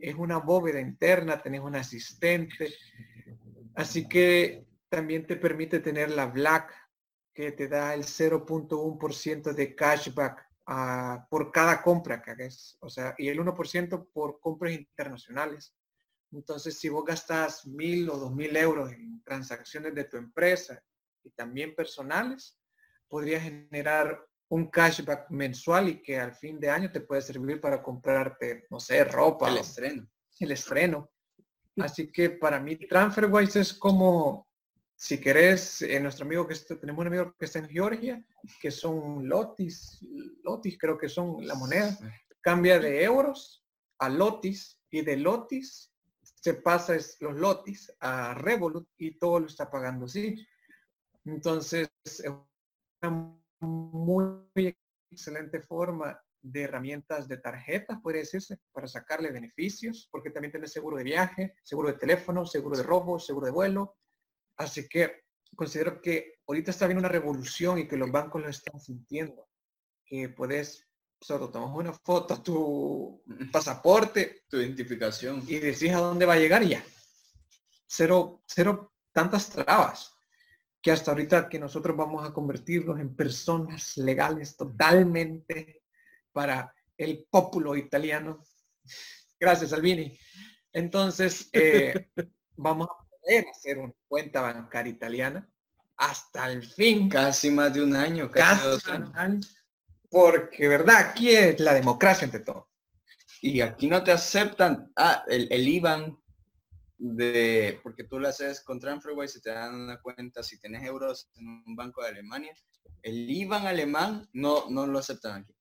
Es 0.00 0.14
una 0.14 0.38
bóveda 0.38 0.80
interna, 0.80 1.40
tenés 1.40 1.60
un 1.60 1.76
asistente. 1.76 2.74
Así 3.74 4.08
que 4.08 4.66
también 4.88 5.26
te 5.26 5.36
permite 5.36 5.80
tener 5.80 6.10
la 6.10 6.26
Black 6.26 6.74
que 7.32 7.52
te 7.52 7.68
da 7.68 7.94
el 7.94 8.02
0.1% 8.02 9.52
de 9.52 9.74
cashback 9.74 10.48
ah, 10.66 11.26
por 11.30 11.52
cada 11.52 11.82
compra 11.82 12.20
que 12.20 12.30
hagas. 12.32 12.76
O 12.80 12.88
sea, 12.88 13.14
y 13.18 13.28
el 13.28 13.38
1% 13.38 14.08
por 14.12 14.40
compras 14.40 14.72
internacionales. 14.72 15.75
Entonces, 16.32 16.78
si 16.78 16.88
vos 16.88 17.04
gastas 17.04 17.66
mil 17.66 18.10
o 18.10 18.16
dos 18.16 18.34
mil 18.34 18.56
euros 18.56 18.92
en 18.92 19.22
transacciones 19.22 19.94
de 19.94 20.04
tu 20.04 20.16
empresa 20.16 20.82
y 21.22 21.30
también 21.30 21.74
personales, 21.74 22.58
podrías 23.08 23.42
generar 23.42 24.26
un 24.48 24.70
cashback 24.70 25.30
mensual 25.30 25.88
y 25.88 26.02
que 26.02 26.18
al 26.18 26.34
fin 26.34 26.60
de 26.60 26.70
año 26.70 26.90
te 26.92 27.00
puede 27.00 27.22
servir 27.22 27.60
para 27.60 27.82
comprarte, 27.82 28.66
no 28.70 28.78
sé, 28.78 29.04
ropa, 29.04 29.48
El 29.50 29.58
estreno. 29.58 30.08
el 30.40 30.50
estreno. 30.52 31.10
Así 31.78 32.10
que 32.10 32.30
para 32.30 32.60
mí 32.60 32.76
TransferWise 32.76 33.60
es 33.60 33.74
como, 33.74 34.48
si 34.94 35.20
querés, 35.20 35.82
eh, 35.82 36.00
nuestro 36.00 36.24
amigo 36.24 36.46
que 36.46 36.54
está, 36.54 36.78
tenemos 36.78 37.00
un 37.00 37.08
amigo 37.08 37.34
que 37.38 37.44
está 37.44 37.58
en 37.58 37.68
Georgia, 37.68 38.24
que 38.60 38.70
son 38.70 39.28
lotis, 39.28 40.00
lotis 40.42 40.78
creo 40.78 40.96
que 40.96 41.08
son 41.08 41.46
la 41.46 41.54
moneda, 41.54 41.98
cambia 42.40 42.78
de 42.78 43.02
euros 43.02 43.64
a 43.98 44.08
lotis 44.08 44.78
y 44.90 45.02
de 45.02 45.16
lotis 45.16 45.92
se 46.40 46.54
pasa 46.54 46.94
es, 46.94 47.16
los 47.20 47.34
lotis 47.34 47.92
a 48.00 48.34
Revolut 48.34 48.88
y 48.98 49.18
todo 49.18 49.40
lo 49.40 49.46
está 49.46 49.68
pagando 49.68 50.06
así. 50.06 50.46
Entonces, 51.24 51.90
es 52.04 52.22
una 53.02 53.36
muy 53.60 54.76
excelente 55.10 55.60
forma 55.60 56.20
de 56.40 56.62
herramientas 56.62 57.26
de 57.26 57.38
tarjetas, 57.38 58.00
puede 58.00 58.18
decirse, 58.18 58.58
para 58.72 58.86
sacarle 58.86 59.32
beneficios, 59.32 60.08
porque 60.12 60.30
también 60.30 60.52
tiene 60.52 60.68
seguro 60.68 60.96
de 60.96 61.04
viaje, 61.04 61.56
seguro 61.64 61.88
de 61.88 61.98
teléfono, 61.98 62.46
seguro 62.46 62.76
de 62.76 62.84
robo, 62.84 63.18
seguro 63.18 63.46
de 63.46 63.52
vuelo. 63.52 63.96
Así 64.56 64.88
que 64.88 65.24
considero 65.56 66.00
que 66.00 66.34
ahorita 66.46 66.70
está 66.70 66.86
viendo 66.86 67.00
una 67.00 67.08
revolución 67.08 67.78
y 67.78 67.88
que 67.88 67.96
los 67.96 68.12
bancos 68.12 68.42
lo 68.42 68.48
están 68.48 68.80
sintiendo, 68.80 69.48
que 70.04 70.28
puedes, 70.28 70.86
solo 71.20 71.48
tomas 71.50 71.74
una 71.76 71.92
foto 71.92 72.40
tu 72.42 73.22
pasaporte 73.52 74.44
Tu 74.48 74.58
identificación. 74.58 75.42
y 75.46 75.58
decís 75.58 75.90
a 75.92 75.98
dónde 75.98 76.26
va 76.26 76.34
a 76.34 76.38
llegar 76.38 76.62
y 76.62 76.70
ya. 76.70 76.84
Cero, 77.86 78.42
cero 78.46 78.92
tantas 79.12 79.50
trabas 79.50 80.12
que 80.82 80.90
hasta 80.92 81.10
ahorita 81.10 81.48
que 81.48 81.58
nosotros 81.58 81.96
vamos 81.96 82.28
a 82.28 82.32
convertirnos 82.32 83.00
en 83.00 83.14
personas 83.16 83.96
legales 83.96 84.56
totalmente 84.56 85.82
para 86.32 86.72
el 86.96 87.26
populo 87.30 87.76
italiano. 87.76 88.44
Gracias, 89.40 89.70
Salvini. 89.70 90.16
Entonces, 90.72 91.48
eh, 91.52 92.08
vamos 92.56 92.88
a 92.88 93.04
poder 93.08 93.46
hacer 93.50 93.78
una 93.78 93.92
cuenta 94.06 94.40
bancaria 94.42 94.92
italiana 94.92 95.48
hasta 95.96 96.50
el 96.52 96.62
fin. 96.64 97.08
Casi 97.08 97.50
más 97.50 97.72
de 97.74 97.82
un 97.82 97.96
año, 97.96 98.30
casi, 98.30 98.64
dos 98.66 98.82
Casi, 98.84 99.02
años. 99.14 99.56
Porque, 100.10 100.68
¿verdad? 100.68 100.96
Aquí 101.10 101.30
es 101.30 101.60
la 101.60 101.74
democracia 101.74 102.24
ante 102.24 102.40
todo. 102.40 102.68
Y 103.42 103.60
aquí 103.60 103.88
no 103.88 104.02
te 104.02 104.12
aceptan. 104.12 104.90
Ah, 104.96 105.24
el, 105.28 105.46
el 105.50 105.68
IBAN 105.68 106.16
de, 106.98 107.78
porque 107.82 108.04
tú 108.04 108.18
lo 108.18 108.28
haces 108.28 108.62
con 108.64 108.80
TransferWise 108.80 109.38
y 109.38 109.40
te 109.42 109.50
dan 109.50 109.74
una 109.74 110.00
cuenta 110.00 110.42
si 110.42 110.58
tienes 110.58 110.82
euros 110.84 111.28
en 111.34 111.46
un 111.66 111.76
banco 111.76 112.02
de 112.02 112.08
Alemania. 112.08 112.54
El 113.02 113.30
IBAN 113.30 113.66
alemán 113.66 114.28
no, 114.32 114.68
no 114.70 114.86
lo 114.86 114.98
aceptan 114.98 115.42
aquí. 115.42 115.54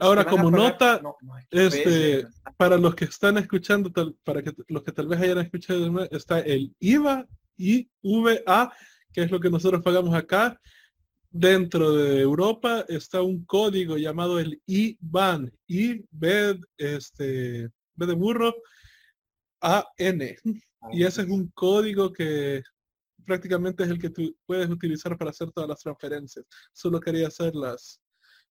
Ahora, 0.00 0.22
¿te 0.24 0.26
van 0.30 0.38
a 0.38 0.42
como 0.42 0.50
nota, 0.50 1.00
No, 1.02 1.16
no, 1.22 1.34
aquí 1.36 1.46
Este, 1.50 2.26
para 2.56 2.76
los 2.76 2.94
que 2.94 3.04
están 3.06 3.38
escuchando, 3.38 3.90
tal- 3.90 4.16
para 4.24 4.42
que 4.42 4.52
los 4.68 4.82
que 4.82 4.92
tal 4.92 5.06
vez 5.06 5.20
hayan 5.20 5.38
escuchado, 5.38 6.04
está 6.10 6.40
el 6.40 6.74
IVA, 6.80 7.26
IVA, 7.56 8.72
que 9.12 9.22
es 9.22 9.30
lo 9.30 9.40
que 9.40 9.50
nosotros 9.50 9.82
pagamos 9.82 10.14
acá. 10.14 10.60
Dentro 11.34 11.92
de 11.92 12.20
Europa 12.20 12.84
está 12.88 13.20
un 13.20 13.44
código 13.44 13.98
llamado 13.98 14.38
el 14.38 14.62
IBAN, 14.66 15.52
I, 15.66 16.06
B, 16.12 16.60
este, 16.78 17.68
B 17.94 18.06
de 18.06 18.14
burro, 18.14 18.54
A, 19.60 19.84
N. 19.98 20.36
Y 20.92 21.02
ese 21.02 21.22
es 21.22 21.28
un 21.28 21.48
código 21.48 22.12
que 22.12 22.62
prácticamente 23.26 23.82
es 23.82 23.90
el 23.90 23.98
que 23.98 24.10
tú 24.10 24.36
puedes 24.46 24.70
utilizar 24.70 25.18
para 25.18 25.30
hacer 25.30 25.50
todas 25.50 25.68
las 25.68 25.80
transferencias. 25.80 26.46
Solo 26.72 27.00
quería 27.00 27.26
hacer 27.26 27.52
las, 27.56 28.00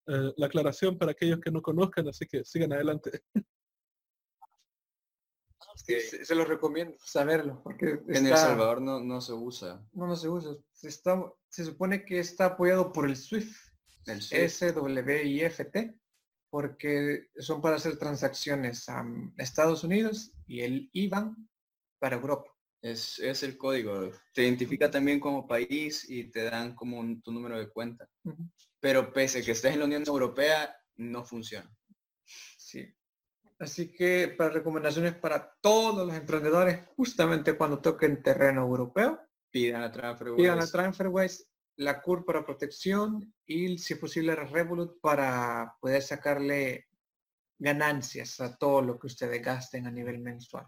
eh, 0.07 0.33
la 0.35 0.47
aclaración 0.47 0.97
para 0.97 1.11
aquellos 1.11 1.39
que 1.39 1.51
no 1.51 1.61
conozcan, 1.61 2.07
así 2.07 2.25
que 2.25 2.43
sigan 2.43 2.73
adelante. 2.73 3.21
se, 5.75 6.35
los 6.35 6.47
recomiendo 6.47 6.95
saberlo, 7.03 7.61
porque 7.63 7.99
en 8.07 8.27
El 8.27 8.37
Salvador 8.37 8.81
no, 8.81 8.99
no 8.99 9.21
se 9.21 9.33
usa. 9.33 9.85
No, 9.93 10.07
no 10.07 10.15
se 10.15 10.29
usa. 10.29 10.55
Se, 10.71 10.87
está, 10.87 11.23
se 11.49 11.65
supone 11.65 12.05
que 12.05 12.19
está 12.19 12.45
apoyado 12.45 12.91
por 12.91 13.05
el 13.05 13.15
SWIFT, 13.15 13.55
el 14.07 14.21
SWIFT, 14.21 15.95
porque 16.49 17.29
son 17.37 17.61
para 17.61 17.77
hacer 17.77 17.97
transacciones 17.97 18.89
a 18.89 19.05
Estados 19.37 19.83
Unidos 19.83 20.33
y 20.45 20.61
el 20.61 20.89
IBAN 20.93 21.49
para 21.99 22.15
Europa. 22.15 22.51
Es, 22.81 23.19
es, 23.19 23.43
el 23.43 23.57
código. 23.57 24.11
Te 24.33 24.43
identifica 24.43 24.89
también 24.89 25.19
como 25.19 25.47
país 25.47 26.09
y 26.09 26.31
te 26.31 26.43
dan 26.45 26.75
como 26.75 27.03
tu 27.21 27.31
número 27.31 27.57
de 27.57 27.69
cuenta. 27.69 28.09
Pero 28.79 29.13
pese 29.13 29.43
que 29.43 29.51
estés 29.51 29.73
en 29.73 29.79
la 29.79 29.85
Unión 29.85 30.03
Europea, 30.05 30.75
no 30.95 31.23
funciona. 31.23 31.71
Sí. 32.57 32.91
Así 33.61 33.91
que 33.91 34.33
para 34.37 34.49
recomendaciones 34.49 35.15
para 35.15 35.53
todos 35.61 36.05
los 36.05 36.15
emprendedores, 36.15 36.85
justamente 36.95 37.55
cuando 37.55 37.79
toquen 37.79 38.21
terreno 38.21 38.61
europeo, 38.61 39.19
pidan 39.49 39.83
a 39.83 39.91
TransferWise. 39.91 40.41
Pidan 40.41 40.59
a 40.59 40.67
TransferWise 40.67 41.45
la 41.77 42.01
CUR 42.01 42.25
para 42.25 42.45
protección 42.45 43.33
y 43.45 43.77
si 43.77 43.93
es 43.93 43.99
posible 43.99 44.35
Revolut 44.35 44.99
para 44.99 45.75
poder 45.79 46.01
sacarle 46.01 46.87
ganancias 47.57 48.39
a 48.39 48.57
todo 48.57 48.81
lo 48.81 48.99
que 48.99 49.07
ustedes 49.07 49.41
gasten 49.41 49.87
a 49.87 49.91
nivel 49.91 50.19
mensual 50.19 50.67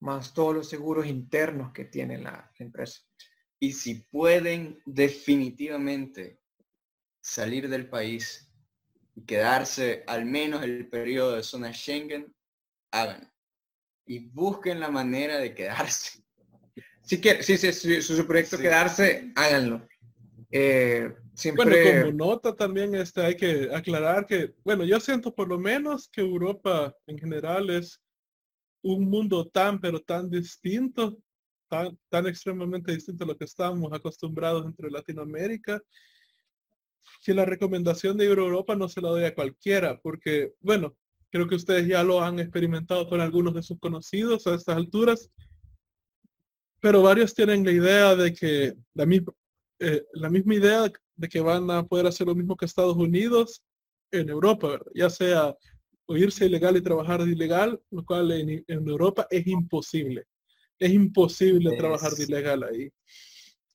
más 0.00 0.34
todos 0.34 0.54
los 0.54 0.68
seguros 0.68 1.06
internos 1.06 1.72
que 1.72 1.84
tiene 1.84 2.18
la, 2.18 2.50
empresa. 2.58 3.00
Y 3.58 3.72
si 3.72 4.06
pueden 4.10 4.80
definitivamente 4.84 6.40
salir 7.20 7.68
del 7.68 7.88
país 7.88 8.45
y 9.16 9.22
quedarse 9.22 10.04
al 10.06 10.26
menos 10.26 10.62
el 10.62 10.88
periodo 10.88 11.36
de 11.36 11.42
zona 11.42 11.72
Schengen, 11.72 12.32
hagan. 12.92 13.32
Y 14.04 14.18
busquen 14.20 14.78
la 14.78 14.90
manera 14.90 15.38
de 15.38 15.54
quedarse. 15.54 16.22
Si 17.02 17.20
que 17.20 17.40
sí, 17.40 17.56
sí, 17.56 17.72
sí, 17.72 18.02
su, 18.02 18.26
proyecto 18.26 18.58
quedarse, 18.58 19.30
háganlo. 19.36 19.86
Eh, 20.50 21.08
siempre... 21.34 21.84
Bueno, 21.84 22.00
como 22.00 22.12
nota 22.12 22.56
también 22.56 22.96
este, 22.96 23.20
hay 23.20 23.36
que 23.36 23.70
aclarar 23.72 24.26
que, 24.26 24.56
bueno, 24.64 24.82
yo 24.82 24.98
siento 24.98 25.32
por 25.32 25.46
lo 25.46 25.56
menos 25.56 26.08
que 26.08 26.20
Europa 26.20 26.92
en 27.06 27.16
general 27.16 27.70
es 27.70 28.02
un 28.82 29.08
mundo 29.08 29.46
tan, 29.46 29.80
pero 29.80 30.00
tan 30.00 30.28
distinto, 30.28 31.16
tan, 31.68 31.96
tan 32.08 32.26
extremadamente 32.26 32.90
distinto 32.90 33.22
a 33.22 33.28
lo 33.28 33.36
que 33.36 33.44
estamos 33.44 33.92
acostumbrados 33.92 34.66
entre 34.66 34.90
Latinoamérica, 34.90 35.80
que 37.24 37.34
la 37.34 37.44
recomendación 37.44 38.16
de 38.16 38.26
Europa 38.26 38.74
no 38.74 38.88
se 38.88 39.00
la 39.00 39.10
doy 39.10 39.24
a 39.24 39.34
cualquiera, 39.34 39.98
porque, 40.00 40.52
bueno, 40.60 40.96
creo 41.30 41.48
que 41.48 41.56
ustedes 41.56 41.86
ya 41.86 42.02
lo 42.02 42.22
han 42.22 42.38
experimentado 42.38 43.08
con 43.08 43.20
algunos 43.20 43.54
de 43.54 43.62
sus 43.62 43.78
conocidos 43.78 44.46
a 44.46 44.54
estas 44.54 44.76
alturas, 44.76 45.30
pero 46.80 47.02
varios 47.02 47.34
tienen 47.34 47.64
la 47.64 47.72
idea 47.72 48.14
de 48.14 48.32
que 48.32 48.74
la 48.94 49.06
misma, 49.06 49.32
eh, 49.80 50.04
la 50.14 50.30
misma 50.30 50.54
idea 50.54 50.92
de 51.16 51.28
que 51.28 51.40
van 51.40 51.70
a 51.70 51.84
poder 51.84 52.06
hacer 52.06 52.26
lo 52.26 52.34
mismo 52.34 52.56
que 52.56 52.64
Estados 52.64 52.96
Unidos 52.96 53.62
en 54.10 54.28
Europa, 54.28 54.80
ya 54.94 55.10
sea 55.10 55.54
o 56.06 56.16
irse 56.16 56.46
ilegal 56.46 56.76
y 56.76 56.82
trabajar 56.82 57.24
de 57.24 57.32
ilegal, 57.32 57.80
lo 57.90 58.04
cual 58.04 58.30
en, 58.32 58.64
Europa 58.68 59.26
es 59.30 59.46
imposible. 59.46 60.24
Es 60.78 60.92
imposible 60.92 61.76
trabajar 61.76 62.12
de 62.12 62.24
ilegal 62.24 62.62
ahí. 62.62 62.90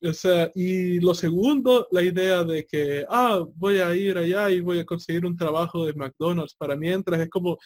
O 0.04 0.12
sea, 0.12 0.50
y 0.54 0.98
lo 1.00 1.14
segundo, 1.14 1.86
la 1.92 2.02
idea 2.02 2.42
de 2.42 2.66
que, 2.66 3.04
ah, 3.08 3.44
voy 3.54 3.78
a 3.78 3.94
ir 3.94 4.18
allá 4.18 4.50
y 4.50 4.60
voy 4.60 4.80
a 4.80 4.84
conseguir 4.84 5.24
un 5.24 5.36
trabajo 5.36 5.86
de 5.86 5.94
McDonald's 5.94 6.54
para 6.54 6.76
mientras, 6.76 7.20
es 7.20 7.30
como, 7.30 7.58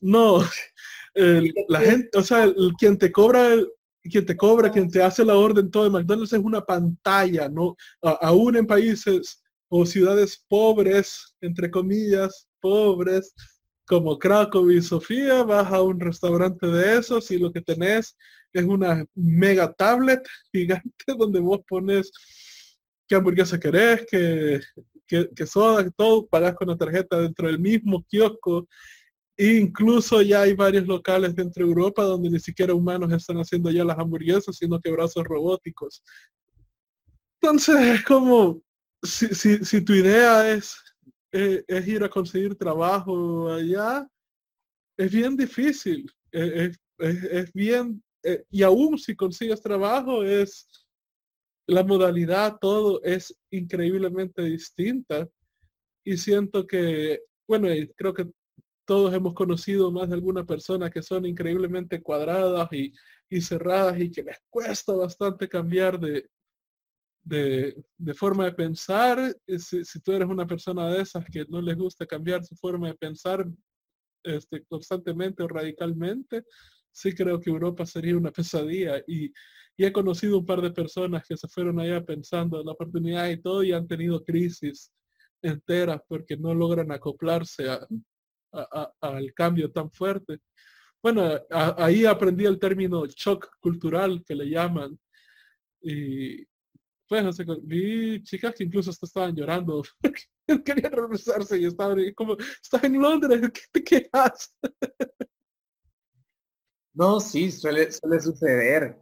no, 0.00 0.40
la 1.68 1.80
gente, 1.80 2.18
o 2.18 2.22
sea, 2.22 2.44
el, 2.44 2.72
quien 2.78 2.98
te 2.98 3.12
cobra, 3.12 3.56
quien 4.02 4.26
te 4.26 4.36
cobra, 4.36 4.70
quien 4.70 4.90
te 4.90 5.02
hace 5.02 5.24
la 5.24 5.36
orden 5.36 5.70
todo 5.70 5.84
de 5.84 5.90
McDonald's 5.90 6.32
es 6.32 6.40
una 6.40 6.64
pantalla, 6.64 7.48
¿no? 7.48 7.76
aún 8.02 8.56
en 8.56 8.66
países 8.66 9.42
o 9.68 9.86
ciudades 9.86 10.44
pobres, 10.48 11.34
entre 11.40 11.70
comillas, 11.70 12.48
pobres, 12.60 13.34
como 13.86 14.18
Krakow 14.18 14.70
y 14.70 14.82
Sofía, 14.82 15.42
vas 15.42 15.70
a 15.72 15.82
un 15.82 16.00
restaurante 16.00 16.66
de 16.66 16.98
esos 16.98 17.30
y 17.30 17.38
lo 17.38 17.52
que 17.52 17.60
tenés 17.60 18.16
es 18.52 18.64
una 18.64 19.04
mega 19.14 19.72
tablet 19.72 20.26
gigante 20.52 21.14
donde 21.18 21.40
vos 21.40 21.60
pones 21.68 22.10
qué 23.06 23.16
hamburguesa 23.16 23.60
querés, 23.60 24.06
qué, 24.10 24.60
qué, 25.06 25.46
soda, 25.46 25.88
todo, 25.90 26.26
pagas 26.26 26.54
con 26.54 26.68
la 26.68 26.76
tarjeta 26.76 27.20
dentro 27.20 27.46
del 27.46 27.58
mismo 27.58 28.02
kiosco. 28.08 28.66
E 29.36 29.54
incluso 29.54 30.22
ya 30.22 30.42
hay 30.42 30.54
varios 30.54 30.86
locales 30.86 31.34
dentro 31.34 31.64
de 31.64 31.70
Europa 31.70 32.04
donde 32.04 32.30
ni 32.30 32.38
siquiera 32.38 32.72
humanos 32.72 33.12
están 33.12 33.36
haciendo 33.38 33.70
ya 33.70 33.84
las 33.84 33.98
hamburguesas, 33.98 34.56
sino 34.56 34.80
que 34.80 34.92
brazos 34.92 35.24
robóticos. 35.24 36.02
Entonces 37.42 37.76
es 37.98 38.04
como, 38.04 38.62
si, 39.02 39.26
si, 39.34 39.64
si 39.64 39.84
tu 39.84 39.92
idea 39.92 40.50
es 40.52 40.83
eh, 41.36 41.64
es 41.66 41.88
ir 41.88 42.04
a 42.04 42.08
conseguir 42.08 42.54
trabajo 42.54 43.52
allá, 43.52 44.08
es 44.96 45.10
bien 45.10 45.36
difícil. 45.36 46.08
Eh, 46.30 46.70
es, 46.98 47.52
bien, 47.52 48.00
eh, 48.22 48.44
y 48.50 48.62
aún 48.62 48.96
si 48.98 49.16
consigues 49.16 49.60
trabajo, 49.60 50.22
es 50.22 50.68
la 51.66 51.82
modalidad, 51.82 52.56
todo 52.60 53.02
es 53.02 53.36
increíblemente 53.50 54.42
distinta. 54.42 55.28
Y 56.04 56.16
siento 56.18 56.68
que, 56.68 57.22
bueno, 57.48 57.66
creo 57.96 58.14
que 58.14 58.30
todos 58.84 59.12
hemos 59.12 59.34
conocido 59.34 59.90
más 59.90 60.08
de 60.10 60.14
alguna 60.14 60.44
persona 60.44 60.88
que 60.88 61.02
son 61.02 61.26
increíblemente 61.26 62.00
cuadradas 62.00 62.72
y, 62.72 62.92
y 63.28 63.40
cerradas 63.40 63.98
y 63.98 64.08
que 64.12 64.22
les 64.22 64.38
cuesta 64.48 64.92
bastante 64.92 65.48
cambiar 65.48 65.98
de, 65.98 66.28
de, 67.24 67.82
forma 68.14 68.44
de 68.44 68.52
pensar, 68.52 69.18
eh, 69.46 69.58
si, 69.58 70.00
tú 70.00 70.12
eres 70.12 70.28
una 70.28 70.46
persona 70.46 70.88
de 70.90 71.02
esas 71.02 71.24
que 71.24 71.46
no 71.48 71.60
les 71.60 71.76
gusta 71.76 72.06
cambiar 72.06 72.44
su 72.44 72.54
forma 72.54 72.88
de 72.88 72.94
pensar 72.94 73.46
este, 74.22 74.64
constantemente 74.66 75.42
o 75.42 75.48
radicalmente, 75.48 76.44
sí 76.92 77.14
creo 77.14 77.40
que 77.40 77.50
Europa 77.50 77.86
sería 77.86 78.16
una 78.16 78.30
pesadilla. 78.30 79.02
Y, 79.06 79.32
he 79.76 79.92
conocido 79.92 80.38
un 80.38 80.46
par 80.46 80.60
de 80.62 80.70
personas 80.70 81.26
que 81.26 81.36
se 81.36 81.48
fueron 81.48 81.80
allá 81.80 82.04
pensando 82.04 82.60
en 82.60 82.66
la 82.66 82.72
oportunidad 82.72 83.28
y 83.28 83.42
todo 83.42 83.64
y 83.64 83.72
han 83.72 83.88
tenido 83.88 84.22
crisis 84.22 84.92
enteras 85.42 86.00
porque 86.06 86.36
no 86.36 86.54
logran 86.54 86.92
acoplarse 86.92 87.64
al 88.52 89.34
cambio 89.34 89.72
tan 89.72 89.90
fuerte. 89.90 90.38
Bueno, 91.02 91.28
ahí 91.50 92.06
aprendí 92.06 92.44
el 92.44 92.60
término 92.60 93.04
shock 93.06 93.50
cultural 93.58 94.22
que 94.24 94.36
le 94.36 94.48
llaman. 94.48 94.96
Y, 95.82 96.46
pues, 97.08 97.36
vi 97.62 98.22
chicas 98.22 98.54
que 98.54 98.64
incluso 98.64 98.90
hasta 98.90 99.06
estaban 99.06 99.34
llorando, 99.34 99.82
querían 100.64 100.92
regresarse 100.92 101.58
y 101.58 101.66
estaban 101.66 101.98
como, 102.14 102.36
estás 102.38 102.84
en 102.84 103.00
Londres, 103.00 103.50
¿qué 103.52 103.60
te 103.72 103.84
quedas? 103.84 104.56
No, 106.96 107.18
sí, 107.18 107.50
suele, 107.50 107.90
suele 107.90 108.20
suceder. 108.20 108.96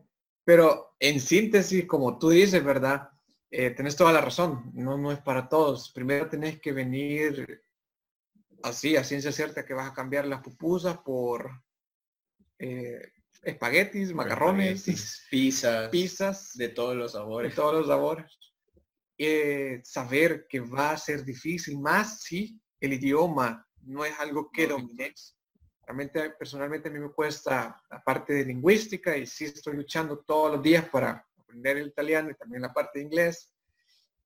Pero 0.44 0.96
en 0.98 1.20
síntesis, 1.20 1.86
como 1.86 2.18
tú 2.18 2.30
dices, 2.30 2.64
¿verdad? 2.64 3.10
Eh, 3.50 3.70
tenés 3.70 3.96
toda 3.96 4.12
la 4.12 4.22
razón. 4.22 4.72
No, 4.74 4.96
no 4.96 5.12
es 5.12 5.20
para 5.20 5.48
todos. 5.48 5.92
Primero 5.92 6.26
tenés 6.28 6.58
que 6.58 6.72
venir 6.72 7.62
así, 8.62 8.96
a 8.96 9.04
ciencia 9.04 9.30
cierta, 9.30 9.64
que 9.64 9.74
vas 9.74 9.90
a 9.90 9.94
cambiar 9.94 10.26
las 10.26 10.40
pupusas 10.40 10.98
por 10.98 11.50
eh, 12.58 13.12
espaguetis, 13.42 14.14
macarrones, 14.14 15.26
pizzas, 15.30 15.88
pizzas 15.90 16.52
de 16.54 16.68
todos 16.68 16.96
los 16.96 17.12
sabores. 17.12 17.50
De 17.50 17.56
todos 17.56 17.74
los 17.74 17.86
sabores. 17.88 18.38
Eh, 19.18 19.80
saber 19.84 20.46
que 20.48 20.60
va 20.60 20.92
a 20.92 20.98
ser 20.98 21.24
difícil, 21.24 21.78
más 21.78 22.20
si 22.20 22.60
el 22.80 22.94
idioma 22.94 23.66
no 23.82 24.04
es 24.04 24.18
algo 24.18 24.50
que 24.50 24.66
domines. 24.66 25.36
Realmente, 25.84 26.30
personalmente 26.30 26.88
a 26.88 26.92
mí 26.92 27.00
me 27.00 27.10
cuesta 27.10 27.76
la 27.90 28.02
parte 28.02 28.32
de 28.32 28.44
lingüística 28.46 29.16
y 29.16 29.26
sí 29.26 29.46
estoy 29.46 29.76
luchando 29.76 30.20
todos 30.20 30.52
los 30.52 30.62
días 30.62 30.88
para 30.88 31.26
aprender 31.36 31.78
el 31.78 31.88
italiano 31.88 32.30
y 32.30 32.34
también 32.34 32.62
la 32.62 32.72
parte 32.72 33.00
de 33.00 33.06
inglés. 33.06 33.52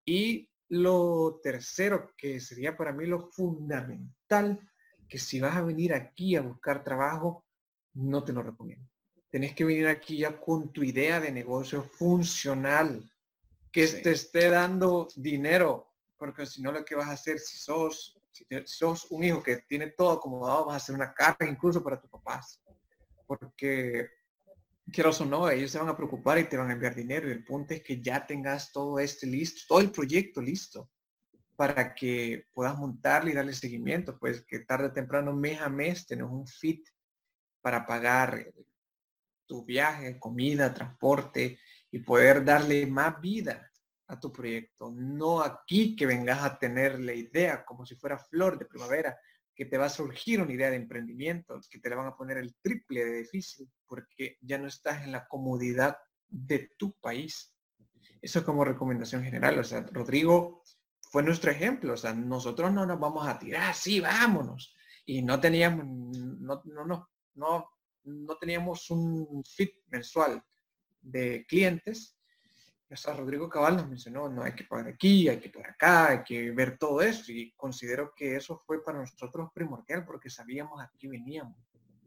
Y 0.04 0.48
lo 0.68 1.40
tercero, 1.42 2.12
que 2.16 2.38
sería 2.40 2.76
para 2.76 2.92
mí 2.92 3.06
lo 3.06 3.30
fundamental, 3.30 4.60
que 5.08 5.18
si 5.18 5.40
vas 5.40 5.56
a 5.56 5.62
venir 5.62 5.94
aquí 5.94 6.36
a 6.36 6.42
buscar 6.42 6.84
trabajo, 6.84 7.46
no 7.94 8.22
te 8.22 8.32
lo 8.32 8.42
recomiendo 8.42 8.95
tenés 9.36 9.54
que 9.54 9.66
venir 9.66 9.86
aquí 9.86 10.16
ya 10.16 10.40
con 10.40 10.72
tu 10.72 10.82
idea 10.82 11.20
de 11.20 11.30
negocio 11.30 11.82
funcional, 11.82 13.06
que 13.70 13.86
te 13.86 14.12
esté 14.12 14.48
dando 14.48 15.08
dinero, 15.14 15.92
porque 16.16 16.46
si 16.46 16.62
no 16.62 16.72
lo 16.72 16.82
que 16.82 16.94
vas 16.94 17.08
a 17.08 17.12
hacer, 17.12 17.38
si 17.38 17.58
sos, 17.58 18.18
si, 18.32 18.46
sos 18.64 19.06
un 19.10 19.24
hijo 19.24 19.42
que 19.42 19.58
tiene 19.68 19.88
todo 19.88 20.12
acomodado, 20.12 20.64
vas 20.64 20.72
a 20.72 20.76
hacer 20.78 20.94
una 20.94 21.12
carga 21.12 21.46
incluso 21.46 21.84
para 21.84 22.00
tus 22.00 22.08
papás, 22.08 22.62
porque 23.26 24.08
quieras 24.90 25.20
o 25.20 25.26
no, 25.26 25.50
ellos 25.50 25.70
se 25.70 25.80
van 25.80 25.90
a 25.90 25.96
preocupar 25.98 26.38
y 26.38 26.44
te 26.44 26.56
van 26.56 26.70
a 26.70 26.72
enviar 26.72 26.94
dinero. 26.94 27.28
Y 27.28 27.32
el 27.32 27.44
punto 27.44 27.74
es 27.74 27.82
que 27.82 28.00
ya 28.00 28.26
tengas 28.26 28.72
todo 28.72 28.98
este 28.98 29.26
listo, 29.26 29.60
todo 29.68 29.80
el 29.80 29.90
proyecto 29.90 30.40
listo 30.40 30.90
para 31.56 31.94
que 31.94 32.46
puedas 32.54 32.78
montarle 32.78 33.32
y 33.32 33.34
darle 33.34 33.52
seguimiento, 33.52 34.18
pues 34.18 34.46
que 34.46 34.60
tarde 34.60 34.86
o 34.86 34.92
temprano, 34.94 35.34
mes 35.34 35.60
a 35.60 35.68
mes, 35.68 36.06
tenés 36.06 36.24
un 36.24 36.46
fit 36.46 36.88
para 37.60 37.84
pagar 37.84 38.50
tu 39.46 39.64
viaje, 39.64 40.18
comida, 40.18 40.74
transporte 40.74 41.58
y 41.90 42.00
poder 42.00 42.44
darle 42.44 42.86
más 42.86 43.20
vida 43.20 43.70
a 44.08 44.18
tu 44.18 44.32
proyecto. 44.32 44.90
No 44.90 45.40
aquí 45.40 45.96
que 45.96 46.06
vengas 46.06 46.42
a 46.42 46.58
tener 46.58 47.00
la 47.00 47.12
idea 47.12 47.64
como 47.64 47.84
si 47.86 47.96
fuera 47.96 48.18
flor 48.18 48.58
de 48.58 48.66
primavera, 48.66 49.18
que 49.54 49.64
te 49.64 49.78
va 49.78 49.86
a 49.86 49.90
surgir 49.90 50.40
una 50.40 50.52
idea 50.52 50.70
de 50.70 50.76
emprendimiento, 50.76 51.58
que 51.70 51.78
te 51.78 51.88
la 51.88 51.96
van 51.96 52.08
a 52.08 52.16
poner 52.16 52.36
el 52.36 52.54
triple 52.60 53.04
de 53.04 53.18
difícil, 53.18 53.70
porque 53.86 54.36
ya 54.42 54.58
no 54.58 54.66
estás 54.66 55.04
en 55.04 55.12
la 55.12 55.26
comodidad 55.26 55.96
de 56.28 56.70
tu 56.76 56.92
país. 57.00 57.54
Eso 58.20 58.44
como 58.44 58.64
recomendación 58.64 59.24
general. 59.24 59.58
O 59.58 59.64
sea, 59.64 59.80
Rodrigo 59.92 60.62
fue 61.10 61.22
nuestro 61.22 61.50
ejemplo. 61.50 61.94
O 61.94 61.96
sea, 61.96 62.12
nosotros 62.12 62.72
no 62.72 62.84
nos 62.84 63.00
vamos 63.00 63.26
a 63.26 63.38
tirar, 63.38 63.74
sí, 63.74 64.00
vámonos. 64.00 64.74
Y 65.06 65.22
no 65.22 65.40
teníamos, 65.40 65.86
no, 65.86 66.62
no, 66.64 66.84
no, 66.84 67.08
no, 67.34 67.70
teníamos 68.40 68.90
un 68.90 69.42
fit 69.44 69.74
mensual 69.88 70.42
de 71.00 71.44
clientes. 71.46 72.16
O 72.88 73.12
Rodrigo 73.14 73.48
Cabal 73.48 73.76
nos 73.76 73.88
mencionó, 73.88 74.28
no 74.28 74.44
hay 74.44 74.54
que 74.54 74.62
pagar 74.62 74.88
aquí, 74.88 75.28
hay 75.28 75.40
que 75.40 75.48
pagar 75.48 75.70
acá, 75.70 76.08
hay 76.10 76.22
que 76.22 76.52
ver 76.52 76.78
todo 76.78 77.02
eso. 77.02 77.32
Y 77.32 77.52
considero 77.56 78.12
que 78.14 78.36
eso 78.36 78.62
fue 78.64 78.84
para 78.84 79.00
nosotros 79.00 79.50
primordial 79.52 80.04
porque 80.04 80.30
sabíamos 80.30 80.80
a 80.80 80.90
qué 80.96 81.08
veníamos. 81.08 81.58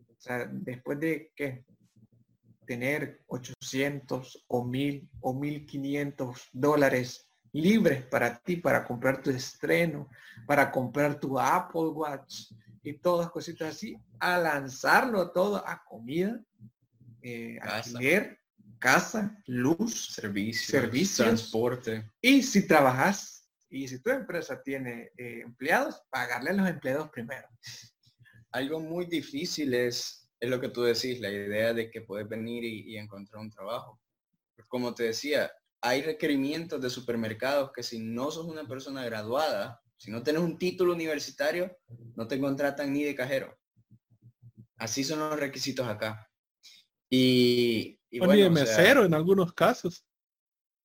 O 0.10 0.22
sea, 0.22 0.46
después 0.46 1.00
de 1.00 1.32
que 1.36 1.66
tener 2.66 3.24
800 3.28 4.46
o 4.48 4.64
1000 4.64 5.10
o 5.22 5.34
1500 5.34 6.50
dólares 6.54 7.30
libres 7.52 8.04
para 8.06 8.38
ti, 8.40 8.58
para 8.58 8.86
comprar 8.86 9.22
tu 9.22 9.32
estreno, 9.32 10.08
para 10.46 10.72
comprar 10.72 11.20
tu 11.20 11.40
Apple 11.40 11.90
Watch 11.90 12.52
y 12.90 12.98
todas 12.98 13.30
cositas 13.30 13.76
así, 13.76 13.96
a 14.20 14.40
lanzarlo 14.40 15.32
todo 15.32 15.58
a 15.58 15.84
comida, 15.86 16.44
eh, 17.22 17.60
alquiler, 17.62 18.40
casa, 18.80 19.38
luz, 19.46 20.14
servicios, 20.16 20.66
servicios, 20.66 21.18
transporte. 21.18 22.10
Y 22.20 22.42
si 22.42 22.68
trabajas 22.68 23.48
y 23.70 23.88
si 23.88 24.02
tu 24.02 24.10
empresa 24.10 24.60
tiene 24.64 25.12
eh, 25.18 25.42
empleados, 25.42 26.02
pagarle 26.10 26.50
a 26.50 26.54
los 26.54 26.68
empleados 26.68 27.10
primero. 27.12 27.48
Algo 28.52 28.80
muy 28.80 29.06
difícil 29.06 29.76
es, 29.76 30.28
es 30.40 30.50
lo 30.50 30.60
que 30.60 30.70
tú 30.70 30.82
decís, 30.82 31.20
la 31.20 31.30
idea 31.30 31.76
de 31.76 31.92
que 31.92 32.02
puedes 32.02 32.28
venir 32.28 32.64
y, 32.64 32.94
y 32.94 32.98
encontrar 32.98 33.40
un 33.40 33.52
trabajo. 33.52 34.02
Como 34.68 34.96
te 34.96 35.04
decía, 35.04 35.52
hay 35.82 36.02
requerimientos 36.02 36.82
de 36.82 36.90
supermercados 36.90 37.72
que 37.72 37.84
si 37.84 38.00
no 38.00 38.32
sos 38.32 38.48
una 38.48 38.68
persona 38.68 39.06
graduada, 39.06 39.80
si 40.00 40.12
no 40.12 40.24
tienes 40.24 40.42
un 40.42 40.58
título 40.58 40.94
universitario, 40.94 41.78
no 42.16 42.26
te 42.26 42.40
contratan 42.40 42.94
ni 42.94 43.04
de 43.04 43.14
cajero. 43.14 43.60
Así 44.78 45.04
son 45.04 45.20
los 45.20 45.38
requisitos 45.38 45.86
acá. 45.86 46.32
Y, 47.10 48.00
y 48.10 48.20
ni 48.22 48.42
de 48.42 48.50
mesero 48.50 49.04
en 49.04 49.14
algunos 49.14 49.54
casos. 49.54 50.06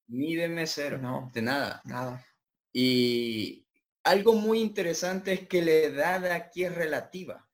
Ni 0.08 0.34
de 0.34 0.48
mesero, 0.48 0.98
no, 0.98 1.30
de 1.32 1.42
nada. 1.42 1.80
Nada. 1.84 2.26
Y 2.72 3.64
algo 4.02 4.34
muy 4.34 4.60
interesante 4.60 5.32
es 5.32 5.48
que 5.48 5.62
la 5.62 5.70
edad 5.70 6.24
aquí 6.32 6.64
es 6.64 6.74
relativa. 6.74 7.48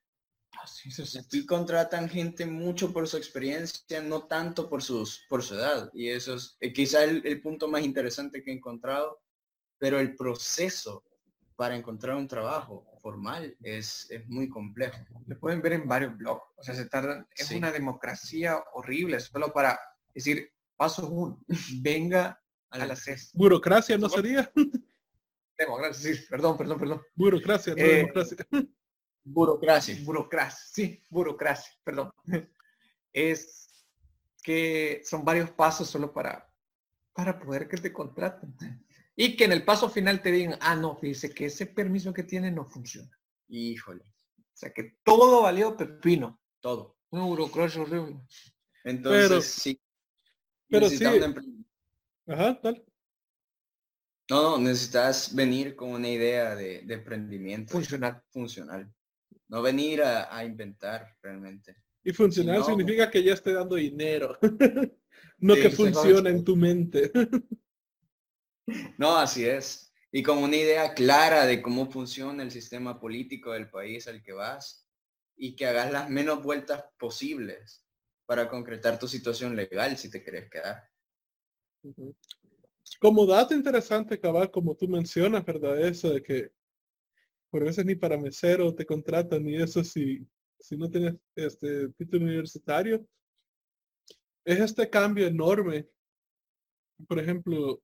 Aquí 1.19 1.45
contratan 1.45 2.09
gente 2.09 2.45
mucho 2.47 2.91
por 2.91 3.07
su 3.07 3.17
experiencia, 3.17 4.01
no 4.01 4.27
tanto 4.27 4.67
por, 4.67 4.81
sus, 4.81 5.25
por 5.29 5.43
su 5.43 5.55
edad. 5.55 5.91
Y 5.93 6.09
eso 6.09 6.35
es 6.35 6.57
eh, 6.59 6.73
quizá 6.73 7.03
el, 7.03 7.41
punto 7.41 7.67
más 7.67 7.83
interesante 7.83 8.41
que 8.41 8.49
he 8.49 8.55
encontrado. 8.55 9.21
Pero 9.77 9.99
el 9.99 10.15
proceso 10.15 11.03
para 11.61 11.75
encontrar 11.75 12.15
un 12.15 12.27
trabajo 12.27 12.87
formal 13.03 13.55
es, 13.61 14.09
es 14.09 14.27
muy 14.27 14.49
complejo. 14.49 14.97
Lo 15.27 15.39
pueden 15.39 15.61
ver 15.61 15.73
en 15.73 15.87
varios 15.87 16.17
blogs. 16.17 16.41
O 16.57 16.63
sea, 16.63 16.73
se 16.73 16.85
tarda, 16.87 17.27
es 17.35 17.51
una 17.51 17.71
democracia 17.71 18.63
horrible, 18.73 19.19
solo 19.19 19.53
para 19.53 19.79
decir, 20.11 20.51
paso 20.75 21.07
uno, 21.07 21.45
venga 21.83 22.41
a 22.71 22.83
la 22.83 22.95
CES. 22.95 23.33
Burocracia 23.35 23.95
no 23.99 24.09
sería. 24.09 24.51
Democracia, 25.55 26.15
sí, 26.15 26.25
perdón, 26.27 26.57
perdón, 26.57 26.79
perdón. 26.79 27.01
Burocracia, 27.13 27.75
no 27.75 27.79
eh, 27.83 27.95
democracia. 27.97 28.37
Burocracia. 29.23 29.97
Burocracia, 30.03 30.65
sí, 30.73 31.03
burocracia, 31.11 31.73
perdón. 31.83 32.11
Es 33.13 33.85
que 34.41 35.03
son 35.05 35.23
varios 35.23 35.51
pasos 35.51 35.87
solo 35.87 36.11
para, 36.11 36.51
para 37.13 37.37
poder 37.37 37.67
que 37.67 37.77
te 37.77 37.93
contraten. 37.93 38.51
Y 39.21 39.35
que 39.35 39.45
en 39.45 39.51
el 39.51 39.63
paso 39.63 39.87
final 39.87 40.19
te 40.23 40.31
digan, 40.31 40.57
ah, 40.61 40.75
no, 40.75 40.95
fíjese 40.95 41.31
que 41.31 41.45
ese 41.45 41.67
permiso 41.67 42.11
que 42.11 42.23
tiene 42.23 42.49
no 42.49 42.65
funciona. 42.65 43.15
Híjole. 43.49 44.03
O 44.03 44.55
sea 44.55 44.73
que 44.73 44.95
todo 45.03 45.43
valió 45.43 45.77
pepino. 45.77 46.41
Todo. 46.59 46.97
Una 47.11 47.25
burocracia 47.25 47.83
horrible. 47.83 48.19
Entonces, 48.83 49.29
pero, 49.29 49.41
sí. 49.41 49.81
Pero 50.67 50.89
sí. 50.89 51.05
Ajá, 52.25 52.59
tal. 52.61 52.83
No, 54.27 54.41
no, 54.41 54.57
necesitas 54.57 55.35
venir 55.35 55.75
con 55.75 55.89
una 55.89 56.09
idea 56.09 56.55
de, 56.55 56.81
de 56.81 56.93
emprendimiento. 56.95 57.73
Funcional. 57.73 58.23
Funcional. 58.31 58.91
No 59.49 59.61
venir 59.61 60.01
a, 60.01 60.43
inventar 60.43 61.15
realmente. 61.21 61.75
Y 62.03 62.11
funcional 62.11 62.63
significa 62.63 63.11
que 63.11 63.21
ya 63.21 63.35
esté 63.35 63.53
dando 63.53 63.75
dinero. 63.75 64.39
no 65.37 65.53
que 65.53 65.69
funcione 65.69 66.31
en 66.31 66.43
tu 66.43 66.55
mente. 66.55 67.11
no, 68.97 69.17
así 69.17 69.45
es. 69.45 69.93
Y 70.11 70.23
con 70.23 70.39
una 70.39 70.57
idea 70.57 70.93
clara 70.93 71.45
de 71.45 71.61
cómo 71.61 71.89
funciona 71.89 72.43
el 72.43 72.51
sistema 72.51 72.99
político 72.99 73.53
del 73.53 73.69
país 73.69 74.07
al 74.07 74.21
que 74.21 74.33
vas 74.33 74.87
y 75.37 75.55
que 75.55 75.65
hagas 75.65 75.91
las 75.91 76.09
menos 76.09 76.43
vueltas 76.43 76.83
posibles 76.97 77.85
para 78.25 78.47
concretar 78.47 78.99
tu 78.99 79.07
situación 79.07 79.55
legal 79.55 79.97
si 79.97 80.09
te 80.09 80.23
querés 80.23 80.49
quedar. 80.49 80.83
Como 82.99 83.25
dato 83.25 83.53
interesante, 83.53 84.19
cabal, 84.19 84.51
como 84.51 84.75
tú 84.75 84.87
mencionas, 84.87 85.43
¿verdad? 85.45 85.81
Eso 85.81 86.09
de 86.13 86.21
que 86.21 86.51
por 87.49 87.63
veces 87.63 87.85
ni 87.85 87.95
para 87.95 88.17
mesero 88.17 88.73
te 88.73 88.85
contratan 88.85 89.43
ni 89.43 89.55
eso 89.55 89.83
si, 89.83 90.25
si 90.59 90.77
no 90.77 90.89
tienes 90.89 91.15
este 91.35 91.89
título 91.89 92.25
universitario. 92.25 93.05
Es 94.45 94.59
este 94.59 94.89
cambio 94.89 95.27
enorme. 95.27 95.87
Por 97.07 97.19
ejemplo, 97.19 97.81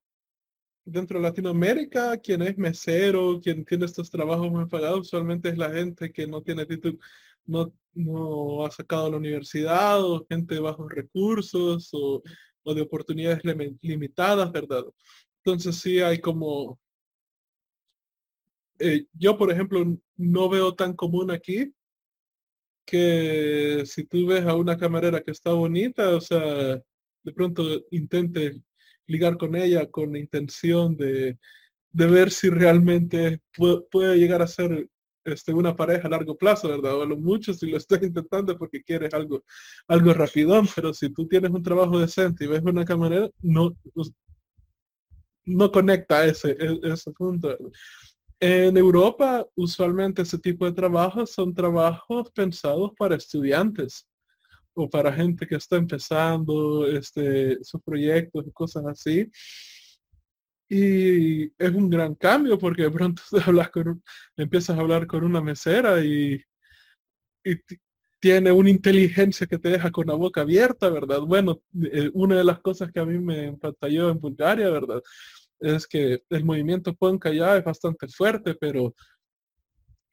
dentro 0.87 1.19
de 1.19 1.23
Latinoamérica, 1.23 2.17
quien 2.17 2.41
es 2.41 2.57
mesero, 2.57 3.39
quien 3.41 3.65
tiene 3.65 3.85
estos 3.85 4.09
trabajos 4.09 4.49
muy 4.51 4.65
pagados, 4.67 5.01
usualmente 5.01 5.49
es 5.49 5.57
la 5.57 5.69
gente 5.69 6.11
que 6.11 6.27
no 6.27 6.41
tiene 6.41 6.65
título, 6.65 6.97
no, 7.45 7.73
no 7.93 8.65
ha 8.65 8.71
sacado 8.71 9.11
la 9.11 9.17
universidad, 9.17 10.03
o 10.03 10.25
gente 10.29 10.55
de 10.55 10.61
bajos 10.61 10.89
recursos, 10.91 11.89
o, 11.93 12.23
o 12.63 12.73
de 12.73 12.81
oportunidades 12.81 13.41
limitadas, 13.81 14.51
¿verdad? 14.51 14.85
Entonces 15.43 15.75
sí 15.77 15.99
hay 15.99 16.19
como 16.19 16.79
eh, 18.79 19.05
yo, 19.13 19.37
por 19.37 19.51
ejemplo, 19.51 19.83
no 20.17 20.49
veo 20.49 20.75
tan 20.75 20.93
común 20.93 21.31
aquí 21.31 21.73
que 22.85 23.83
si 23.85 24.05
tú 24.05 24.27
ves 24.27 24.45
a 24.45 24.55
una 24.55 24.77
camarera 24.77 25.21
que 25.21 25.31
está 25.31 25.51
bonita, 25.51 26.15
o 26.15 26.21
sea, 26.21 26.81
de 27.23 27.33
pronto 27.33 27.63
intente 27.91 28.61
ligar 29.07 29.37
con 29.37 29.55
ella 29.55 29.89
con 29.89 30.15
intención 30.15 30.95
de, 30.97 31.37
ver 31.91 32.31
si 32.31 32.49
realmente 32.49 33.41
puede, 33.55 34.17
llegar 34.17 34.41
a 34.41 34.47
ser 34.47 34.87
este, 35.25 35.53
una 35.53 35.75
pareja 35.75 36.07
a 36.07 36.11
largo 36.11 36.37
plazo, 36.37 36.69
¿verdad? 36.69 36.95
O 36.95 37.03
a 37.03 37.05
lo 37.05 37.17
mucho 37.17 37.53
si 37.53 37.69
lo 37.69 37.77
estás 37.77 38.03
intentando 38.03 38.57
porque 38.57 38.83
quieres 38.83 39.13
algo, 39.13 39.43
algo 39.87 40.13
rapidón, 40.13 40.67
pero 40.75 40.93
si 40.93 41.09
tú 41.09 41.27
tienes 41.27 41.51
un 41.51 41.63
trabajo 41.63 41.99
decente 41.99 42.45
y 42.45 42.47
ves 42.47 42.61
una 42.63 42.85
camarera, 42.85 43.29
no, 43.41 43.75
no 45.45 45.71
conecta 45.71 46.25
ese, 46.25 46.51
e, 46.51 46.79
ese 46.83 47.11
punto. 47.11 47.57
En 48.39 48.77
Europa, 48.77 49.47
usualmente 49.55 50.21
ese 50.21 50.37
tipo 50.37 50.65
de 50.65 50.73
trabajos 50.73 51.31
son 51.31 51.55
trabajos 51.55 52.29
pensados 52.31 52.91
para 52.97 53.15
estudiantes 53.15 54.05
o 54.77 54.89
para 54.89 55.11
gente 55.11 55.47
que 55.47 55.55
está 55.55 55.75
empezando 55.77 56.87
este, 56.87 57.57
sus 57.63 57.81
proyectos 57.81 58.45
y 58.47 58.51
cosas 58.51 58.85
así. 58.85 59.29
Y 60.69 61.45
es 61.45 61.71
un 61.73 61.89
gran 61.89 62.15
cambio 62.15 62.57
porque 62.57 62.83
de 62.83 62.91
pronto 62.91 63.21
hablas 63.45 63.69
con 63.69 64.03
empiezas 64.35 64.77
a 64.77 64.81
hablar 64.81 65.07
con 65.07 65.23
una 65.23 65.41
mesera 65.41 66.03
y, 66.03 66.41
y 67.43 67.55
tiene 68.19 68.51
una 68.51 68.69
inteligencia 68.69 69.47
que 69.47 69.57
te 69.57 69.69
deja 69.69 69.91
con 69.91 70.07
la 70.07 70.15
boca 70.15 70.41
abierta, 70.41 70.89
¿verdad? 70.89 71.21
Bueno, 71.21 71.61
eh, 71.91 72.09
una 72.13 72.37
de 72.37 72.43
las 72.43 72.59
cosas 72.59 72.91
que 72.91 72.99
a 72.99 73.05
mí 73.05 73.17
me 73.19 73.45
empatalló 73.45 74.09
en 74.09 74.19
Bulgaria, 74.19 74.69
¿verdad? 74.69 75.01
es 75.59 75.87
que 75.87 76.21
el 76.29 76.45
movimiento 76.45 76.93
punk 76.93 77.25
allá 77.25 77.57
es 77.57 77.63
bastante 77.63 78.07
fuerte, 78.07 78.55
pero 78.55 78.93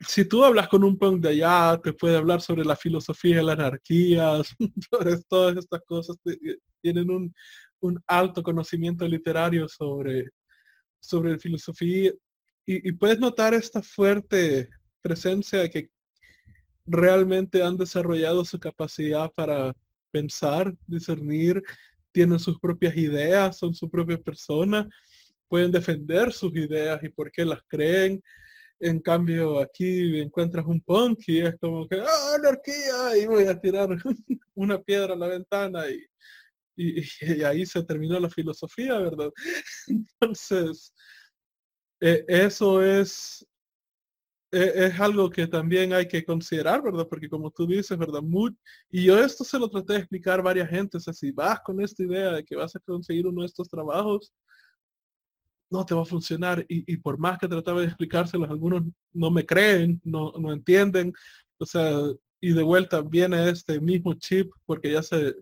si 0.01 0.24
tú 0.24 0.45
hablas 0.45 0.68
con 0.68 0.84
un 0.84 0.99
punk 0.99 1.22
de 1.22 1.30
allá, 1.30 1.80
te 1.82 1.92
puede 1.92 2.16
hablar 2.16 2.40
sobre 2.40 2.64
la 2.64 2.76
filosofía 2.76 3.36
de 3.36 3.42
la 3.42 3.53
anarquía, 3.53 4.42
sobre 4.90 5.18
todas 5.28 5.57
estas 5.57 5.80
cosas, 5.86 6.16
tienen 6.80 7.11
un, 7.11 7.34
alto 8.07 8.42
conocimiento 8.42 9.07
literario 9.07 9.68
sobre, 9.68 10.30
sobre 11.01 11.38
filosofía 11.38 12.12
y, 12.64 12.88
y, 12.88 12.92
puedes 12.92 13.18
notar 13.18 13.53
esta 13.53 13.82
fuerte 13.82 14.70
presencia 15.03 15.68
que 15.68 15.90
realmente 16.86 17.62
han 17.62 17.76
desarrollado 17.76 18.42
su 18.42 18.59
capacidad 18.59 19.30
para 19.34 19.74
pensar, 20.11 20.74
discernir, 20.86 21.62
tienen 22.11 22.38
sus 22.38 22.59
propias 22.59 22.97
ideas, 22.97 23.59
son 23.59 23.74
su 23.74 23.90
propia 23.90 24.16
persona, 24.16 24.88
pueden 25.49 25.72
defender 25.72 26.32
sus 26.32 26.55
ideas 26.55 27.03
y 27.03 27.09
por 27.09 27.30
qué 27.30 27.45
las 27.45 27.61
creen. 27.66 28.22
En 28.81 29.01
cambio, 29.01 29.61
aquí 29.61 30.20
encuentras 30.20 30.66
un 30.66 30.81
punk 30.81 31.20
y 31.29 31.41
es 31.41 31.57
como 31.61 31.87
que, 31.89 32.01
¡ah, 32.01 32.35
anarquía! 32.37 33.16
Y 33.20 33.27
voy 33.27 33.45
a 33.45 33.59
tirar 33.59 33.89
una 34.55 34.81
piedra 34.83 35.14
a 35.14 35.16
la 35.16 35.29
ventana 35.29 35.85
y, 35.89 36.05
ahí 37.45 37.64
se 37.64 37.85
terminó 37.85 38.18
la 38.18 38.29
filosofía, 38.29 38.99
¿verdad? 38.99 39.31
Entonces, 39.87 40.93
e, 42.01 42.25
eso 42.29 42.83
es 42.83 43.47
e, 44.55 44.87
es 44.87 45.01
algo 45.01 45.29
que 45.31 45.49
también 45.49 45.93
hay 45.93 46.07
que 46.07 46.25
considerar, 46.25 46.81
¿verdad? 46.81 47.09
Porque 47.09 47.29
como 47.29 47.51
tú 47.51 47.66
dices, 47.66 47.99
¿verdad? 47.99 48.22
Muy, 48.22 48.57
y 48.89 49.05
yo 49.05 49.18
esto 49.18 49.43
se 49.43 49.59
lo 49.59 49.68
traté 49.68 49.95
de 49.95 49.99
explicar 50.01 50.39
a 50.39 50.43
varias 50.43 50.70
gentes, 50.70 51.09
así 51.09 51.33
vas 51.33 51.61
con 51.64 51.81
esta 51.81 52.05
idea 52.05 52.31
de 52.33 52.45
que 52.45 52.55
vas 52.55 52.77
a 52.77 52.81
conseguir 52.81 53.27
uno 53.27 53.41
de 53.41 53.49
estos 53.49 53.68
trabajos, 53.68 54.33
no 55.71 55.85
te 55.85 55.95
va 55.95 56.03
a 56.03 56.07
funcionar. 56.07 56.65
Y, 56.69 56.97
por 56.99 57.19
más 57.19 57.39
que 57.39 57.49
trataba 57.49 57.81
de 57.81 57.87
explicárselos, 57.87 58.51
algunos 58.51 58.83
no 59.12 59.31
me 59.31 59.45
creen, 59.47 60.01
no, 60.05 60.33
no 60.39 60.53
entienden. 60.53 61.12
O 61.59 61.67
sea, 61.67 61.93
y 62.41 62.53
de 62.53 62.62
vuelta 62.62 63.01
viene 63.03 63.51
este 63.51 63.81
mismo 63.81 64.15
chip 64.15 64.53
porque 64.67 64.93
ya 64.93 65.03
se 65.03 65.35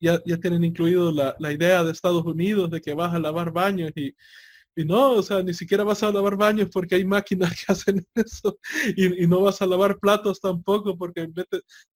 ya, 0.00 0.20
ya 0.26 0.38
tienen 0.38 0.64
incluido 0.64 1.12
la, 1.12 1.36
la 1.38 1.52
idea 1.52 1.84
de 1.84 1.92
Estados 1.92 2.24
Unidos 2.24 2.70
de 2.70 2.80
que 2.80 2.94
vas 2.94 3.14
a 3.14 3.20
lavar 3.20 3.52
baños 3.52 3.92
y 3.94 4.14
y 4.74 4.84
no, 4.84 5.12
o 5.12 5.22
sea, 5.22 5.42
ni 5.42 5.52
siquiera 5.52 5.84
vas 5.84 6.02
a 6.02 6.10
lavar 6.10 6.36
baños 6.36 6.68
porque 6.72 6.94
hay 6.94 7.04
máquinas 7.04 7.52
que 7.66 7.72
hacen 7.72 8.06
eso. 8.14 8.58
Y, 8.96 9.26
no 9.26 9.42
vas 9.42 9.60
a 9.60 9.66
lavar 9.66 9.98
platos 9.98 10.40
tampoco 10.40 10.96
porque 10.96 11.28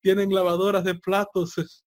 tienen 0.02 0.32
lavadoras 0.32 0.84
de 0.84 0.94
platos. 0.94 1.84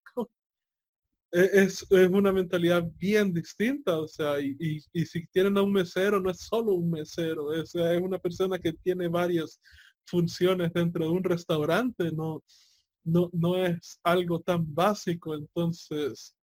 Es, 1.37 1.87
es, 1.91 2.09
una 2.09 2.33
mentalidad 2.33 2.83
bien 2.97 3.33
distinta. 3.33 3.99
O 3.99 4.09
sea, 4.09 4.41
y, 4.41 4.57
y, 4.93 5.05
si 5.05 5.27
tienen 5.27 5.59
a 5.59 5.63
un 5.63 5.73
mesero, 5.73 6.19
no 6.19 6.31
es 6.31 6.41
solo 6.41 6.73
un 6.73 6.91
mesero. 6.91 7.53
Es, 7.53 7.75
es 7.75 8.01
una 8.01 8.19
persona 8.19 8.59
que 8.59 8.73
tiene 8.73 9.07
varias 9.09 9.61
funciones 10.07 10.73
dentro 10.73 11.05
de 11.05 11.11
un 11.11 11.23
restaurante. 11.23 12.11
No, 12.11 12.43
no, 13.05 13.29
no 13.35 13.57
es 13.57 14.01
algo 14.03 14.41
tan 14.41 14.75
básico. 14.75 15.35
Entonces, 15.35 16.35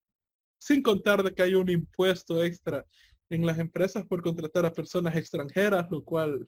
sin 0.60 0.84
contar 0.84 1.24
de 1.24 1.34
que 1.34 1.41
hay 1.41 1.56
un 1.56 1.70
impuesto 1.72 2.44
extra 2.44 2.86
en 3.32 3.48
las 3.48 3.58
empresas 3.58 4.06
por 4.06 4.22
contratar 4.22 4.64
a 4.66 4.74
personas 4.74 5.16
extranjeras, 5.16 5.89
lo 5.89 6.04
cual 6.04 6.48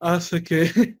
hace 0.00 0.42
que 0.42 0.70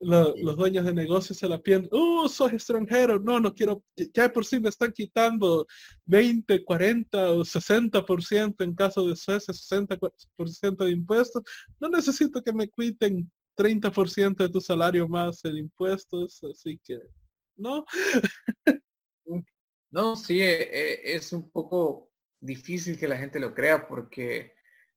los 0.00 0.56
dueños 0.56 0.84
de 0.84 0.92
negocios 0.92 1.38
se 1.38 1.48
la 1.48 1.58
piensen, 1.58 1.88
¡uh, 1.92 2.28
sos 2.28 2.52
extranjero! 2.52 3.18
No, 3.18 3.40
no 3.40 3.54
quiero, 3.54 3.82
ya 4.12 4.32
por 4.32 4.44
sí 4.44 4.60
me 4.60 4.68
están 4.68 4.92
quitando 4.92 5.66
20, 6.06 6.64
40 6.64 7.30
o 7.32 7.44
60% 7.44 8.64
en 8.64 8.74
caso 8.74 9.06
de 9.06 9.16
Suecia, 9.16 9.54
60% 9.54 10.84
de 10.84 10.90
impuestos. 10.90 11.42
No 11.80 11.88
necesito 11.88 12.42
que 12.42 12.52
me 12.52 12.68
quiten 12.68 13.30
30% 13.56 14.36
de 14.36 14.48
tu 14.48 14.60
salario 14.60 15.08
más 15.08 15.44
en 15.44 15.56
impuestos, 15.56 16.42
así 16.44 16.78
que, 16.84 16.98
¿no? 17.56 17.84
No, 19.90 20.16
sí, 20.16 20.42
eh, 20.42 20.62
eh, 20.72 21.00
es 21.04 21.32
un 21.32 21.48
poco 21.52 22.10
difícil 22.40 22.98
que 22.98 23.06
la 23.06 23.16
gente 23.16 23.38
lo 23.38 23.54
crea 23.54 23.86
porque 23.86 24.52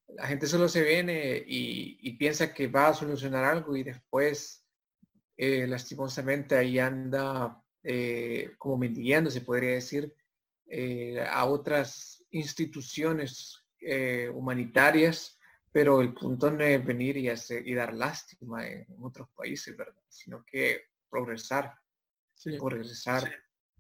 la 0.08 0.26
gente 0.26 0.48
solo 0.48 0.68
se 0.68 0.84
viene 0.84 1.44
y, 1.46 2.14
piensa 2.18 2.52
que 2.52 2.68
va 2.68 2.88
a 2.88 2.94
solucionar 2.96 3.44
algo 3.44 3.78
y 3.78 3.84
después 3.84 4.66
eh, 5.38 5.68
lastimosamente 5.68 6.56
ahí 6.56 6.80
anda 6.80 7.64
eh, 7.84 8.56
como 8.58 8.78
mendigando, 8.78 9.30
se 9.30 9.42
podría 9.42 9.74
decir, 9.74 10.12
eh, 10.66 11.24
a 11.30 11.46
otras 11.46 12.26
instituciones 12.32 13.64
humanitarias, 14.34 15.40
pero 15.72 16.02
el 16.02 16.14
punto 16.14 16.50
no 16.52 16.64
es 16.64 16.84
venir 16.84 17.16
y, 17.16 17.30
hacer, 17.30 17.66
y 17.66 17.74
dar 17.76 17.94
lástima 17.94 18.68
en, 18.68 18.88
otros 19.02 19.30
países, 19.30 19.78
¿verdad? 19.78 20.02
Sino 20.10 20.44
que 20.44 20.88
progresar, 21.08 21.74
progresar 22.58 23.32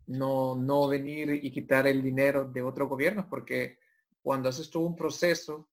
no, 0.05 0.55
no 0.55 0.87
venir 0.87 1.31
y 1.43 1.51
quitar 1.51 1.87
el 1.87 2.01
dinero 2.01 2.45
de 2.45 2.61
otros 2.61 2.87
gobiernos, 2.87 3.25
porque 3.25 3.79
cuando 4.21 4.47
haces 4.49 4.69
todo 4.69 4.83
un 4.83 4.95
proceso, 4.95 5.67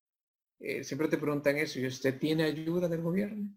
siempre 0.83 1.07
te 1.09 1.19
preguntan 1.19 1.59
eso, 1.59 1.79
¿y 1.79 1.87
usted 1.87 2.19
tiene 2.19 2.45
ayuda 2.45 2.89
del 2.89 3.03
gobierno? 3.03 3.55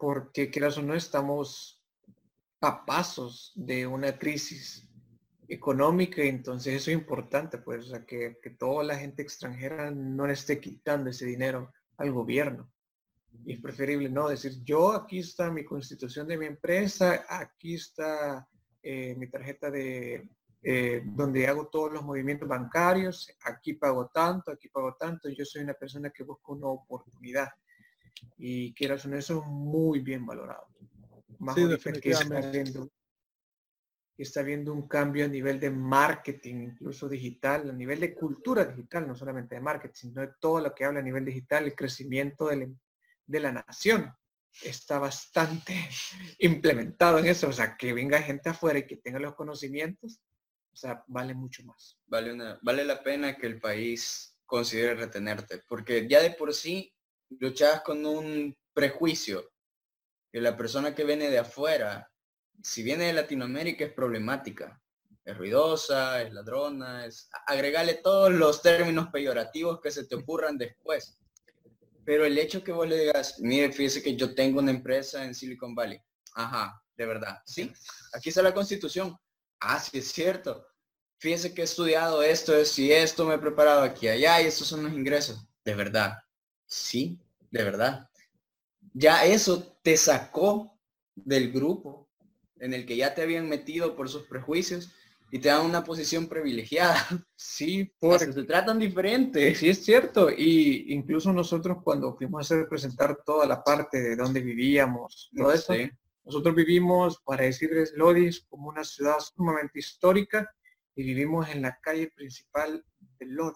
Porque 0.00 0.50
quieras 0.50 0.78
o 0.78 0.82
no, 0.82 0.94
estamos 0.94 1.84
a 2.62 2.86
pasos 2.86 3.52
de 3.54 3.86
una 3.86 4.18
crisis 4.18 4.88
económica, 5.46 6.22
entonces 6.22 6.74
eso 6.74 6.90
es 6.90 6.96
importante, 6.96 7.58
pues, 7.58 7.92
que, 8.06 8.38
que 8.42 8.50
toda 8.50 8.82
la 8.82 8.96
gente 8.96 9.20
extranjera 9.20 9.90
no 9.90 10.26
le 10.26 10.32
esté 10.32 10.58
quitando 10.58 11.10
ese 11.10 11.26
dinero 11.26 11.72
al 11.98 12.12
gobierno. 12.12 12.72
Y 13.44 13.52
es 13.52 13.60
preferible 13.60 14.08
no 14.08 14.28
decir, 14.28 14.62
yo 14.64 14.92
aquí 14.92 15.18
está 15.18 15.50
mi 15.50 15.64
constitución 15.64 16.26
de 16.26 16.38
mi 16.38 16.46
empresa, 16.46 17.26
aquí 17.28 17.74
está 17.74 18.48
eh, 18.82 19.14
mi 19.18 19.28
tarjeta 19.28 19.70
de 19.70 20.30
eh, 20.62 21.02
donde 21.04 21.46
hago 21.46 21.68
todos 21.68 21.92
los 21.92 22.02
movimientos 22.02 22.48
bancarios, 22.48 23.30
aquí 23.44 23.74
pago 23.74 24.08
tanto, 24.08 24.50
aquí 24.50 24.68
pago 24.68 24.96
tanto, 24.98 25.28
yo 25.28 25.44
soy 25.44 25.62
una 25.62 25.74
persona 25.74 26.08
que 26.10 26.22
busca 26.22 26.52
una 26.52 26.68
oportunidad 26.68 27.48
y 28.36 28.72
quiero 28.74 28.94
hacer 28.94 29.14
eso 29.14 29.42
muy 29.42 30.00
bien 30.00 30.24
valorado. 30.26 30.66
Más 31.38 31.54
sí, 31.54 31.66
que 32.00 32.10
está 32.10 32.40
viendo, 32.50 32.90
está 34.16 34.42
viendo 34.42 34.72
un 34.72 34.86
cambio 34.86 35.24
a 35.24 35.28
nivel 35.28 35.58
de 35.58 35.70
marketing, 35.70 36.56
incluso 36.56 37.08
digital, 37.08 37.70
a 37.70 37.72
nivel 37.72 38.00
de 38.00 38.14
cultura 38.14 38.64
digital, 38.64 39.06
no 39.06 39.14
solamente 39.14 39.54
de 39.54 39.60
marketing, 39.60 39.94
sino 39.94 40.20
de 40.20 40.32
todo 40.40 40.60
lo 40.60 40.74
que 40.74 40.84
habla 40.84 41.00
a 41.00 41.02
nivel 41.02 41.24
digital, 41.24 41.64
el 41.64 41.74
crecimiento 41.74 42.48
de 42.48 43.40
la 43.40 43.52
nación 43.52 44.12
está 44.62 44.98
bastante 44.98 45.74
implementado 46.38 47.18
en 47.18 47.26
eso. 47.26 47.48
O 47.48 47.52
sea, 47.52 47.76
que 47.76 47.92
venga 47.92 48.20
gente 48.22 48.50
afuera 48.50 48.78
y 48.78 48.86
que 48.86 48.96
tenga 48.96 49.18
los 49.18 49.34
conocimientos, 49.34 50.20
o 50.72 50.76
sea, 50.76 51.04
vale 51.08 51.34
mucho 51.34 51.64
más. 51.64 51.98
Vale, 52.06 52.32
una, 52.32 52.58
vale 52.62 52.84
la 52.84 53.02
pena 53.02 53.36
que 53.36 53.46
el 53.46 53.60
país 53.60 54.36
considere 54.46 54.94
retenerte, 54.94 55.62
porque 55.68 56.08
ya 56.08 56.20
de 56.20 56.32
por 56.32 56.52
sí 56.52 56.92
luchabas 57.38 57.82
con 57.82 58.04
un 58.04 58.56
prejuicio, 58.72 59.50
que 60.32 60.40
la 60.40 60.56
persona 60.56 60.94
que 60.94 61.04
viene 61.04 61.30
de 61.30 61.38
afuera, 61.38 62.10
si 62.62 62.82
viene 62.82 63.04
de 63.06 63.12
Latinoamérica 63.12 63.84
es 63.84 63.92
problemática, 63.92 64.80
es 65.24 65.36
ruidosa, 65.36 66.22
es 66.22 66.32
ladrona, 66.32 67.06
es 67.06 67.28
agregarle 67.46 67.94
todos 67.94 68.32
los 68.32 68.62
términos 68.62 69.08
peyorativos 69.12 69.80
que 69.80 69.90
se 69.90 70.06
te 70.06 70.16
ocurran 70.16 70.58
después. 70.58 71.18
Pero 72.04 72.24
el 72.24 72.38
hecho 72.38 72.64
que 72.64 72.72
vos 72.72 72.88
le 72.88 72.98
digas, 72.98 73.38
mire, 73.40 73.72
fíjese 73.72 74.02
que 74.02 74.16
yo 74.16 74.34
tengo 74.34 74.60
una 74.60 74.70
empresa 74.70 75.24
en 75.24 75.34
Silicon 75.34 75.74
Valley. 75.74 76.00
Ajá, 76.34 76.82
de 76.96 77.06
verdad. 77.06 77.38
Sí, 77.44 77.72
aquí 78.14 78.30
está 78.30 78.42
la 78.42 78.54
constitución. 78.54 79.16
Ah, 79.60 79.78
sí, 79.78 79.98
es 79.98 80.10
cierto. 80.10 80.66
Fíjese 81.18 81.52
que 81.52 81.60
he 81.60 81.64
estudiado 81.64 82.22
esto, 82.22 82.56
esto 82.56 82.80
y 82.80 82.92
esto, 82.92 83.26
me 83.26 83.34
he 83.34 83.38
preparado 83.38 83.82
aquí, 83.82 84.08
allá 84.08 84.40
y 84.40 84.46
estos 84.46 84.66
son 84.66 84.84
los 84.84 84.92
ingresos. 84.92 85.46
De 85.64 85.74
verdad. 85.74 86.16
Sí, 86.70 87.18
de 87.50 87.64
verdad. 87.64 88.08
Ya 88.94 89.24
eso 89.24 89.76
te 89.82 89.96
sacó 89.96 90.78
del 91.14 91.52
grupo 91.52 92.08
en 92.60 92.74
el 92.74 92.86
que 92.86 92.96
ya 92.96 93.14
te 93.14 93.22
habían 93.22 93.48
metido 93.48 93.96
por 93.96 94.08
sus 94.08 94.22
prejuicios 94.22 94.92
y 95.32 95.38
te 95.40 95.48
dan 95.48 95.66
una 95.66 95.84
posición 95.84 96.28
privilegiada. 96.28 96.96
Sí, 97.42 97.92
porque 97.98 98.32
se 98.32 98.44
tratan 98.44 98.78
diferente. 98.78 99.54
Sí, 99.54 99.70
es 99.70 99.84
cierto. 99.84 100.30
Y 100.30 100.92
incluso 100.92 101.32
nosotros 101.32 101.78
cuando 101.82 102.14
fuimos 102.16 102.50
a 102.50 102.56
representar 102.56 103.18
toda 103.24 103.46
la 103.46 103.64
parte 103.64 104.00
de 104.00 104.14
donde 104.14 104.40
vivíamos, 104.40 105.30
todo 105.34 105.52
eso, 105.52 105.74
nosotros 106.24 106.54
vivimos, 106.54 107.20
para 107.24 107.44
decirles 107.44 107.92
Lodis, 107.96 108.46
como 108.48 108.68
una 108.68 108.84
ciudad 108.84 109.18
sumamente 109.18 109.78
histórica 109.80 110.54
y 110.94 111.02
vivimos 111.02 111.48
en 111.48 111.62
la 111.62 111.78
calle 111.82 112.12
principal 112.14 112.84
de 113.18 113.26
Lod. 113.26 113.54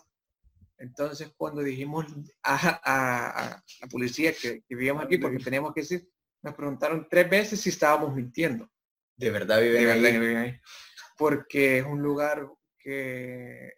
Entonces, 0.79 1.33
cuando 1.37 1.63
dijimos 1.63 2.07
a, 2.43 3.63
la 3.81 3.89
policía 3.89 4.33
que, 4.33 4.63
vivíamos 4.69 5.05
aquí, 5.05 5.19
porque 5.19 5.39
teníamos 5.39 5.73
que 5.73 5.83
decir, 5.83 6.09
nos 6.43 6.55
preguntaron 6.55 7.07
tres 7.09 7.31
veces 7.31 7.61
si 7.61 7.71
estábamos 7.71 8.15
mintiendo. 8.15 8.69
De 9.17 9.31
verdad 9.31 9.61
viven, 9.61 10.37
ahí 10.37 10.61
porque 11.17 11.79
es 11.79 11.85
un 11.85 12.03
lugar 12.03 12.49
que 12.79 13.75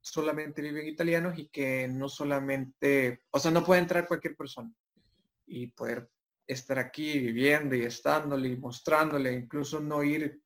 solamente 0.00 0.62
viven 0.62 0.86
italianos 0.86 1.38
y 1.38 1.48
que 1.48 1.88
no 1.88 2.08
solamente, 2.08 3.22
o 3.30 3.38
sea, 3.38 3.50
no 3.50 3.64
puede 3.64 3.80
entrar 3.80 4.06
cualquier 4.06 4.36
persona 4.36 4.72
y 5.46 5.68
poder 5.68 6.08
estar 6.46 6.78
aquí 6.78 7.18
viviendo 7.18 7.74
y 7.74 7.82
estándole 7.82 8.48
y 8.48 8.56
mostrándole, 8.56 9.32
incluso 9.32 9.80
no 9.80 10.02
ir, 10.02 10.40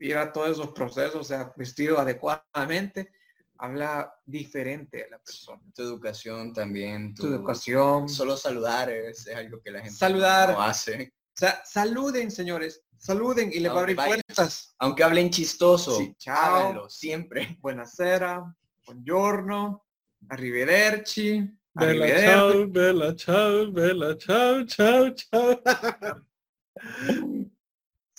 ir 0.00 0.16
a 0.16 0.32
todos 0.32 0.50
esos 0.50 0.72
procesos, 0.72 1.16
o 1.16 1.24
sea, 1.24 1.52
vestido 1.56 1.98
adecuadamente, 1.98 3.12
habla 3.58 4.14
diferente 4.24 5.04
a 5.04 5.10
la 5.10 5.18
persona. 5.18 5.60
Tu 5.74 5.82
educación 5.82 6.52
también. 6.52 7.14
Tu, 7.14 7.26
educación. 7.26 8.08
Solo 8.08 8.36
saludar 8.36 8.90
es, 8.90 9.28
algo 9.28 9.60
que 9.60 9.70
la 9.70 9.80
gente 9.80 9.94
saludar, 9.94 10.52
no 10.52 10.62
hace. 10.62 11.12
O 11.12 11.38
sea, 11.38 11.62
saluden, 11.64 12.30
señores. 12.30 12.82
Saluden 12.96 13.52
y 13.52 13.60
le 13.60 13.68
va 13.68 13.76
a 13.76 13.80
abrir 13.80 13.96
puertas. 13.96 14.74
Aunque 14.78 15.04
hablen 15.04 15.30
chistoso. 15.30 15.98
Sí, 15.98 16.14
chao. 16.18 16.88
siempre. 16.88 17.56
Buenasera, 17.60 18.42
buongiorno, 18.84 19.86
arrivederci. 20.28 21.54
Bella 21.74 22.20
chao, 22.20 22.68
bella 22.68 23.14
chao, 23.14 23.70
bella 23.70 24.16
chao, 24.18 24.66
chao, 24.66 25.14
chao. 25.14 25.62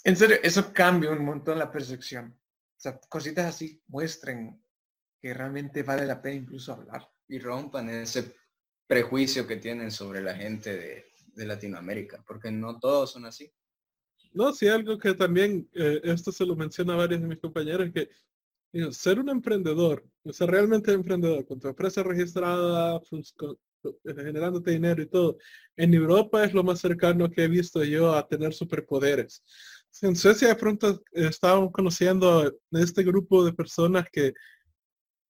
En 0.06 0.16
serio, 0.16 0.38
eso 0.42 0.72
cambia 0.72 1.12
un 1.12 1.26
montón 1.26 1.60
la 1.60 1.70
percepción. 1.70 2.38
O 2.78 2.82
sea, 2.82 2.98
cositas 3.10 3.46
así 3.46 3.82
muestren 3.88 4.62
que 5.22 5.34
realmente 5.34 5.84
vale 5.84 6.06
la 6.06 6.22
pena 6.22 6.36
incluso 6.36 6.74
hablar. 6.74 7.10
Y 7.28 7.40
rompan 7.40 7.90
ese 7.90 8.36
prejuicio 8.88 9.46
que 9.46 9.58
tienen 9.58 9.92
sobre 9.92 10.22
la 10.22 10.36
gente 10.36 10.78
de, 10.78 11.06
Latinoamérica, 11.36 12.22
porque 12.28 12.52
no 12.52 12.80
todos 12.80 13.12
son 13.12 13.26
así. 13.26 13.50
No, 14.34 14.52
sí, 14.52 14.68
algo 14.68 14.98
que 14.98 15.14
también, 15.14 15.70
eh, 15.74 16.02
esto 16.04 16.34
se 16.34 16.46
lo 16.46 16.54
menciona 16.54 16.96
a 16.96 16.98
varios 16.98 17.22
de 17.22 17.28
mis 17.28 17.40
compañeros, 17.40 17.92
que 17.94 18.10
ser 18.92 19.20
un 19.20 19.30
emprendedor, 19.30 20.06
o 20.24 20.34
sea, 20.34 20.48
realmente 20.48 20.92
emprendedor, 20.92 21.46
con 21.46 21.58
tu 21.58 21.70
empresa 21.70 22.04
registrada, 22.04 23.00
pues, 23.10 23.34
eh, 23.84 24.14
generándote 24.16 24.72
dinero 24.72 25.02
y 25.02 25.06
todo, 25.06 25.38
en 25.78 25.94
Europa 25.94 26.44
es 26.44 26.54
lo 26.54 26.64
más 26.64 26.80
cercano 26.80 27.30
que 27.30 27.46
he 27.46 27.48
visto 27.48 27.84
yo 27.86 28.14
a 28.14 28.28
tener 28.28 28.54
superpoderes. 28.54 29.42
En 30.02 30.16
Suecia 30.16 30.50
de 30.50 30.56
pronto 30.56 31.02
estábamos 31.14 31.72
conociendo 31.72 32.54
este 32.72 33.04
grupo 33.04 33.46
de 33.46 33.54
personas 33.54 34.08
que 34.12 34.34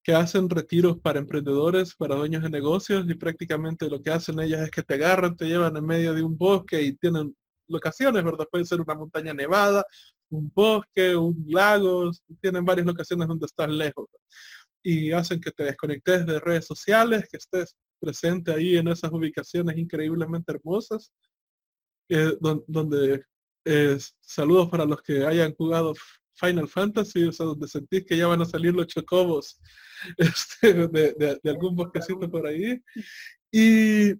que 0.09 0.15
hacen 0.15 0.49
retiros 0.49 0.97
para 0.97 1.19
emprendedores, 1.19 1.93
para 1.93 2.15
dueños 2.15 2.41
de 2.41 2.49
negocios 2.49 3.05
y 3.07 3.13
prácticamente 3.13 3.87
lo 3.87 4.01
que 4.01 4.09
hacen 4.09 4.39
ellas 4.39 4.61
es 4.61 4.71
que 4.71 4.81
te 4.81 4.95
agarran, 4.95 5.37
te 5.37 5.45
llevan 5.45 5.77
en 5.77 5.85
medio 5.85 6.15
de 6.15 6.23
un 6.23 6.35
bosque 6.35 6.81
y 6.81 6.93
tienen 6.93 7.37
locaciones, 7.67 8.23
¿verdad? 8.23 8.47
Puede 8.49 8.65
ser 8.65 8.81
una 8.81 8.95
montaña 8.95 9.35
nevada, 9.35 9.85
un 10.31 10.51
bosque, 10.51 11.15
un 11.15 11.45
lago, 11.47 12.09
tienen 12.41 12.65
varias 12.65 12.87
locaciones 12.87 13.27
donde 13.27 13.45
estás 13.45 13.69
lejos. 13.69 14.07
Y 14.81 15.11
hacen 15.11 15.39
que 15.39 15.51
te 15.51 15.65
desconectes 15.65 16.25
de 16.25 16.39
redes 16.39 16.65
sociales, 16.65 17.27
que 17.29 17.37
estés 17.37 17.75
presente 17.99 18.51
ahí 18.51 18.77
en 18.77 18.87
esas 18.87 19.11
ubicaciones 19.11 19.77
increíblemente 19.77 20.53
hermosas, 20.53 21.11
eh, 22.09 22.35
donde 22.67 23.25
saludos 24.21 24.69
para 24.69 24.85
los 24.85 25.03
que 25.03 25.23
hayan 25.23 25.53
jugado 25.53 25.93
Final 26.39 26.67
Fantasy, 26.67 27.23
o 27.23 27.31
sea, 27.31 27.45
donde 27.45 27.67
sentís 27.67 28.05
que 28.05 28.17
ya 28.17 28.27
van 28.27 28.41
a 28.41 28.45
salir 28.45 28.73
los 28.73 28.87
chocobos 28.87 29.59
este, 30.17 30.87
de, 30.87 31.39
algún 31.45 31.75
bosquecito 31.75 32.29
por 32.29 32.47
ahí. 32.47 32.81
Y, 33.51 34.13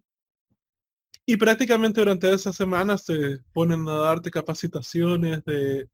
y 1.26 1.38
prácticamente 1.38 2.02
durante 2.02 2.32
esas 2.32 2.56
semanas 2.56 3.06
te 3.06 3.40
ponen 3.54 3.88
a 3.88 3.96
darte 3.96 4.32
capacitaciones 4.32 5.44
de, 5.46 5.88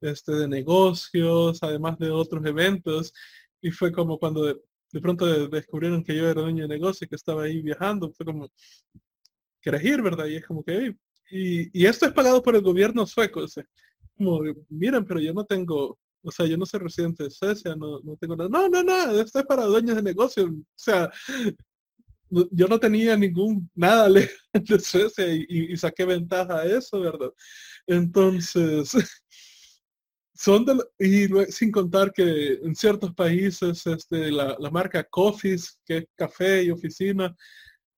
este, 0.00 0.32
de 0.32 0.48
negocios, 0.48 1.58
además 1.62 1.98
de 1.98 2.10
otros 2.10 2.44
eventos. 2.46 3.12
Y 3.60 3.70
fue 3.70 3.92
como 3.92 4.18
cuando 4.18 4.44
de, 4.44 5.00
pronto 5.00 5.48
descubrieron 5.48 6.04
que 6.04 6.16
yo 6.16 6.28
era 6.28 6.40
dueño 6.40 6.62
de 6.62 6.74
negocio 6.76 7.04
y 7.04 7.08
que 7.08 7.16
estaba 7.16 7.44
ahí 7.44 7.60
viajando. 7.60 8.12
Fue 8.12 8.24
como, 8.24 8.48
¿quieres 9.60 9.84
ir, 9.84 10.00
verdad? 10.02 10.26
Y 10.26 10.36
es 10.36 10.46
como 10.46 10.64
que, 10.64 10.96
y, 11.30 11.78
y 11.78 11.86
esto 11.86 12.06
es 12.06 12.12
pagado 12.12 12.42
por 12.42 12.56
el 12.56 12.62
gobierno 12.62 13.04
sueco. 13.06 13.40
O 13.40 13.48
miren, 14.68 15.04
pero 15.04 15.20
yo 15.20 15.32
no 15.32 15.44
tengo, 15.44 15.98
o 16.22 16.30
sea, 16.30 16.46
yo 16.46 16.56
no 16.56 16.66
soy 16.66 16.80
residente 16.80 17.24
de 17.24 17.30
Suecia, 17.30 17.74
no, 17.76 18.00
no 18.00 18.16
tengo 18.16 18.36
nada. 18.36 18.48
No, 18.48 18.68
no, 18.68 18.82
no, 18.82 19.20
esto 19.20 19.38
es 19.40 19.46
para 19.46 19.64
dueños 19.64 19.96
de 19.96 20.02
negocio. 20.02 20.46
O 20.46 20.64
sea, 20.74 21.10
yo 22.30 22.68
no 22.68 22.78
tenía 22.78 23.16
ningún 23.16 23.70
nada 23.74 24.08
de 24.52 24.80
Suecia 24.80 25.26
y, 25.28 25.76
saqué 25.76 26.04
ventaja 26.04 26.60
a 26.60 26.66
eso, 26.66 27.00
¿verdad? 27.00 27.32
Entonces, 27.86 28.92
son 30.34 30.64
de, 30.64 30.74
y 30.98 31.28
sin 31.50 31.70
contar 31.70 32.12
que 32.12 32.54
en 32.62 32.74
ciertos 32.74 33.14
países 33.14 33.86
este, 33.86 34.30
la, 34.30 34.56
la 34.58 34.70
marca 34.70 35.04
Coffees, 35.04 35.80
que 35.84 35.98
es 35.98 36.04
café 36.16 36.64
y 36.64 36.70
oficina, 36.70 37.34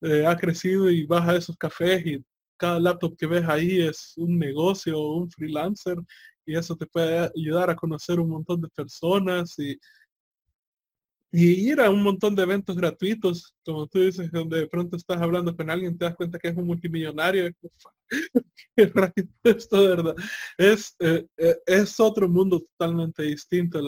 eh, 0.02 0.24
ha 0.26 0.36
crecido 0.36 0.90
y 0.90 1.04
baja 1.04 1.36
esos 1.36 1.56
cafés 1.56 2.06
y 2.06 2.24
cada 2.61 2.78
laptop 2.78 3.16
que 3.16 3.26
ves 3.26 3.48
ahí 3.48 3.80
es 3.80 4.12
un 4.18 4.38
negocio 4.38 5.00
o 5.00 5.16
un 5.16 5.30
freelancer 5.30 5.96
y 6.44 6.54
eso 6.56 6.76
te 6.76 6.86
puede 6.86 7.30
ayudar 7.34 7.70
a 7.70 7.76
conocer 7.76 8.20
un 8.20 8.28
montón 8.28 8.61
de 8.61 8.68
personas 8.68 9.58
y, 9.58 9.78
y 11.32 11.70
ir 11.70 11.80
a 11.80 11.88
un 11.90 12.02
montón 12.02 12.34
de 12.34 12.42
eventos 12.42 12.76
gratuitos, 12.76 13.54
como 13.64 13.86
tú 13.86 14.00
dices, 14.00 14.30
donde 14.30 14.58
de 14.61 14.66
pronto 14.66 14.96
estás 14.96 15.22
hablando 15.22 15.56
con 15.56 15.70
alguien, 15.70 15.96
te 15.96 16.04
das 16.04 16.16
cuenta 16.16 16.38
que 16.38 16.48
es 16.48 16.56
un 16.56 16.66
multimillonario. 16.66 17.50
Esto, 19.44 19.82
¿verdad? 19.84 20.16
Es, 20.58 20.96
eh, 20.98 21.26
eh, 21.38 21.56
es 21.66 21.98
otro 22.00 22.28
mundo 22.28 22.61
totalmente 22.61 23.22
distinto. 23.22 23.80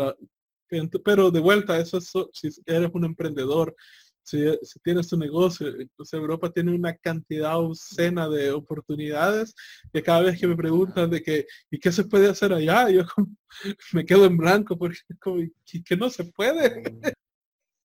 Pero 1.04 1.30
de 1.30 1.40
vuelta, 1.40 1.78
eso 1.78 1.98
es 1.98 2.12
si 2.32 2.48
eres 2.64 2.90
un 2.94 3.04
emprendedor, 3.04 3.74
si, 4.22 4.58
tienes 4.82 5.08
tu 5.08 5.16
negocio, 5.16 5.68
entonces 5.68 6.12
Europa 6.14 6.50
tiene 6.50 6.74
una 6.74 6.94
cantidad 6.96 7.58
obscena 7.58 8.28
de 8.28 8.52
oportunidades 8.52 9.54
que 9.92 10.02
cada 10.02 10.20
vez 10.22 10.38
que 10.38 10.46
me 10.46 10.56
preguntan 10.56 11.10
de 11.10 11.22
que, 11.22 11.46
¿y 11.70 11.78
qué 11.78 11.90
se 11.92 12.04
puede 12.04 12.28
hacer 12.28 12.52
allá? 12.52 12.88
Yo 12.90 13.02
me 13.92 14.04
quedo 14.04 14.26
en 14.26 14.36
blanco 14.36 14.78
porque 14.78 14.98
como, 15.20 15.40
¿y 15.40 15.82
qué 15.82 15.96
no 15.96 16.08
se 16.08 16.24
puede? 16.24 16.82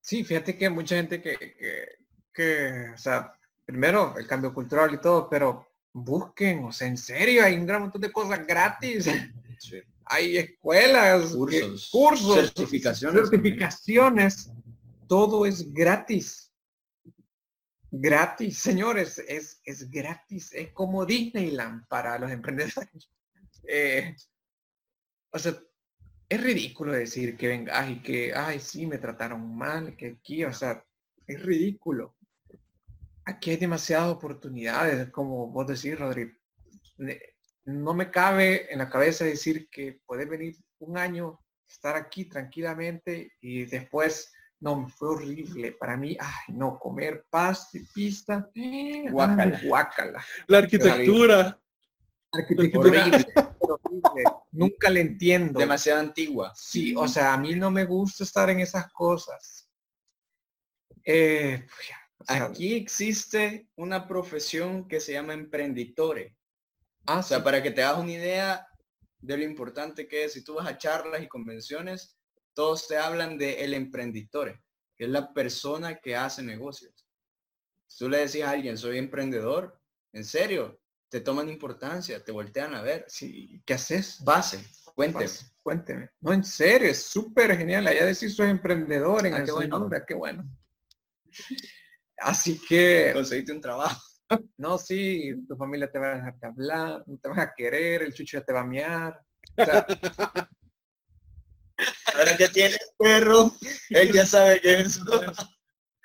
Sí, 0.02 0.24
fíjate 0.24 0.58
que 0.58 0.66
hay 0.66 0.74
mucha 0.74 0.96
gente 0.96 1.22
que, 1.22 1.38
que, 2.34 2.92
o 2.94 2.98
sea, 2.98 3.34
primero 3.66 4.16
el 4.18 4.28
cambio 4.28 4.54
cultural 4.54 4.94
y 4.94 5.02
todo, 5.02 5.28
pero 5.30 5.68
busquen, 5.92 6.64
o 6.64 6.72
sea, 6.72 6.88
en 6.88 6.98
serio, 6.98 7.44
hay 7.44 7.56
un 7.56 7.66
gran 7.66 7.82
montón 7.82 8.02
de 8.02 8.12
cosas 8.12 8.46
gratis. 8.46 9.10
Hay 10.06 10.38
escuelas, 10.38 11.34
cursos, 11.34 11.90
cursos 11.92 12.36
certificaciones. 12.36 13.30
certificaciones 13.30 14.52
todo 15.08 15.46
es 15.46 15.74
gratis. 15.74 16.54
Gratis, 17.90 18.60
señores, 18.60 19.18
es, 19.28 19.62
es 19.64 19.90
gratis. 19.90 20.52
Es 20.54 20.72
como 20.72 21.06
Disneyland 21.06 21.88
para 21.88 22.20
los 22.20 22.32
emprendedores. 22.38 23.10
Eh, 23.68 24.16
o 25.32 25.40
sea, 25.40 25.58
es 26.30 26.44
ridículo 26.44 26.94
decir 26.94 27.38
que 27.38 27.48
venga 27.48 27.90
y 27.90 28.02
que, 28.02 28.34
ay, 28.36 28.60
sí, 28.60 28.86
me 28.86 28.98
trataron 28.98 29.56
mal, 29.56 29.96
que 29.96 30.18
aquí, 30.20 30.44
o 30.44 30.54
sea, 30.54 30.84
es 31.26 31.42
ridículo. 31.42 32.16
Aquí 33.26 33.52
hay 33.52 33.58
demasiadas 33.58 34.10
oportunidades, 34.10 35.10
como 35.10 35.48
vos 35.48 35.68
decís, 35.68 35.98
Rodri. 35.98 36.32
No 37.66 37.94
me 37.94 38.10
cabe 38.10 38.72
en 38.72 38.80
la 38.80 38.90
cabeza 38.90 39.26
decir 39.26 39.70
que 39.70 40.02
puedes 40.06 40.30
venir 40.30 40.56
un 40.80 40.98
año, 40.98 41.40
estar 41.68 41.96
aquí 41.96 42.26
tranquilamente 42.26 43.34
y 43.42 43.66
después 43.66 44.32
no, 44.60 44.82
me 44.82 44.90
fue 44.90 45.10
horrible. 45.10 45.74
Para 45.74 45.98
mí, 45.98 46.18
ay, 46.20 46.56
no, 46.56 46.80
comer 46.80 47.26
pasta 47.30 47.78
y 47.78 47.84
pista. 47.86 48.50
Guácala. 49.12 49.62
Guácala. 49.64 50.26
La 50.48 50.58
arquitectura. 50.60 51.60
Arquitectura 52.32 52.90
horrible. 52.90 53.26
Nunca 54.52 54.90
le 54.90 55.02
entiendo. 55.02 55.60
Demasiado 55.60 56.00
antigua. 56.00 56.54
Sí, 56.56 56.96
o 56.96 57.08
sea, 57.08 57.34
a 57.34 57.38
mí 57.38 57.56
no 57.56 57.72
me 57.72 57.86
gusta 57.86 58.24
estar 58.24 58.50
en 58.50 58.60
esas 58.60 58.92
cosas. 58.92 59.70
Eh, 61.06 61.66
Aquí 62.28 62.76
existe 62.76 63.70
una 63.76 64.08
profesión 64.08 64.88
que 64.88 65.00
se 65.00 65.14
llama 65.14 65.34
emprenditore. 65.34 66.36
Ah, 67.06 67.20
o 67.20 67.24
sea, 67.24 67.44
para 67.44 67.64
que 67.64 67.72
te 67.72 67.84
hagas 67.84 68.02
una 68.02 68.12
idea 68.12 68.68
de 69.20 69.38
lo 69.38 69.44
importante 69.44 70.08
que 70.08 70.26
es, 70.26 70.34
si 70.34 70.44
tú 70.44 70.56
vas 70.56 70.68
a 70.68 70.78
charlas 70.78 71.22
y 71.22 71.28
convenciones, 71.28 72.17
todos 72.58 72.88
te 72.88 72.98
hablan 72.98 73.38
de 73.38 73.64
el 73.64 73.76
emprenditore, 73.76 74.64
que 74.96 75.04
es 75.04 75.12
la 75.12 75.32
persona 75.32 76.00
que 76.00 76.16
hace 76.16 76.42
negocios. 76.42 77.08
Si 77.86 78.00
tú 78.00 78.10
le 78.10 78.18
decís 78.18 78.42
a 78.42 78.50
alguien, 78.50 78.80
soy 78.80 78.98
emprendedor, 78.98 79.80
en 80.12 80.26
serio, 80.26 80.82
te 81.08 81.22
toman 81.22 81.50
importancia, 81.50 82.24
te 82.24 82.32
voltean 82.32 82.74
a 82.74 82.82
ver. 82.82 83.06
Sí, 83.08 83.62
¿qué 83.64 83.76
haces? 83.76 84.24
Base, 84.24 84.60
cuénteme. 84.96 85.30
cuénteme. 85.62 86.10
No, 86.20 86.34
en 86.34 86.44
serio, 86.44 86.90
es 86.90 87.04
súper 87.04 87.56
genial. 87.56 87.86
Allá 87.86 88.08
decir 88.08 88.32
soy 88.32 88.50
emprendedor 88.50 89.28
en 89.28 89.36
ah, 89.36 89.44
qué 89.46 89.68
nombre, 89.68 90.02
qué 90.08 90.16
bueno. 90.16 90.44
Así 92.18 92.60
que... 92.68 93.12
Conseguiste 93.14 93.52
un 93.52 93.62
trabajo. 93.62 94.02
No, 94.58 94.78
sí, 94.78 95.32
tu 95.48 95.56
familia 95.56 95.90
te 95.90 96.00
va 96.00 96.08
a 96.08 96.16
dejar 96.16 96.36
hablar, 96.42 97.04
no 97.08 97.18
te 97.18 97.30
van 97.30 97.40
a 97.40 97.54
querer, 97.56 98.02
el 98.02 98.14
chucho 98.14 98.40
ya 98.40 98.44
te 98.44 98.52
va 98.52 98.60
a 98.60 98.66
miar. 98.66 99.26
Ahora 102.14 102.38
que 102.38 102.78
perro, 102.98 103.52
él 103.90 104.12
ya 104.12 104.26
sabe 104.26 104.60
que 104.62 104.82
es. 104.82 105.00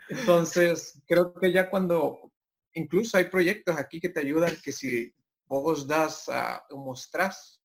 Entonces, 0.08 1.00
creo 1.06 1.32
que 1.34 1.52
ya 1.52 1.70
cuando, 1.70 2.32
incluso 2.74 3.16
hay 3.16 3.24
proyectos 3.24 3.76
aquí 3.76 4.00
que 4.00 4.10
te 4.10 4.20
ayudan 4.20 4.56
que 4.62 4.72
si 4.72 5.14
vos 5.46 5.86
das 5.86 6.28
a, 6.28 6.64
o 6.70 6.76
mostrás 6.78 7.62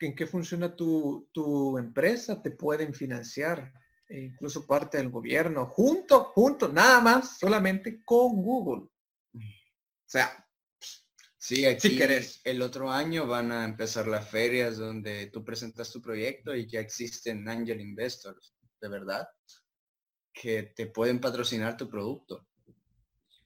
en 0.00 0.14
qué 0.14 0.26
funciona 0.26 0.74
tu, 0.74 1.28
tu 1.32 1.78
empresa, 1.78 2.42
te 2.42 2.50
pueden 2.50 2.92
financiar, 2.92 3.72
e 4.08 4.20
incluso 4.20 4.66
parte 4.66 4.98
del 4.98 5.10
gobierno, 5.10 5.66
junto, 5.66 6.24
junto, 6.24 6.68
nada 6.68 7.00
más, 7.00 7.38
solamente 7.38 8.04
con 8.04 8.42
Google. 8.42 8.88
O 9.34 10.08
sea, 10.08 10.45
Sí, 11.46 11.64
aquí 11.64 11.96
el 12.42 12.60
otro 12.60 12.90
año 12.90 13.24
van 13.24 13.52
a 13.52 13.64
empezar 13.64 14.08
las 14.08 14.28
ferias 14.28 14.78
donde 14.78 15.26
tú 15.26 15.44
presentas 15.44 15.92
tu 15.92 16.02
proyecto 16.02 16.56
y 16.56 16.66
ya 16.66 16.80
existen 16.80 17.48
angel 17.48 17.80
investors, 17.80 18.52
de 18.80 18.88
verdad, 18.88 19.28
que 20.32 20.64
te 20.64 20.88
pueden 20.88 21.20
patrocinar 21.20 21.76
tu 21.76 21.88
producto. 21.88 22.44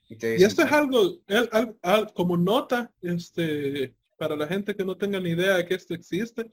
Y, 0.09 0.15
esto 0.43 0.63
es 0.63 0.73
algo, 0.73 1.21
como 2.15 2.39
nota, 2.39 2.91
este, 3.03 3.95
para 4.17 4.35
la 4.35 4.47
gente 4.47 4.75
que 4.75 4.85
no 4.87 4.97
tenga 4.97 5.21
ni 5.21 5.33
idea 5.33 5.59
de 5.59 5.67
que 5.67 5.75
esto 5.75 5.93
existe, 5.93 6.51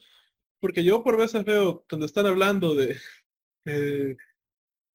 porque 0.59 0.83
yo 0.83 1.01
por 1.01 1.15
veces 1.15 1.45
veo 1.45 1.85
cuando 1.89 2.07
están 2.07 2.25
hablando 2.25 2.75
de, 2.75 2.97
eh, 3.63 4.17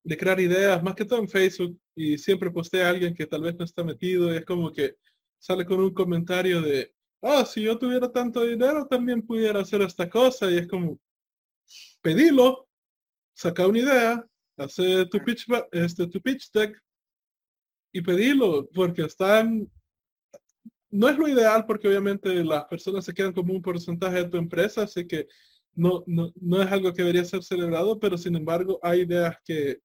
de 0.05 0.17
crear 0.19 0.39
ideas, 0.39 0.83
más 0.83 0.97
que 0.97 1.07
todo 1.07 1.19
en 1.19 1.31
Facebook, 1.31 1.81
y 1.95 2.19
siempre 2.19 2.51
postea 2.51 2.89
a 2.89 2.91
alguien 2.91 3.15
que 3.15 3.27
tal 3.27 3.41
vez 3.41 3.57
no 3.57 3.65
está 3.65 3.83
metido, 3.83 4.31
y 4.31 4.37
es 4.37 4.45
como 4.45 4.71
que 4.71 4.99
sale 5.43 5.67
con 5.67 5.81
un 5.81 5.93
comentario 5.93 6.63
de, 6.63 6.95
ah, 7.21 7.45
si 7.45 7.63
yo 7.63 7.77
tuviera 7.77 8.13
tanto 8.13 8.45
dinero 8.45 8.87
también 8.87 9.27
pudiera 9.27 9.61
hacer 9.61 9.83
esta 9.83 10.09
cosa 10.09 10.49
y 10.49 10.59
es 10.59 10.69
como, 10.69 11.01
pedilo, 12.01 12.69
saca 13.35 13.67
una 13.67 13.81
idea, 13.81 14.27
hace 14.57 15.05
tu 15.07 15.19
pitch, 15.19 15.47
este, 15.73 16.07
tu 16.07 16.21
pitch 16.21 16.53
deck 16.53 16.81
y 17.93 18.03
pedilo, 18.03 18.69
porque 18.73 19.03
están, 19.03 19.69
no 20.91 21.09
es 21.09 21.19
lo 21.19 21.27
ideal 21.27 21.67
porque 21.67 21.89
obviamente 21.89 22.45
las 22.45 22.67
personas 22.67 23.05
se 23.05 23.13
quedan 23.13 23.33
como 23.33 23.53
un 23.53 23.63
porcentaje 23.63 24.23
de 24.23 24.29
tu 24.29 24.37
empresa, 24.37 24.83
así 24.83 25.09
que 25.09 25.27
no, 25.75 26.05
no, 26.07 26.31
no 26.41 26.63
es 26.63 26.71
algo 26.71 26.93
que 26.93 27.03
debería 27.03 27.25
ser 27.25 27.43
celebrado, 27.43 27.99
pero 27.99 28.17
sin 28.17 28.37
embargo 28.37 28.79
hay 28.81 29.01
ideas 29.01 29.37
que 29.45 29.81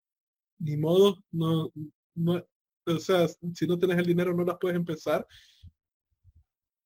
ni 0.59 0.77
modo, 0.77 1.17
no, 1.31 1.71
no, 2.13 2.45
o 2.87 2.99
sea, 2.99 3.27
si 3.27 3.67
no 3.67 3.77
tienes 3.77 3.97
el 3.97 4.05
dinero 4.05 4.33
no 4.33 4.43
las 4.43 4.57
puedes 4.59 4.77
empezar. 4.77 5.25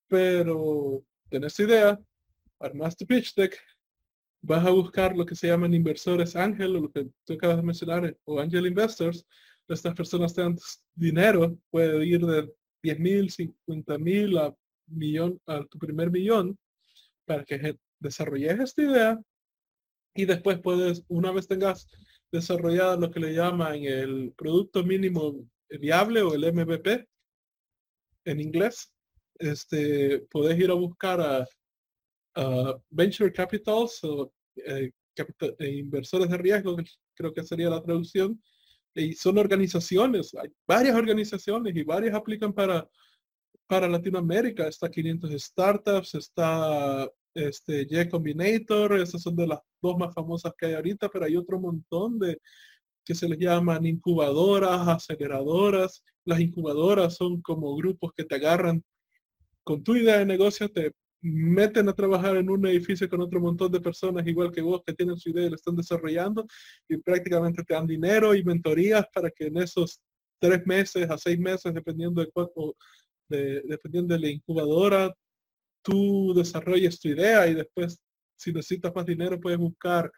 Pero 0.08 1.04
tenés 1.30 1.60
idea, 1.60 1.99
armas 2.60 2.97
tu 2.97 3.06
pitch 3.06 3.34
deck, 3.36 3.58
vas 4.41 4.66
a 4.66 4.72
buscar 4.72 5.16
lo 5.16 5.26
que 5.26 5.36
se 5.36 5.47
llaman 5.47 5.74
inversores 5.74 6.36
ángel, 6.36 6.76
o 6.76 6.82
lo 6.82 6.91
que 6.91 7.10
tú 7.26 7.34
acabas 7.34 7.58
de 7.58 7.64
mencionar, 7.64 8.18
o 8.26 8.39
angel 8.39 8.68
investors. 8.68 9.26
Estas 9.68 9.95
personas 9.95 10.34
te 10.34 10.41
dan 10.41 10.58
dinero, 10.95 11.58
puede 11.70 12.06
ir 12.06 12.26
de 12.26 12.54
10 12.84 12.99
mil, 12.99 13.32
50 13.32 13.97
mil 13.97 14.38
a 14.38 14.54
millón, 14.88 15.39
a 15.45 15.64
tu 15.66 15.80
primer 15.80 16.12
millón, 16.12 16.58
para 17.26 17.45
que 17.45 17.78
desarrolles 17.99 18.60
esta 18.60 18.82
idea 18.82 19.22
y 20.14 20.26
después 20.26 20.60
puedes, 20.60 21.04
una 21.08 21.32
vez 21.32 21.47
tengas 21.47 21.88
desarrollado 22.32 22.97
lo 22.99 23.12
que 23.12 23.20
le 23.20 23.34
llaman 23.34 23.84
el 23.84 24.34
producto 24.36 24.84
mínimo 24.84 25.36
viable 25.80 26.22
o 26.22 26.34
el 26.34 26.53
MVP 26.53 27.07
en 28.26 28.39
inglés, 28.39 28.91
este, 29.39 30.19
podés 30.30 30.59
ir 30.59 30.69
a 30.72 30.76
buscar 30.76 31.19
a, 31.22 31.47
Venture 32.89 33.34
Capitals 33.34 33.99
o 34.03 34.32
eh, 34.55 34.89
eh, 35.59 35.69
inversores 35.69 36.30
de 36.30 36.38
riesgo, 36.38 36.78
creo 37.13 37.34
que 37.34 37.43
sería 37.43 37.69
la 37.69 37.84
traducción, 37.84 38.41
y 38.95 39.13
son 39.13 39.38
organizaciones, 39.38 40.34
hay 40.36 40.49
varias 40.65 40.95
organizaciones 40.95 41.76
y 41.76 41.84
varias 41.84 42.15
aplican 42.15 42.53
para, 42.53 42.88
para 43.67 43.89
Latinoamérica, 43.89 44.65
está 44.67 44.89
500 44.89 45.32
Startups, 45.43 46.15
está 46.15 47.09
este 47.34 47.88
Y 47.89 48.09
Combinator, 48.09 48.99
esas 48.99 49.22
son 49.22 49.36
de 49.36 49.47
las 49.47 49.59
dos 49.82 49.97
más 49.97 50.13
famosas 50.13 50.53
que 50.57 50.67
hay 50.67 50.74
ahorita, 50.74 51.09
pero 51.09 51.26
hay 51.26 51.36
otro 51.36 51.59
montón 51.59 52.17
de, 52.17 52.39
que 53.06 53.16
se 53.16 53.28
les 53.28 53.39
llaman 53.39 53.86
incubadoras, 53.86 54.88
aceleradoras. 54.88 56.04
Las 56.26 56.39
incubadoras 56.39 57.16
son 57.16 57.41
como 57.41 57.76
grupos 57.76 58.12
que 58.16 58.24
te 58.24 58.36
agarran 58.36 58.84
con 59.64 59.84
tu 59.84 59.95
idea 59.95 60.20
de 60.20 60.26
negocio, 60.26 60.70
te 60.70 60.91
meten 61.22 61.88
a 61.88 61.93
trabajar 61.93 62.36
en 62.38 62.49
un 62.49 62.66
edificio 62.66 63.08
con 63.08 63.22
otro 63.22 63.39
montón 63.39 63.72
de 63.72 63.80
personas 63.80 64.26
igual 64.26 64.52
que 64.52 64.62
vos 64.62 64.82
que 64.86 64.93
tienen 64.93 65.18
su 65.18 65.30
idea 65.30 65.45
y 65.45 65.49
lo 65.49 65.56
están 65.56 65.76
desarrollando 65.76 66.47
y 66.89 66.97
prácticamente 66.97 67.64
te 67.64 67.76
dan 67.76 67.86
dinero 67.86 68.34
y 68.34 68.43
mentorías 68.43 69.06
para 69.14 69.30
que 69.30 69.45
en 69.45 69.58
esos 69.58 70.02
tres 70.39 70.66
meses 70.66 71.10
a 71.10 71.18
seis 71.18 71.39
meses, 71.39 71.74
dependiendo 71.74 72.22
de 72.22 72.32
cuánto, 72.32 72.76
de, 73.30 73.62
dependiendo 73.68 74.16
de 74.16 74.20
la 74.20 74.30
incubadora, 74.30 75.14
tú 75.84 76.34
desarrolles 76.34 76.99
tu 76.99 77.10
idea 77.10 77.47
y 77.47 77.54
después 77.54 77.99
si 78.36 78.52
necesitas 78.52 78.93
más 78.95 79.06
dinero 79.06 79.39
puedes 79.39 79.60
buscar 79.60 80.12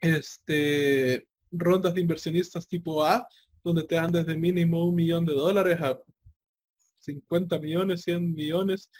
este 0.00 1.26
rondas 1.50 1.94
de 1.94 2.00
inversionistas 2.00 2.66
tipo 2.66 3.04
A, 3.04 3.26
donde 3.62 3.84
te 3.84 3.96
dan 3.96 4.12
desde 4.12 4.36
mínimo 4.36 4.84
un 4.86 4.94
millón 4.94 5.24
de 5.26 5.34
dólares 5.34 5.80
a 5.80 5.98
50 7.00 7.58
millones, 7.58 8.02
100 8.02 8.34
millones, 8.34 8.90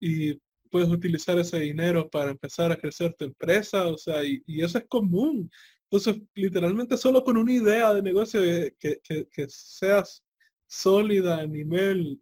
y 0.00 0.34
puedes 0.70 0.88
utilizar 0.88 1.38
ese 1.38 1.60
dinero 1.60 2.08
para 2.10 2.30
empezar 2.30 2.72
a 2.72 2.76
crecer 2.76 3.14
tu 3.14 3.24
empresa, 3.24 3.86
o 3.86 3.96
sea, 3.96 4.24
y, 4.24 4.42
eso 4.46 4.78
es 4.78 4.84
común. 4.88 5.50
Entonces, 5.84 6.20
literalmente 6.34 6.96
solo 6.96 7.22
con 7.22 7.36
una 7.36 7.52
idea 7.52 7.94
de 7.94 8.02
negocio 8.02 8.40
que, 8.78 9.00
que 9.02 9.46
seas 9.48 10.24
sólida 10.66 11.38
a 11.38 11.46
nivel 11.46 12.20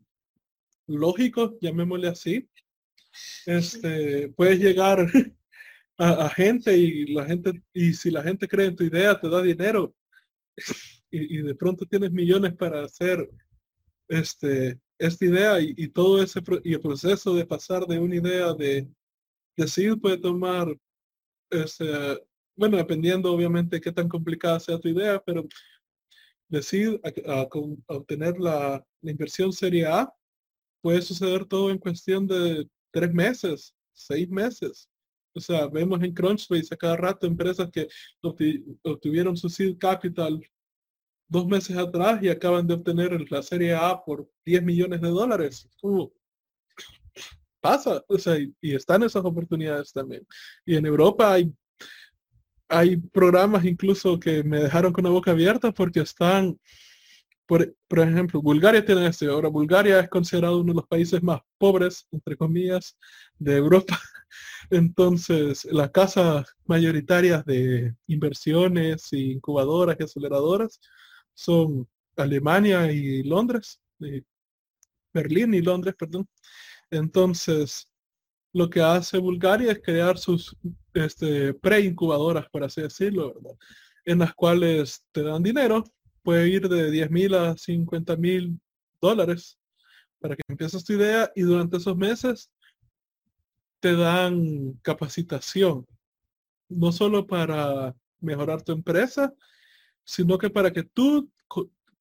lógico, 0.86 1.56
llamémosle 1.60 2.08
así, 2.08 2.48
este, 3.46 4.28
puedes 4.30 4.58
llegar 4.58 5.06
a, 6.02 6.28
gente 6.30 6.76
y 6.76 7.06
la 7.12 7.24
gente, 7.24 7.62
y 7.72 7.92
si 7.94 8.10
la 8.10 8.22
gente 8.22 8.48
cree 8.48 8.66
en 8.66 8.76
tu 8.76 8.84
idea, 8.84 9.18
te 9.18 9.28
da 9.28 9.40
dinero 9.40 9.94
y, 11.10 11.38
de 11.38 11.54
pronto 11.54 11.86
tienes 11.86 12.10
millones 12.10 12.54
para 12.54 12.84
hacer 12.84 13.30
este, 14.08 14.80
esta 14.98 15.24
idea 15.24 15.60
y, 15.60 15.88
todo 15.88 16.22
ese 16.22 16.40
y 16.64 16.74
el 16.74 16.80
proceso 16.80 17.34
de 17.34 17.46
pasar 17.46 17.86
de 17.86 17.98
una 17.98 18.16
idea 18.16 18.52
de 18.52 18.88
decir 19.56 19.98
puede 20.00 20.18
tomar 20.18 20.76
este, 21.50 21.86
bueno, 22.56 22.76
dependiendo 22.76 23.32
obviamente 23.32 23.80
qué 23.80 23.92
tan 23.92 24.08
complicada 24.08 24.58
sea 24.60 24.78
tu 24.78 24.88
idea, 24.88 25.22
pero 25.24 25.46
decir 26.48 27.00
a, 27.26 27.48
obtener 27.86 28.38
la, 28.38 28.84
la, 29.00 29.10
inversión 29.10 29.52
serie 29.52 29.86
A 29.86 30.12
puede 30.82 31.00
suceder 31.00 31.44
todo 31.46 31.70
en 31.70 31.78
cuestión 31.78 32.26
de 32.26 32.68
tres 32.90 33.12
meses, 33.12 33.74
seis 33.94 34.28
meses. 34.28 34.88
O 35.34 35.40
sea, 35.40 35.66
vemos 35.66 36.02
en 36.02 36.12
Crunchbase 36.12 36.74
a 36.74 36.76
cada 36.76 36.96
rato 36.96 37.26
empresas 37.26 37.70
que 37.70 37.88
obtuvieron 38.82 39.36
su 39.36 39.48
seed 39.48 39.76
capital 39.78 40.40
dos 41.32 41.46
meses 41.46 41.76
atrás 41.78 42.22
y 42.22 42.28
acaban 42.28 42.66
de 42.66 42.74
obtener 42.74 43.18
la 43.30 43.42
serie 43.42 43.74
A 43.74 44.04
por 44.04 44.28
10 44.44 44.62
millones 44.62 45.00
de 45.00 45.08
dólares. 45.08 45.66
pasa, 47.60 48.04
o 48.06 48.18
sea, 48.18 48.36
y, 48.38 48.74
están 48.74 49.02
esas 49.02 49.24
oportunidades 49.24 49.92
también. 49.92 50.26
Y 50.66 50.76
en 50.76 50.84
Europa 50.84 51.32
hay, 51.32 51.50
hay 52.68 52.96
programas 52.96 53.64
incluso 53.64 54.20
que 54.20 54.42
me 54.44 54.60
dejaron 54.60 54.92
con 54.92 55.04
la 55.04 55.10
boca 55.10 55.30
abierta 55.30 55.72
porque 55.72 56.00
están, 56.00 56.58
por, 57.46 57.74
por 57.88 58.00
ejemplo, 58.00 58.42
Bulgaria 58.42 58.84
tiene 58.84 59.06
este. 59.06 59.26
Ahora, 59.26 59.48
Bulgaria 59.48 60.00
es 60.00 60.10
considerado 60.10 60.60
uno 60.60 60.72
de 60.74 60.76
los 60.80 60.86
países 60.86 61.22
más 61.22 61.40
pobres, 61.56 62.06
entre 62.12 62.36
comillas, 62.36 62.96
de 63.38 63.56
Europa. 63.56 63.98
Entonces, 64.70 65.64
las 65.66 65.90
casas 65.90 66.46
mayoritarias 66.66 67.44
de 67.44 67.94
inversiones, 68.06 69.12
incubadoras 69.12 69.96
y 69.98 70.04
aceleradoras 70.04 70.80
son 71.34 71.88
Alemania 72.16 72.90
y 72.92 73.22
Londres, 73.22 73.80
Berlín 75.12 75.54
y 75.54 75.62
Londres, 75.62 75.94
perdón. 75.98 76.28
Entonces, 76.90 77.88
lo 78.52 78.68
que 78.68 78.80
hace 78.80 79.18
Bulgaria 79.18 79.72
es 79.72 79.80
crear 79.82 80.18
sus 80.18 80.56
este, 80.94 81.54
pre-incubadoras, 81.54 82.46
por 82.50 82.64
así 82.64 82.82
decirlo, 82.82 83.34
en 84.04 84.18
las 84.18 84.34
cuales 84.34 85.04
te 85.12 85.22
dan 85.22 85.42
dinero, 85.42 85.84
puede 86.22 86.48
ir 86.48 86.68
de 86.68 86.90
10 86.90 87.10
mil 87.10 87.34
a 87.34 87.56
50 87.56 88.16
mil 88.16 88.60
dólares 89.00 89.58
para 90.20 90.36
que 90.36 90.42
empieces 90.48 90.84
tu 90.84 90.92
idea 90.92 91.30
y 91.34 91.42
durante 91.42 91.78
esos 91.78 91.96
meses 91.96 92.50
te 93.82 93.96
dan 93.96 94.74
capacitación, 94.80 95.84
no 96.68 96.92
solo 96.92 97.26
para 97.26 97.96
mejorar 98.20 98.62
tu 98.62 98.70
empresa, 98.70 99.34
sino 100.04 100.38
que 100.38 100.50
para 100.50 100.72
que 100.72 100.84
tú 100.84 101.28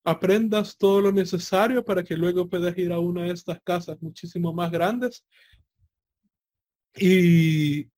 aprendas 0.04 0.78
todo 0.78 1.02
lo 1.02 1.12
necesario 1.12 1.84
para 1.84 2.04
que 2.04 2.16
luego 2.16 2.48
puedas 2.48 2.78
ir 2.78 2.92
a 2.92 3.00
una 3.00 3.24
de 3.24 3.32
estas 3.32 3.60
casas 3.64 4.00
muchísimo 4.00 4.54
más 4.54 4.72
grandes 4.72 5.26
y, 6.96 7.90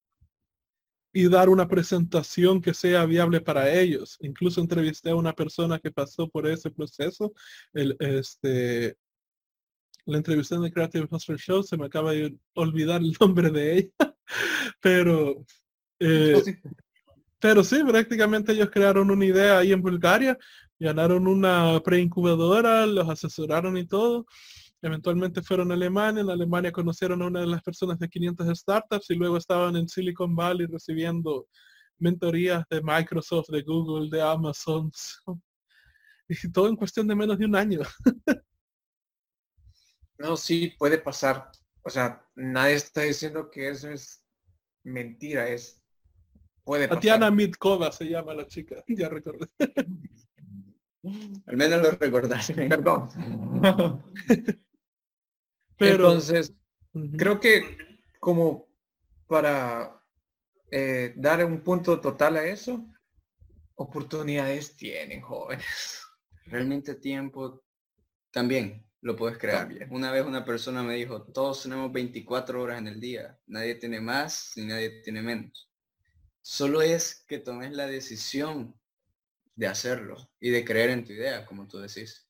y 1.12 1.30
dar 1.30 1.50
una 1.50 1.68
presentación 1.68 2.62
que 2.62 2.74
sea 2.74 3.06
viable 3.06 3.42
para 3.42 3.70
ellos. 3.70 4.18
Incluso 4.22 4.62
entrevisté 4.62 5.10
a 5.10 5.16
una 5.16 5.34
persona 5.34 5.78
que 5.78 5.92
pasó 5.92 6.30
por 6.30 6.48
ese 6.48 6.72
proceso. 6.72 7.34
El, 7.74 7.98
este, 8.00 8.96
la 10.06 10.18
entrevisté 10.18 10.56
en 10.56 10.66
el 10.66 10.74
Creative 10.74 11.08
Hustle 11.10 11.38
Show, 11.38 11.64
se 11.64 11.78
me 11.78 11.86
acaba 11.86 12.12
de 12.12 12.38
olvidar 12.56 13.02
el 13.02 13.16
nombre 13.20 13.50
de 13.50 13.78
ella, 13.78 13.90
pero, 14.82 15.46
eh, 16.00 16.42
pero 17.40 17.64
sí, 17.64 17.84
prácticamente 17.84 18.52
ellos 18.54 18.70
crearon 18.72 19.12
una 19.12 19.26
idea 19.26 19.60
ahí 19.60 19.72
en 19.72 19.82
Bulgaria, 19.82 20.38
ganaron 20.80 21.28
una 21.28 21.80
preincubadora, 21.84 22.86
los 22.86 23.10
asesoraron 23.10 23.78
y 23.78 23.86
todo. 23.86 24.26
Eventualmente 24.82 25.42
fueron 25.42 25.72
a 25.72 25.76
Alemania, 25.76 26.22
en 26.22 26.30
Alemania 26.30 26.72
conocieron 26.72 27.22
a 27.22 27.28
una 27.28 27.40
de 27.40 27.48
las 27.48 27.62
personas 27.62 27.98
de 28.00 28.10
500 28.10 28.60
startups 28.60 29.10
y 29.12 29.16
luego 29.16 29.38
estaban 29.38 29.78
en 29.78 29.88
Silicon 29.88 30.36
Valley 30.36 30.68
recibiendo 30.68 31.48
mentorías 32.00 32.66
de 32.70 32.82
Microsoft, 32.82 33.48
de 33.50 33.62
Google, 33.62 34.10
de 34.10 34.22
Amazon. 34.22 34.92
Y 36.30 36.52
todo 36.52 36.70
en 36.70 36.78
cuestión 36.78 37.06
de 37.06 37.16
menos 37.16 37.38
de 37.38 37.46
un 37.46 37.56
año. 37.56 37.82
No, 40.18 40.38
sí, 40.38 40.74
puede 40.78 40.98
pasar. 40.98 41.52
O 41.84 41.90
sea, 41.90 42.26
nadie 42.36 42.76
está 42.76 43.02
diciendo 43.02 43.50
que 43.50 43.70
eso 43.70 43.90
es 43.90 44.24
mentira, 44.84 45.48
es 45.50 45.82
puede 46.64 46.88
pasar. 46.88 47.00
Tatiana 47.00 47.32
Mitkova 47.32 47.92
se 47.92 48.06
llama 48.06 48.34
la 48.34 48.48
chica, 48.48 48.84
ya 48.88 49.10
recordé. 49.10 49.48
Al 51.46 51.58
menos 51.58 51.82
lo 51.82 51.92
recordaste. 51.92 52.54
Perdón. 52.70 53.10
Pero, 55.78 55.96
Entonces, 55.96 56.54
creo 57.18 57.40
que 57.40 57.78
como 58.20 58.70
para 59.28 60.02
eh, 60.72 61.14
dar 61.18 61.44
un 61.44 61.62
punto 61.62 62.00
total 62.00 62.38
a 62.38 62.46
eso, 62.46 62.86
oportunidades 63.76 64.78
tienen 64.78 65.22
jóvenes. 65.22 66.06
Realmente 66.46 66.96
tiempo 66.96 67.64
también 68.32 68.86
lo 69.04 69.18
puedes 69.18 69.38
crear. 69.38 69.70
Una 69.90 70.12
vez 70.12 70.26
una 70.26 70.46
persona 70.46 70.82
me 70.82 70.96
dijo, 70.96 71.24
todos 71.24 71.64
tenemos 71.64 71.92
24 71.92 72.62
horas 72.62 72.80
en 72.80 72.88
el 72.88 73.02
día, 73.02 73.38
nadie 73.48 73.76
tiene 73.76 74.00
más 74.00 74.54
ni 74.56 74.66
nadie 74.66 75.02
tiene 75.04 75.22
menos. 75.22 75.70
Solo 76.42 76.82
es 76.82 77.26
que 77.28 77.40
tomes 77.40 77.74
la 77.74 77.86
decisión 77.86 78.74
de 79.56 79.68
hacerlo 79.68 80.30
y 80.40 80.50
de 80.52 80.64
creer 80.64 80.90
en 80.90 81.04
tu 81.04 81.12
idea, 81.12 81.46
como 81.46 81.68
tú 81.68 81.80
decís. 81.80 82.26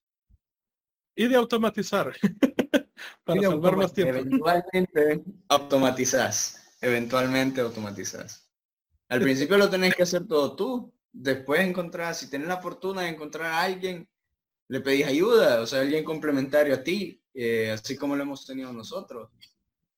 Y 1.16 1.28
de 1.28 1.36
automatizar. 1.36 2.12
Para 3.24 3.42
salvar 3.42 3.78
más 3.78 3.94
tiempo. 3.94 4.18
Eventualmente 4.18 5.24
automatizás. 5.50 6.76
Eventualmente 6.82 7.62
automatizás. 7.62 8.50
Al 9.10 9.22
principio 9.22 9.58
lo 9.58 9.70
tenés 9.70 9.94
que 9.94 10.04
hacer 10.04 10.28
todo 10.28 10.56
tú. 10.56 10.94
Después 11.12 11.62
encontrar, 11.62 12.16
si 12.16 12.32
tenés 12.32 12.48
la 12.48 12.58
fortuna 12.58 13.04
de 13.04 13.10
encontrar 13.10 13.52
a 13.52 13.62
alguien 13.62 14.10
le 14.68 14.82
pedís 14.82 15.06
ayuda, 15.06 15.62
o 15.62 15.68
sea, 15.68 15.82
alguien 15.82 16.04
complementario 16.04 16.76
a 16.76 16.84
ti, 16.84 17.22
eh, 17.34 17.72
así 17.72 17.96
como 17.96 18.16
lo 18.16 18.24
hemos 18.24 18.46
tenido 18.46 18.72
nosotros. 18.72 19.30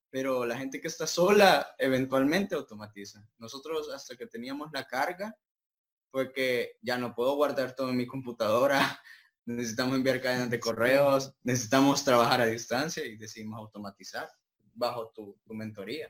Pero 0.09 0.45
la 0.45 0.57
gente 0.57 0.79
que 0.79 0.87
está 0.87 1.05
sola 1.05 1.75
eventualmente 1.77 2.55
automatiza. 2.55 3.27
Nosotros 3.37 3.89
hasta 3.89 4.15
que 4.15 4.27
teníamos 4.27 4.71
la 4.73 4.85
carga 4.85 5.35
fue 6.09 6.31
que 6.31 6.77
ya 6.81 6.97
no 6.97 7.13
puedo 7.13 7.35
guardar 7.35 7.75
todo 7.75 7.89
en 7.89 7.97
mi 7.97 8.07
computadora, 8.07 8.79
necesitamos 9.45 9.97
enviar 9.97 10.21
cadenas 10.21 10.49
de 10.49 10.59
correos, 10.59 11.33
necesitamos 11.43 12.03
trabajar 12.03 12.41
a 12.41 12.45
distancia 12.45 13.05
y 13.05 13.17
decidimos 13.17 13.59
automatizar 13.59 14.29
bajo 14.73 15.11
tu, 15.13 15.37
mentoría. 15.53 16.09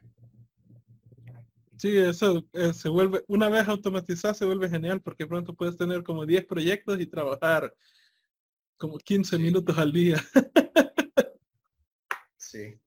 Sí, 1.78 1.98
eso 1.98 2.48
eh, 2.54 2.74
se 2.74 2.88
vuelve, 2.88 3.24
una 3.28 3.50
vez 3.50 3.68
automatizado 3.68 4.34
se 4.34 4.46
vuelve 4.46 4.70
genial 4.70 5.02
porque 5.02 5.28
pronto 5.28 5.54
puedes 5.54 5.76
tener 5.76 6.04
como 6.04 6.26
10 6.26 6.46
proyectos 6.46 7.00
y 7.00 7.06
trabajar 7.06 7.74
como 8.78 8.98
15 8.98 9.38
minutos 9.38 9.78
al 9.78 9.92
día. 9.92 10.18
sí. 12.38 12.80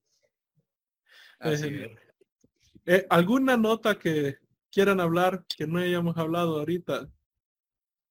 Eh, 2.85 3.07
¿Alguna 3.11 3.57
nota 3.57 3.99
que 3.99 4.39
quieran 4.71 5.01
hablar 5.01 5.45
que 5.47 5.67
no 5.67 5.79
hayamos 5.79 6.17
hablado 6.17 6.59
ahorita 6.59 7.09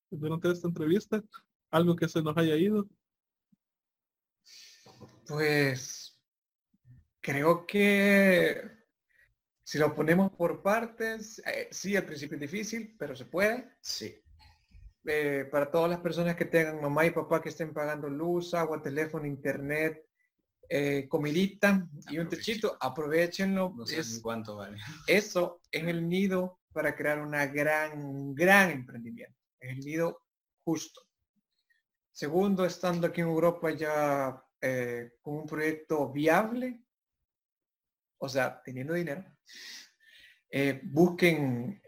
durante 0.09 0.51
esta 0.51 0.67
entrevista? 0.67 1.23
¿Algo 1.71 1.95
que 1.95 2.07
se 2.07 2.21
nos 2.21 2.37
haya 2.37 2.55
ido? 2.55 2.87
Pues 5.27 6.17
creo 7.19 7.67
que 7.67 8.61
si 9.63 9.77
lo 9.77 9.93
ponemos 9.93 10.31
por 10.31 10.61
partes, 10.61 11.39
eh, 11.45 11.67
sí, 11.71 11.97
al 11.97 12.05
principio 12.05 12.35
es 12.35 12.41
difícil, 12.41 12.95
pero 12.97 13.15
se 13.15 13.25
puede. 13.25 13.69
Sí. 13.81 14.17
Eh, 15.05 15.45
para 15.49 15.71
todas 15.71 15.89
las 15.89 15.99
personas 16.01 16.35
que 16.35 16.45
tengan 16.45 16.81
mamá 16.81 17.05
y 17.05 17.11
papá 17.11 17.41
que 17.41 17.49
estén 17.49 17.73
pagando 17.73 18.09
luz, 18.09 18.53
agua, 18.53 18.81
teléfono, 18.81 19.25
internet, 19.25 20.05
eh, 20.67 21.07
comidita 21.07 21.87
y 22.09 22.17
un 22.19 22.27
techito, 22.27 22.77
aprovechenlo. 22.79 23.73
No 23.75 23.85
sé 23.85 23.99
es, 23.99 24.19
cuánto 24.21 24.57
vale. 24.57 24.77
Eso 25.07 25.61
es 25.71 25.83
el 25.83 26.09
nido 26.09 26.59
para 26.73 26.93
crear 26.93 27.21
una 27.21 27.45
gran, 27.45 28.35
gran 28.35 28.71
emprendimiento. 28.71 29.37
Es 29.61 29.71
el 29.71 29.79
nido 29.79 30.23
justo. 30.65 31.01
Segundo, 32.11 32.65
estando 32.65 33.07
aquí 33.07 33.21
en 33.21 33.27
Europa 33.27 33.71
ya 33.71 34.43
eh, 34.59 35.11
con 35.21 35.35
un 35.35 35.45
proyecto 35.45 36.11
viable, 36.11 36.81
o 38.17 38.27
sea, 38.27 38.61
teniendo 38.61 38.93
dinero, 38.93 39.23
busquen 40.83 41.81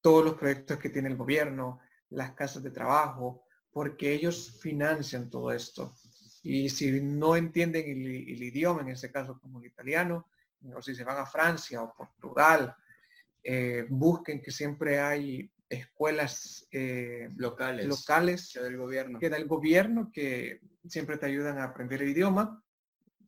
todos 0.00 0.24
los 0.24 0.34
proyectos 0.34 0.78
que 0.78 0.90
tiene 0.90 1.08
el 1.08 1.16
gobierno, 1.16 1.81
las 2.12 2.32
casas 2.32 2.62
de 2.62 2.70
trabajo, 2.70 3.44
porque 3.72 4.12
ellos 4.12 4.58
financian 4.60 5.30
todo 5.30 5.52
esto. 5.52 5.94
Y 6.42 6.68
si 6.68 7.00
no 7.00 7.36
entienden 7.36 7.88
el, 7.88 8.42
idioma, 8.42 8.82
en 8.82 8.88
este 8.88 9.10
caso 9.10 9.38
como 9.40 9.60
el 9.60 9.66
italiano, 9.66 10.28
o 10.74 10.82
si 10.82 10.94
se 10.94 11.04
van 11.04 11.18
a 11.18 11.26
Francia 11.26 11.82
o 11.82 11.94
Portugal, 11.94 12.74
eh, 13.42 13.86
busquen 13.88 14.40
que 14.40 14.50
siempre 14.50 15.00
hay 15.00 15.50
escuelas 15.68 16.66
eh, 16.70 17.28
locales, 17.36 17.86
locales 17.86 18.50
que 18.52 18.60
del 18.60 18.76
gobierno. 18.76 19.18
que 19.18 19.30
del 19.30 19.46
gobierno 19.46 20.10
que 20.12 20.60
siempre 20.86 21.16
te 21.16 21.26
ayudan 21.26 21.58
a 21.58 21.64
aprender 21.64 22.02
el 22.02 22.10
idioma. 22.10 22.62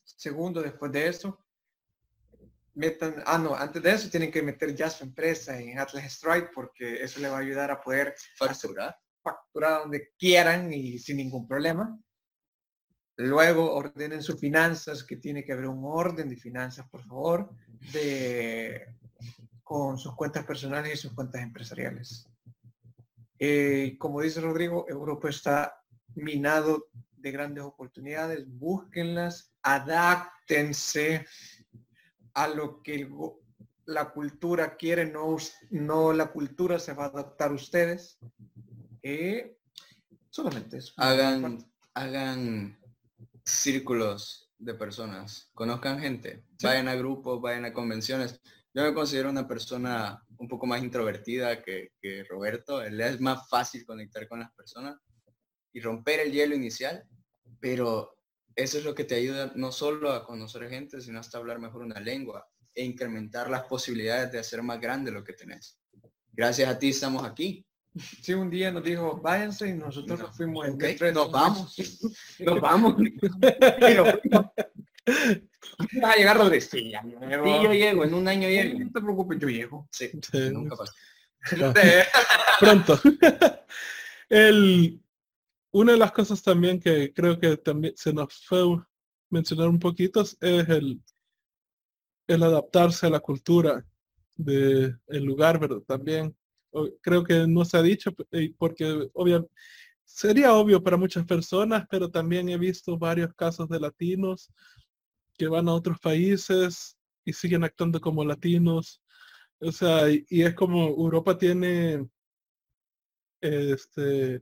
Segundo, 0.04 0.60
después 0.62 0.92
de 0.92 1.08
eso, 1.08 1.43
metan, 2.74 3.22
ah 3.26 3.38
no, 3.38 3.54
antes 3.54 3.82
de 3.82 3.92
eso 3.92 4.10
tienen 4.10 4.30
que 4.30 4.42
meter 4.42 4.74
ya 4.74 4.90
su 4.90 5.04
empresa 5.04 5.58
en 5.58 5.78
Atlas 5.78 6.04
Strike 6.04 6.50
porque 6.54 7.02
eso 7.02 7.20
le 7.20 7.28
va 7.28 7.36
a 7.36 7.40
ayudar 7.40 7.70
a 7.70 7.80
poder 7.80 8.14
facturar, 8.36 8.96
facturar 9.22 9.82
donde 9.82 10.12
quieran 10.18 10.72
y 10.72 10.98
sin 10.98 11.16
ningún 11.18 11.46
problema. 11.46 11.98
Luego 13.16 13.72
ordenen 13.72 14.22
sus 14.22 14.40
finanzas, 14.40 15.04
que 15.04 15.16
tiene 15.16 15.44
que 15.44 15.52
haber 15.52 15.68
un 15.68 15.84
orden 15.84 16.28
de 16.28 16.36
finanzas, 16.36 16.88
por 16.88 17.02
favor, 17.04 17.50
de, 17.92 18.84
con 19.62 19.98
sus 19.98 20.16
cuentas 20.16 20.44
personales 20.44 20.94
y 20.94 20.96
sus 20.96 21.12
cuentas 21.12 21.42
empresariales. 21.42 22.28
Eh, 23.38 23.96
como 23.98 24.20
dice 24.20 24.40
Rodrigo, 24.40 24.86
Europa 24.88 25.28
está 25.28 25.80
minado 26.14 26.88
de 27.16 27.30
grandes 27.30 27.64
oportunidades, 27.64 28.44
búsquenlas, 28.46 29.52
adáptense, 29.62 31.26
a 32.34 32.48
lo 32.48 32.82
que 32.82 33.08
la 33.86 34.10
cultura 34.10 34.76
quiere, 34.76 35.06
no, 35.06 35.36
no 35.70 36.12
la 36.12 36.32
cultura 36.32 36.78
se 36.78 36.92
va 36.92 37.04
a 37.04 37.08
adaptar 37.08 37.50
a 37.50 37.54
ustedes. 37.54 38.18
Eh, 39.02 39.56
solamente 40.30 40.78
eso. 40.78 40.92
Hagan, 40.96 41.58
hagan 41.94 42.78
círculos 43.44 44.50
de 44.58 44.74
personas, 44.74 45.50
conozcan 45.54 46.00
gente, 46.00 46.44
vayan 46.62 46.88
a 46.88 46.94
grupos, 46.94 47.40
vayan 47.40 47.66
a 47.66 47.72
convenciones. 47.72 48.40
Yo 48.72 48.82
me 48.82 48.94
considero 48.94 49.30
una 49.30 49.46
persona 49.46 50.24
un 50.38 50.48
poco 50.48 50.66
más 50.66 50.82
introvertida 50.82 51.62
que, 51.62 51.92
que 52.00 52.24
Roberto. 52.24 52.82
Él 52.82 53.00
es 53.00 53.20
más 53.20 53.48
fácil 53.48 53.84
conectar 53.86 54.26
con 54.26 54.40
las 54.40 54.52
personas 54.54 54.98
y 55.72 55.80
romper 55.80 56.20
el 56.20 56.32
hielo 56.32 56.54
inicial, 56.54 57.04
pero 57.60 58.16
eso 58.56 58.78
es 58.78 58.84
lo 58.84 58.94
que 58.94 59.04
te 59.04 59.16
ayuda 59.16 59.52
no 59.54 59.72
solo 59.72 60.12
a 60.12 60.24
conocer 60.24 60.68
gente, 60.68 61.00
sino 61.00 61.20
hasta 61.20 61.38
hablar 61.38 61.58
mejor 61.58 61.82
una 61.82 62.00
lengua 62.00 62.48
e 62.74 62.84
incrementar 62.84 63.50
las 63.50 63.64
posibilidades 63.64 64.32
de 64.32 64.38
hacer 64.38 64.62
más 64.62 64.80
grande 64.80 65.10
lo 65.10 65.24
que 65.24 65.32
tenés. 65.32 65.78
Gracias 66.32 66.68
a 66.68 66.78
ti 66.78 66.90
estamos 66.90 67.24
aquí. 67.24 67.64
Sí, 68.22 68.32
un 68.32 68.50
día 68.50 68.72
nos 68.72 68.82
dijo, 68.82 69.20
váyanse 69.20 69.68
y 69.68 69.74
nosotros 69.74 70.18
nos 70.18 70.36
fuimos. 70.36 70.66
en 70.66 70.78
nos 71.14 71.30
vamos. 71.30 71.76
nos 72.40 72.60
vamos. 72.60 72.96
Va 76.02 76.12
a 76.12 76.16
llegar 76.16 76.38
donde 76.38 76.60
sí, 76.60 76.92
yo 76.92 77.72
llego, 77.72 78.04
en 78.04 78.14
un 78.14 78.26
año 78.26 78.48
llego. 78.48 78.78
No 78.80 78.92
te 78.92 79.00
preocupes, 79.00 79.38
yo 79.38 79.48
llego. 79.48 79.88
Sí, 79.92 80.10
nunca 80.52 80.76
pasa. 80.76 80.92
Pronto. 82.60 83.00
El, 84.28 85.03
una 85.74 85.92
de 85.92 85.98
las 85.98 86.12
cosas 86.12 86.40
también 86.40 86.78
que 86.78 87.12
creo 87.12 87.38
que 87.38 87.56
también 87.56 87.94
se 87.96 88.12
nos 88.12 88.32
fue 88.46 88.62
mencionar 89.28 89.68
un 89.68 89.80
poquito 89.80 90.20
es 90.20 90.36
el, 90.40 91.02
el 92.28 92.42
adaptarse 92.42 93.06
a 93.06 93.10
la 93.10 93.18
cultura. 93.18 93.84
de 94.36 94.96
el 95.08 95.24
lugar, 95.24 95.58
pero 95.60 95.80
también 95.82 96.36
creo 97.00 97.24
que 97.24 97.46
no 97.46 97.64
se 97.64 97.76
ha 97.76 97.82
dicho 97.82 98.12
porque 98.58 99.08
obviamente 99.14 99.52
sería 100.04 100.54
obvio 100.54 100.82
para 100.82 100.96
muchas 100.96 101.24
personas, 101.24 101.86
pero 101.90 102.10
también 102.10 102.48
he 102.48 102.58
visto 102.58 102.96
varios 102.98 103.34
casos 103.34 103.68
de 103.68 103.80
latinos 103.80 104.50
que 105.36 105.48
van 105.48 105.68
a 105.68 105.74
otros 105.74 105.98
países 105.98 106.96
y 107.24 107.32
siguen 107.32 107.64
actuando 107.64 108.00
como 108.00 108.24
latinos. 108.24 109.02
O 109.58 109.72
sea, 109.72 110.08
y, 110.10 110.24
es 110.28 110.54
como 110.54 110.86
Europa 110.88 111.36
tiene, 111.36 112.08
este, 113.40 114.40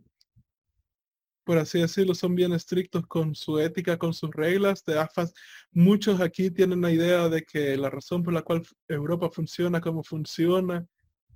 por 1.45 1.59
así 1.59 1.81
decirlo, 1.81 2.15
son 2.15 2.35
bien 2.35 2.53
estrictos 2.53 3.07
con 3.07 3.35
su 3.35 3.59
ética, 3.59 3.99
con 3.99 4.15
sus 4.15 4.31
reglas 4.31 4.85
de 4.85 4.99
AFAS. 4.99 5.33
Muchos 5.73 6.21
aquí 6.21 6.51
tienen 6.51 6.81
la 6.81 6.93
idea 6.93 7.29
de 7.29 7.43
que 7.43 7.77
la 7.77 7.91
razón 7.91 8.23
por 8.23 8.33
la 8.33 8.43
cual 8.43 8.63
Europa 8.89 9.31
funciona 9.33 9.81
como 9.81 10.03
funciona 10.03 10.87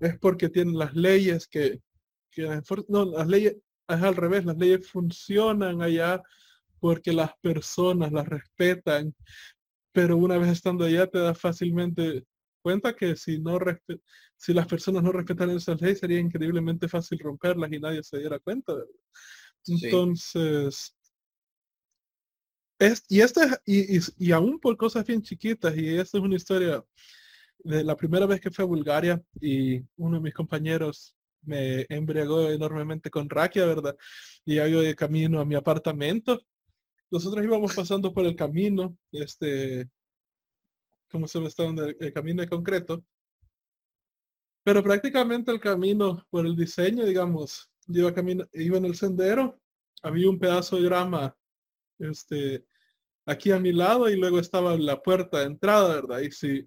es 0.00 0.18
porque 0.18 0.48
tienen 0.48 0.78
las 0.78 0.94
leyes 0.94 1.48
que, 1.48 1.80
que 2.30 2.60
no, 2.88 3.04
las 3.04 3.26
leyes, 3.26 3.56
es 3.88 4.02
al 4.02 4.16
revés, 4.16 4.44
las 4.44 4.56
leyes 4.58 4.86
funcionan 4.88 5.82
allá 5.82 6.22
porque 6.78 7.12
las 7.12 7.32
personas 7.40 8.12
las 8.12 8.28
respetan, 8.28 9.14
pero 9.92 10.16
una 10.16 10.38
vez 10.38 10.50
estando 10.50 10.84
allá 10.84 11.06
te 11.06 11.18
das 11.18 11.38
fácilmente 11.38 12.24
cuenta 12.62 12.94
que 12.94 13.16
si 13.16 13.38
no 13.38 13.58
si 14.36 14.52
las 14.52 14.66
personas 14.66 15.02
no 15.02 15.12
respetan 15.12 15.50
esas 15.50 15.80
leyes 15.80 16.00
sería 16.00 16.18
increíblemente 16.18 16.88
fácil 16.88 17.18
romperlas 17.18 17.72
y 17.72 17.78
nadie 17.78 18.02
se 18.02 18.18
diera 18.18 18.38
cuenta. 18.38 18.74
Entonces, 19.68 20.94
es, 22.78 23.04
y 23.08 23.20
este 23.20 23.40
y, 23.64 23.98
y, 24.18 24.32
aún 24.32 24.60
por 24.60 24.76
cosas 24.76 25.06
bien 25.06 25.22
chiquitas, 25.22 25.76
y 25.76 25.96
esta 25.96 26.18
es 26.18 26.24
una 26.24 26.36
historia 26.36 26.84
de 27.58 27.82
la 27.84 27.96
primera 27.96 28.26
vez 28.26 28.40
que 28.40 28.50
fui 28.50 28.62
a 28.62 28.66
Bulgaria 28.66 29.22
y 29.40 29.80
uno 29.96 30.16
de 30.16 30.22
mis 30.22 30.34
compañeros 30.34 31.14
me 31.42 31.86
embriagó 31.88 32.50
enormemente 32.50 33.10
con 33.10 33.30
raquia, 33.30 33.66
¿verdad? 33.66 33.96
Y 34.44 34.56
yo 34.56 34.80
de 34.80 34.94
camino 34.94 35.40
a 35.40 35.44
mi 35.44 35.54
apartamento. 35.54 36.40
Nosotros 37.10 37.44
íbamos 37.44 37.74
pasando 37.74 38.12
por 38.12 38.26
el 38.26 38.34
camino, 38.34 38.96
este, 39.12 39.88
como 41.08 41.28
se 41.28 41.38
ve 41.38 41.46
está 41.46 41.64
el, 41.64 41.96
el 42.00 42.12
camino 42.12 42.42
de 42.42 42.48
concreto. 42.48 43.04
Pero 44.64 44.82
prácticamente 44.82 45.52
el 45.52 45.60
camino, 45.60 46.26
por 46.30 46.44
el 46.44 46.56
diseño, 46.56 47.04
digamos, 47.04 47.70
iba, 47.88 48.14
camino, 48.14 48.46
iba 48.52 48.78
en 48.78 48.84
el 48.84 48.94
sendero, 48.94 49.60
había 50.02 50.28
un 50.28 50.38
pedazo 50.38 50.76
de 50.76 50.82
grama 50.82 51.36
este, 51.98 52.64
aquí 53.24 53.50
a 53.50 53.58
mi 53.58 53.72
lado 53.72 54.08
y 54.08 54.16
luego 54.16 54.38
estaba 54.38 54.76
la 54.76 55.02
puerta 55.02 55.40
de 55.40 55.46
entrada, 55.46 55.94
¿verdad? 55.94 56.20
Y 56.20 56.30
si 56.30 56.66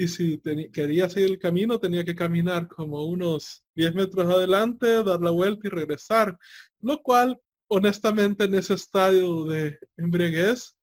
y 0.00 0.08
si 0.08 0.40
quería 0.72 1.10
seguir 1.10 1.30
el 1.30 1.38
camino 1.38 1.78
tenía 1.78 2.04
que 2.04 2.14
caminar 2.14 2.68
como 2.68 3.04
unos 3.04 3.64
10 3.74 3.94
metros 3.94 4.34
adelante, 4.34 5.04
dar 5.04 5.20
la 5.20 5.30
vuelta 5.30 5.66
y 5.66 5.70
regresar, 5.70 6.38
lo 6.80 7.02
cual 7.02 7.38
honestamente 7.68 8.44
en 8.44 8.54
ese 8.54 8.74
estadio 8.74 9.44
de 9.44 9.78
embriaguez 9.98 10.74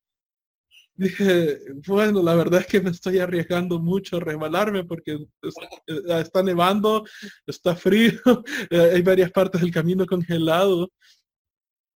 dije, 0.98 1.60
bueno, 1.88 2.24
la 2.24 2.36
verdad 2.36 2.62
es 2.62 2.68
que 2.68 2.82
me 2.82 2.90
estoy 2.90 3.20
arriesgando 3.20 3.80
mucho 3.80 4.18
a 4.18 4.20
resbalarme 4.20 4.84
porque 4.84 5.14
eh, 5.14 6.02
está 6.20 6.44
nevando, 6.44 7.06
está 7.46 7.76
frío, 7.76 8.20
eh, 8.72 8.92
hay 8.96 9.02
varias 9.04 9.32
partes 9.32 9.62
del 9.62 9.72
camino 9.72 10.06
congelado, 10.06 10.92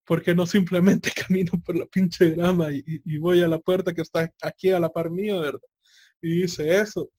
porque 0.05 0.35
no 0.35 0.45
simplemente 0.45 1.11
camino 1.27 1.51
por 1.65 1.75
la 1.75 1.85
pinche 1.87 2.31
grama 2.31 2.67
y, 2.71 3.17
voy 3.17 3.41
a 3.41 3.47
la 3.47 3.59
puerta 3.59 3.93
que 3.93 4.01
está 4.01 4.31
aquí 4.41 4.69
a 4.71 4.79
la 4.79 4.89
par 4.89 5.09
mía, 5.09 5.39
¿verdad? 5.39 5.59
y 6.21 6.43
hice 6.43 6.79
eso. 6.79 7.09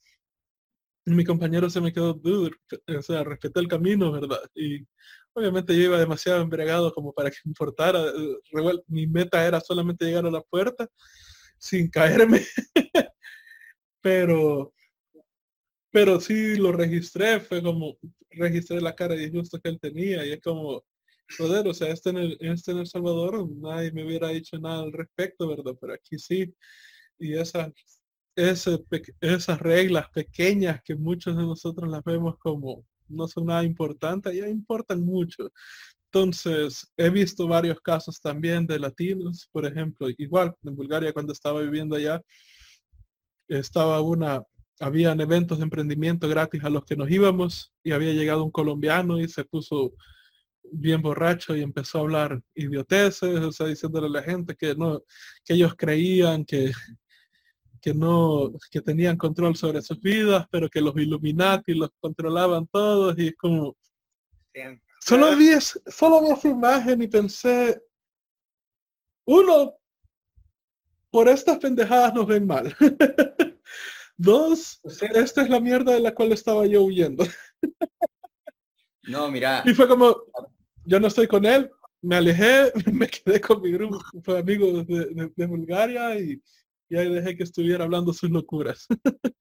Mi 1.05 1.25
compañero 1.25 1.69
se 1.69 1.81
me 1.81 1.93
quedó, 1.93 2.15
dude, 2.15 2.53
o 2.97 3.03
sea, 3.03 3.25
respeté 3.25 3.59
el 3.59 3.67
camino, 3.67 4.13
¿verdad? 4.13 4.39
Y 4.55 4.87
obviamente 5.33 5.75
yo 5.75 5.83
iba 5.83 5.99
demasiado 5.99 6.41
embriagado 6.41 6.93
como 6.93 7.13
para 7.13 7.29
que 7.29 7.39
importara. 7.45 8.05
Mi 8.87 9.09
meta 9.09 9.45
era 9.45 9.61
solamente 9.61 10.05
llegar 10.05 10.27
a 10.27 10.31
la 10.31 10.43
puerta 10.43 10.89
sin 11.63 11.89
caerme. 11.89 12.41
pero, 14.03 14.75
pero 15.91 16.21
sí 16.21 16.57
lo 16.57 16.73
registré, 16.73 17.41
fue 17.41 17.63
como, 17.63 17.97
registré 18.31 18.81
la 18.81 18.95
cara 18.95 19.15
de 19.15 19.23
disgusto 19.23 19.61
que 19.61 19.69
él 19.69 19.79
tenía 19.81 20.27
y 20.27 20.33
es 20.33 20.41
como, 20.41 20.85
joder, 21.39 21.69
o 21.69 21.75
sea, 21.75 21.89
este 21.89 22.11
en, 22.11 22.19
el, 22.19 22.39
este 22.41 22.73
en 22.73 22.79
El 22.79 22.87
Salvador 22.87 23.49
nadie 23.49 23.93
me 23.93 24.05
hubiera 24.05 24.29
dicho 24.29 24.59
nada 24.59 24.83
al 24.83 24.93
respecto, 24.93 25.49
¿verdad? 25.49 25.77
Pero 25.81 25.95
aquí 25.95 26.19
sí. 26.19 26.53
Y 27.19 27.35
esa 27.35 27.73
esas 28.35 29.61
reglas 29.61 30.09
pequeñas 30.11 30.81
que 30.83 30.95
muchos 30.95 31.37
de 31.37 31.43
nosotros 31.43 31.91
las 31.91 32.03
vemos 32.03 32.39
como 32.39 32.87
no 33.09 33.29
son 33.29 33.47
nada 33.47 33.63
importantes, 33.63 34.35
ya 34.35 34.49
importan 34.49 35.03
mucho. 35.03 35.53
Entonces, 36.15 36.87
he 36.99 37.09
visto 37.09 37.49
varios 37.49 37.81
casos 37.81 38.21
también 38.21 38.67
de 38.67 38.79
latinos, 38.79 39.49
por 39.51 39.65
ejemplo, 39.65 40.09
igual 40.19 40.55
en 40.63 40.77
Bulgaria 40.77 41.11
cuando 41.15 41.33
estaba 41.33 41.63
viviendo 41.63 41.97
allá, 41.97 42.21
estaba 43.49 43.99
una, 44.03 44.43
habían 44.79 45.23
eventos 45.23 45.57
de 45.57 45.65
emprendimiento 45.65 46.29
gratis 46.29 46.63
a 46.65 46.69
los 46.69 46.85
que 46.85 46.97
nos 46.97 47.11
íbamos 47.11 47.73
y 47.83 47.93
había 47.93 48.13
llegado 48.13 48.45
un 48.45 48.51
colombiano 48.51 49.19
y 49.19 49.27
se 49.27 49.47
puso 49.47 49.95
bien 50.71 51.01
borracho 51.01 51.57
y 51.57 51.63
empezó 51.63 51.97
a 51.97 52.01
hablar 52.03 52.43
idioteces, 52.55 53.41
o 53.41 53.51
sea, 53.51 53.69
diciéndole 53.69 54.09
a 54.09 54.11
la 54.11 54.23
gente 54.23 54.55
que 54.55 54.75
no, 54.75 55.01
que 55.47 55.55
ellos 55.55 55.75
creían 55.79 56.45
que, 56.45 56.73
que 57.81 57.95
no, 57.95 58.53
que 58.71 58.83
tenían 58.83 59.17
control 59.17 59.57
sobre 59.57 59.81
sus 59.81 59.99
vidas, 59.99 60.47
pero 60.51 60.69
que 60.69 60.83
los 60.83 60.95
Illuminati 60.95 61.73
los 61.73 61.89
controlaban 61.99 62.67
todos 62.67 63.19
y 63.19 63.29
es 63.29 63.35
como... 63.35 63.75
Solo 65.05 65.37
vi, 65.37 65.51
solo 65.61 66.23
vi 66.23 66.31
esa 66.31 66.49
imagen 66.49 67.03
y 67.03 67.09
pensé, 67.09 67.83
uno, 69.27 69.77
por 71.11 71.29
estas 71.29 71.59
pendejadas 71.59 72.15
nos 72.15 72.27
ven 72.29 72.47
mal. 72.47 72.75
Dos, 74.17 74.81
esta 74.85 75.43
es 75.43 75.51
la 75.51 75.59
mierda 75.59 75.95
de 75.95 76.01
la 76.01 76.15
cual 76.15 76.31
estaba 76.31 76.67
yo 76.67 76.85
huyendo. 76.85 77.25
no, 79.03 79.29
mira. 79.29 79.65
Y 79.65 79.75
fue 79.75 79.89
como, 79.89 80.23
yo 80.85 81.01
no 81.01 81.09
estoy 81.09 81.27
con 81.27 81.47
él, 81.47 81.69
me 82.01 82.17
alejé, 82.17 82.73
me 82.93 83.09
quedé 83.09 83.41
con 83.41 83.61
mi 83.61 83.73
grupo 83.73 83.99
de 84.33 84.39
amigos 84.39 84.87
de 84.87 85.47
Bulgaria 85.47 86.17
y, 86.17 86.41
y 86.89 86.97
ahí 86.97 87.13
dejé 87.13 87.37
que 87.37 87.43
estuviera 87.43 87.83
hablando 87.83 88.13
sus 88.13 88.31
locuras. 88.31 88.87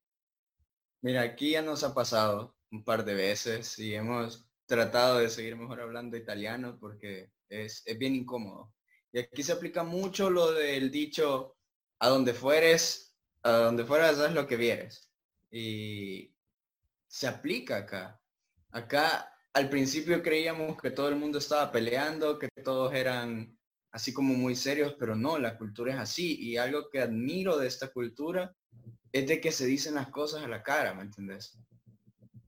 Mira, 1.03 1.21
aquí 1.21 1.51
ya 1.51 1.61
nos 1.61 1.83
ha 1.83 1.93
pasado 1.93 2.55
un 2.71 2.83
par 2.83 3.05
de 3.05 3.13
veces 3.13 3.77
y 3.77 3.93
hemos 3.93 4.50
tratado 4.71 5.19
de 5.19 5.29
seguir 5.29 5.57
mejor 5.57 5.81
hablando 5.81 6.15
italiano 6.15 6.77
porque 6.79 7.29
es, 7.49 7.83
es 7.85 7.97
bien 7.97 8.15
incómodo. 8.15 8.73
Y 9.11 9.19
aquí 9.19 9.43
se 9.43 9.51
aplica 9.51 9.83
mucho 9.83 10.29
lo 10.29 10.53
del 10.53 10.89
dicho, 10.89 11.57
a 11.99 12.07
donde 12.07 12.33
fueres, 12.33 13.17
a 13.43 13.51
donde 13.51 13.83
fueras, 13.83 14.17
haz 14.17 14.33
lo 14.33 14.47
que 14.47 14.55
vieres. 14.55 15.11
Y 15.51 16.33
se 17.05 17.27
aplica 17.27 17.75
acá. 17.75 18.21
Acá 18.71 19.35
al 19.51 19.69
principio 19.69 20.23
creíamos 20.23 20.81
que 20.81 20.91
todo 20.91 21.09
el 21.09 21.17
mundo 21.17 21.39
estaba 21.39 21.69
peleando, 21.69 22.39
que 22.39 22.47
todos 22.63 22.93
eran 22.93 23.59
así 23.91 24.13
como 24.13 24.33
muy 24.33 24.55
serios, 24.55 24.95
pero 24.97 25.17
no, 25.17 25.37
la 25.37 25.57
cultura 25.57 25.93
es 25.95 25.99
así. 25.99 26.39
Y 26.39 26.55
algo 26.55 26.89
que 26.89 27.01
admiro 27.01 27.57
de 27.57 27.67
esta 27.67 27.89
cultura 27.89 28.55
es 29.11 29.27
de 29.27 29.41
que 29.41 29.51
se 29.51 29.65
dicen 29.65 29.95
las 29.95 30.07
cosas 30.07 30.45
a 30.45 30.47
la 30.47 30.63
cara, 30.63 30.93
¿me 30.93 31.03
entendés? 31.03 31.59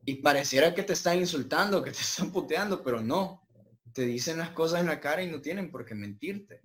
Y 0.06 0.16
pareciera 0.16 0.74
que 0.74 0.84
te 0.84 0.94
están 0.94 1.18
insultando, 1.20 1.84
que 1.84 1.92
te 1.92 2.02
están 2.02 2.32
puteando, 2.32 2.84
pero 2.84 3.02
no. 3.02 3.48
Te 3.94 4.06
dicen 4.06 4.40
las 4.40 4.50
cosas 4.50 4.82
en 4.82 4.88
la 4.88 5.00
cara 5.00 5.24
y 5.24 5.30
no 5.30 5.42
tienen 5.42 5.72
por 5.72 5.86
qué 5.86 5.96
mentirte. 5.96 6.62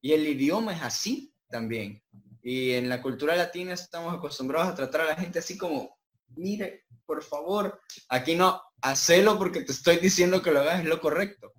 Y 0.00 0.12
el 0.12 0.26
idioma 0.26 0.74
es 0.74 0.82
así 0.82 1.34
también. 1.48 2.02
Y 2.42 2.70
en 2.72 2.88
la 2.88 3.02
cultura 3.02 3.36
latina 3.36 3.72
estamos 3.72 4.14
acostumbrados 4.14 4.68
a 4.68 4.74
tratar 4.74 5.02
a 5.02 5.06
la 5.06 5.16
gente 5.16 5.40
así 5.40 5.58
como, 5.58 5.98
mire, 6.36 6.84
por 7.04 7.22
favor, 7.22 7.80
aquí 8.08 8.36
no, 8.36 8.62
hacelo 8.80 9.38
porque 9.38 9.62
te 9.62 9.72
estoy 9.72 9.96
diciendo 9.96 10.40
que 10.40 10.52
lo 10.52 10.60
hagas 10.60 10.80
es 10.80 10.86
lo 10.86 11.00
correcto. 11.00 11.52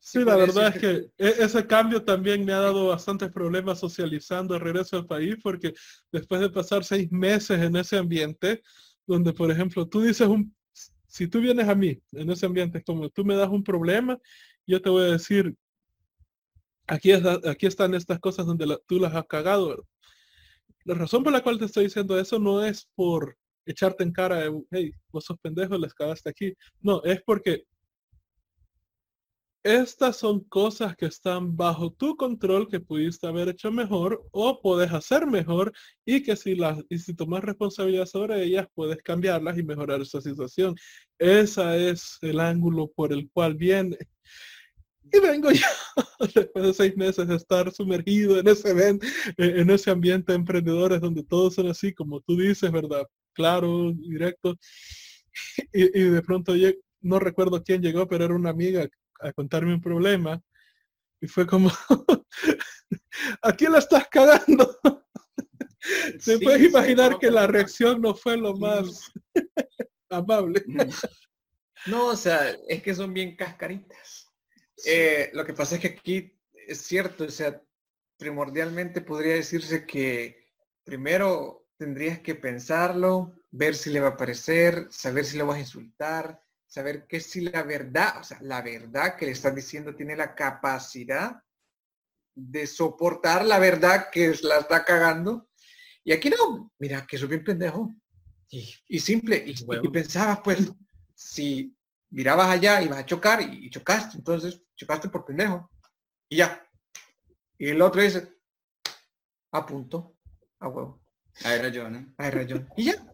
Sí, 0.00 0.24
la 0.24 0.36
verdad 0.36 0.74
es 0.74 0.80
que 0.80 0.88
e-, 1.18 1.44
ese 1.44 1.66
cambio 1.66 2.02
también 2.02 2.42
me 2.42 2.54
ha 2.54 2.60
dado 2.60 2.88
bastantes 2.88 3.30
problemas 3.30 3.78
socializando 3.78 4.54
el 4.54 4.62
regreso 4.62 4.96
al 4.96 5.06
país, 5.06 5.36
porque 5.42 5.74
después 6.10 6.40
de 6.40 6.48
pasar 6.48 6.82
seis 6.82 7.12
meses 7.12 7.60
en 7.60 7.76
ese 7.76 7.98
ambiente, 7.98 8.62
donde 9.08 9.32
por 9.32 9.50
ejemplo 9.50 9.88
tú 9.88 10.02
dices 10.02 10.28
un, 10.28 10.54
si 11.08 11.26
tú 11.26 11.40
vienes 11.40 11.68
a 11.68 11.74
mí 11.74 12.00
en 12.12 12.30
ese 12.30 12.46
ambiente, 12.46 12.82
como 12.84 13.08
tú 13.08 13.24
me 13.24 13.34
das 13.34 13.48
un 13.48 13.64
problema, 13.64 14.18
yo 14.66 14.80
te 14.80 14.90
voy 14.90 15.04
a 15.04 15.12
decir, 15.12 15.56
aquí, 16.86 17.12
aquí 17.12 17.66
están 17.66 17.94
estas 17.94 18.20
cosas 18.20 18.46
donde 18.46 18.78
tú 18.86 19.00
las 19.00 19.14
has 19.14 19.26
cagado. 19.26 19.84
La 20.84 20.94
razón 20.94 21.24
por 21.24 21.32
la 21.32 21.42
cual 21.42 21.58
te 21.58 21.64
estoy 21.64 21.84
diciendo 21.84 22.18
eso 22.20 22.38
no 22.38 22.64
es 22.64 22.88
por 22.94 23.36
echarte 23.64 24.04
en 24.04 24.12
cara 24.12 24.36
de, 24.36 24.62
hey, 24.70 24.92
vos 25.10 25.24
sos 25.24 25.38
pendejo, 25.40 25.76
les 25.76 25.94
cagaste 25.94 26.28
aquí. 26.30 26.54
No, 26.80 27.02
es 27.02 27.22
porque 27.22 27.64
estas 29.64 30.16
son 30.16 30.40
cosas 30.44 30.96
que 30.96 31.06
están 31.06 31.56
bajo 31.56 31.92
tu 31.92 32.16
control 32.16 32.68
que 32.68 32.80
pudiste 32.80 33.26
haber 33.26 33.48
hecho 33.48 33.72
mejor 33.72 34.24
o 34.30 34.60
puedes 34.60 34.92
hacer 34.92 35.26
mejor 35.26 35.72
y 36.04 36.22
que 36.22 36.36
si 36.36 36.54
las 36.54 36.78
y 36.88 36.98
si 36.98 37.14
tomas 37.14 37.42
responsabilidad 37.42 38.06
sobre 38.06 38.42
ellas 38.44 38.68
puedes 38.74 38.98
cambiarlas 39.02 39.58
y 39.58 39.62
mejorar 39.62 40.00
esa 40.00 40.20
situación. 40.20 40.76
Ese 41.18 41.90
es 41.90 42.18
el 42.22 42.40
ángulo 42.40 42.90
por 42.94 43.12
el 43.12 43.28
cual 43.30 43.54
viene. 43.56 43.98
Y 45.12 45.20
vengo 45.20 45.50
yo 45.50 45.66
después 46.34 46.64
de 46.66 46.74
seis 46.74 46.96
meses 46.96 47.26
de 47.26 47.36
estar 47.36 47.72
sumergido 47.72 48.38
en 48.38 48.48
ese, 48.48 48.98
en 49.38 49.70
ese 49.70 49.90
ambiente 49.90 50.32
de 50.32 50.36
emprendedores 50.36 51.00
donde 51.00 51.24
todos 51.24 51.54
son 51.54 51.68
así, 51.68 51.94
como 51.94 52.20
tú 52.20 52.36
dices, 52.36 52.70
¿verdad? 52.70 53.06
Claro, 53.32 53.92
directo. 53.92 54.56
Y, 55.72 55.84
y 55.96 56.02
de 56.02 56.22
pronto 56.22 56.52
no 57.00 57.20
recuerdo 57.20 57.62
quién 57.62 57.80
llegó, 57.80 58.08
pero 58.08 58.24
era 58.24 58.34
una 58.34 58.50
amiga 58.50 58.88
a 59.20 59.32
contarme 59.32 59.74
un 59.74 59.80
problema 59.80 60.42
y 61.20 61.26
fue 61.26 61.46
como, 61.46 61.70
¿a 63.42 63.52
quién 63.52 63.72
la 63.72 63.78
estás 63.78 64.08
cagando? 64.08 64.78
Se 66.18 66.38
puede 66.38 66.66
imaginar 66.66 67.18
que 67.18 67.30
la 67.30 67.46
reacción 67.46 68.00
no 68.00 68.14
fue 68.14 68.36
lo 68.36 68.56
más 68.56 69.10
amable. 70.10 70.64
No, 71.86 72.08
o 72.08 72.16
sea, 72.16 72.56
es 72.68 72.82
que 72.82 72.94
son 72.94 73.14
bien 73.14 73.36
cascaritas. 73.36 74.28
Eh, 74.84 75.30
lo 75.32 75.44
que 75.44 75.54
pasa 75.54 75.76
es 75.76 75.80
que 75.80 75.88
aquí 75.88 76.38
es 76.52 76.82
cierto, 76.82 77.24
o 77.24 77.30
sea, 77.30 77.62
primordialmente 78.18 79.00
podría 79.00 79.34
decirse 79.34 79.86
que 79.86 80.48
primero 80.84 81.68
tendrías 81.76 82.20
que 82.20 82.34
pensarlo, 82.34 83.34
ver 83.50 83.74
si 83.74 83.90
le 83.90 84.00
va 84.00 84.08
a 84.08 84.16
parecer, 84.16 84.88
saber 84.90 85.24
si 85.24 85.36
le 85.36 85.44
vas 85.44 85.56
a 85.56 85.60
insultar, 85.60 86.42
saber 86.68 87.06
que 87.06 87.18
si 87.18 87.40
la 87.40 87.62
verdad, 87.62 88.20
o 88.20 88.24
sea, 88.24 88.38
la 88.42 88.60
verdad 88.60 89.16
que 89.16 89.26
le 89.26 89.32
estás 89.32 89.54
diciendo 89.54 89.96
tiene 89.96 90.14
la 90.14 90.34
capacidad 90.34 91.42
de 92.34 92.66
soportar 92.66 93.44
la 93.44 93.58
verdad 93.58 94.10
que 94.12 94.32
la 94.42 94.58
está 94.58 94.84
cagando. 94.84 95.48
Y 96.04 96.12
aquí 96.12 96.30
no, 96.30 96.72
mira, 96.78 97.06
que 97.06 97.18
soy 97.18 97.28
bien 97.28 97.42
pendejo. 97.42 97.94
Y, 98.50 99.00
simple, 99.00 99.44
y, 99.46 99.52
y, 99.52 99.88
pensabas, 99.88 100.40
pues, 100.42 100.72
si 101.14 101.76
mirabas 102.10 102.48
allá 102.48 102.80
ibas 102.80 103.00
a 103.00 103.06
chocar 103.06 103.42
y, 103.42 103.68
chocaste, 103.68 104.16
entonces 104.16 104.62
chocaste 104.76 105.08
por 105.08 105.24
pendejo. 105.24 105.70
Y 106.28 106.36
ya. 106.36 106.66
Y 107.58 107.68
el 107.68 107.82
otro 107.82 108.00
dice, 108.00 108.28
a 109.52 109.66
punto, 109.66 110.16
a 110.60 110.68
huevo. 110.68 111.02
A 111.44 111.54
era 111.54 111.90
¿no? 111.90 112.14
A 112.16 112.28
era 112.28 112.42
Y 112.76 112.84
ya 112.84 113.04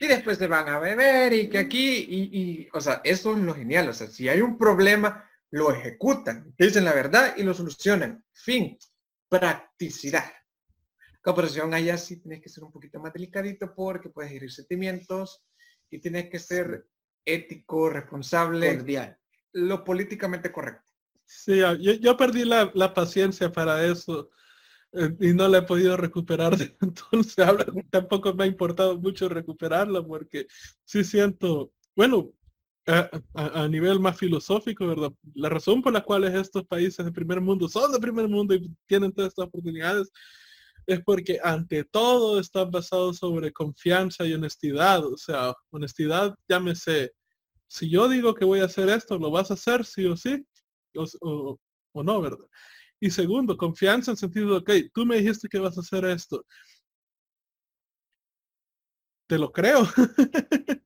y 0.00 0.06
después 0.06 0.38
se 0.38 0.46
van 0.46 0.66
a 0.68 0.78
beber 0.78 1.34
y 1.34 1.50
que 1.50 1.58
aquí, 1.58 2.06
y, 2.08 2.68
o 2.72 2.80
sea, 2.80 3.02
eso 3.04 3.34
es 3.34 3.38
lo 3.38 3.54
genial, 3.54 3.90
o 3.90 3.92
sea, 3.92 4.06
si 4.06 4.30
hay 4.30 4.40
un 4.40 4.56
problema, 4.56 5.30
lo 5.50 5.70
ejecutan, 5.72 6.54
dicen 6.58 6.86
la 6.86 6.94
verdad 6.94 7.34
y 7.36 7.42
lo 7.42 7.52
solucionan. 7.52 8.24
Fin, 8.32 8.78
practicidad. 9.28 10.32
Cooperación 11.20 11.74
allá 11.74 11.98
sí 11.98 12.16
tienes 12.16 12.40
que 12.40 12.48
ser 12.48 12.64
un 12.64 12.72
poquito 12.72 12.98
más 12.98 13.12
delicadito 13.12 13.74
porque 13.74 14.08
puedes 14.08 14.32
herir 14.32 14.50
sentimientos 14.50 15.44
y 15.90 15.98
tienes 16.00 16.30
que 16.30 16.38
ser 16.38 16.86
ético, 17.22 17.90
responsable, 17.90 18.78
Cordial. 18.78 19.18
lo 19.52 19.84
políticamente 19.84 20.50
correcto. 20.50 20.90
Sí, 21.26 21.58
yo, 21.58 21.74
yo 21.74 22.16
perdí 22.16 22.46
la, 22.46 22.70
la, 22.74 22.94
paciencia 22.94 23.52
para 23.52 23.84
eso 23.84 24.30
y 24.92 25.32
no 25.32 25.48
la 25.48 25.58
he 25.58 25.62
podido 25.62 25.96
recuperar. 25.96 26.54
Entonces, 26.80 27.36
tampoco 27.90 28.34
me 28.34 28.44
ha 28.44 28.46
importado 28.46 28.98
mucho 28.98 29.28
recuperarla 29.28 30.02
porque 30.02 30.46
sí 30.84 31.04
siento, 31.04 31.72
bueno, 31.94 32.32
a, 33.34 33.68
nivel 33.68 34.00
más 34.00 34.18
filosófico, 34.18 34.86
¿verdad? 34.86 35.12
La 35.34 35.48
razón 35.48 35.82
por 35.82 35.92
la 35.92 36.02
cual 36.02 36.24
estos 36.24 36.66
países 36.66 37.04
de 37.04 37.12
primer 37.12 37.40
mundo 37.40 37.68
son 37.68 37.92
de 37.92 37.98
primer 38.00 38.28
mundo 38.28 38.54
y 38.54 38.68
tienen 38.86 39.12
todas 39.12 39.28
estas 39.28 39.46
oportunidades 39.46 40.10
es 40.86 41.00
porque 41.04 41.38
ante 41.42 41.84
todo 41.84 42.40
están 42.40 42.70
basados 42.70 43.18
sobre 43.18 43.52
confianza 43.52 44.26
y 44.26 44.32
honestidad. 44.32 45.04
O 45.04 45.16
sea, 45.16 45.54
honestidad, 45.70 46.34
llámese, 46.48 47.12
si 47.68 47.88
yo 47.88 48.08
digo 48.08 48.34
que 48.34 48.44
voy 48.44 48.60
a 48.60 48.64
hacer 48.64 48.88
esto, 48.88 49.18
¿lo 49.18 49.30
vas 49.30 49.50
a 49.50 49.54
hacer 49.54 49.84
sí 49.84 50.06
o 50.06 50.16
sí? 50.16 50.44
o, 50.96 51.58
o 51.92 52.02
no, 52.02 52.20
¿verdad? 52.20 52.46
Y 53.00 53.10
segundo, 53.10 53.56
confianza 53.56 54.10
en 54.10 54.16
sentido 54.18 54.50
de, 54.50 54.56
ok, 54.58 54.92
tú 54.92 55.06
me 55.06 55.16
dijiste 55.16 55.48
que 55.48 55.58
vas 55.58 55.76
a 55.78 55.80
hacer 55.80 56.04
esto. 56.04 56.44
Te 59.26 59.38
lo 59.38 59.50
creo. 59.50 59.88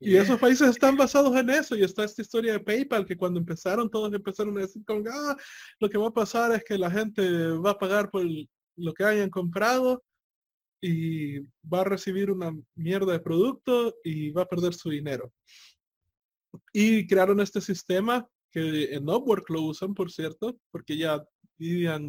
y 0.00 0.16
esos 0.16 0.40
países 0.40 0.70
están 0.70 0.96
basados 0.96 1.36
en 1.36 1.50
eso. 1.50 1.76
Y 1.76 1.82
está 1.82 2.04
esta 2.04 2.22
historia 2.22 2.54
de 2.54 2.60
PayPal, 2.60 3.04
que 3.04 3.16
cuando 3.16 3.38
empezaron, 3.38 3.90
todos 3.90 4.12
empezaron 4.14 4.56
a 4.56 4.62
decir, 4.62 4.82
con, 4.86 5.04
ah, 5.08 5.36
lo 5.78 5.90
que 5.90 5.98
va 5.98 6.08
a 6.08 6.14
pasar 6.14 6.52
es 6.52 6.64
que 6.64 6.78
la 6.78 6.90
gente 6.90 7.22
va 7.52 7.72
a 7.72 7.78
pagar 7.78 8.10
por 8.10 8.24
lo 8.76 8.94
que 8.94 9.04
hayan 9.04 9.28
comprado 9.28 10.02
y 10.80 11.38
va 11.62 11.82
a 11.82 11.84
recibir 11.84 12.30
una 12.30 12.52
mierda 12.74 13.12
de 13.12 13.20
producto 13.20 13.94
y 14.02 14.30
va 14.30 14.42
a 14.42 14.48
perder 14.48 14.72
su 14.72 14.88
dinero. 14.88 15.32
Y 16.72 17.06
crearon 17.06 17.40
este 17.40 17.60
sistema 17.60 18.26
que 18.50 18.94
en 18.94 19.08
Upwork 19.08 19.48
lo 19.50 19.62
usan, 19.62 19.94
por 19.94 20.10
cierto, 20.10 20.56
porque 20.70 20.96
ya 20.96 21.24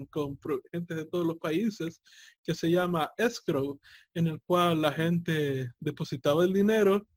con 0.09 0.37
gente 0.71 0.95
de 0.95 1.05
todos 1.05 1.25
los 1.25 1.37
países, 1.37 2.01
que 2.43 2.53
se 2.55 2.69
llama 2.71 3.11
escrow, 3.17 3.79
en 4.13 4.27
el 4.27 4.41
cual 4.41 4.81
la 4.81 4.91
gente 4.91 5.71
depositaba 5.79 6.43
el 6.43 6.53
dinero. 6.53 7.07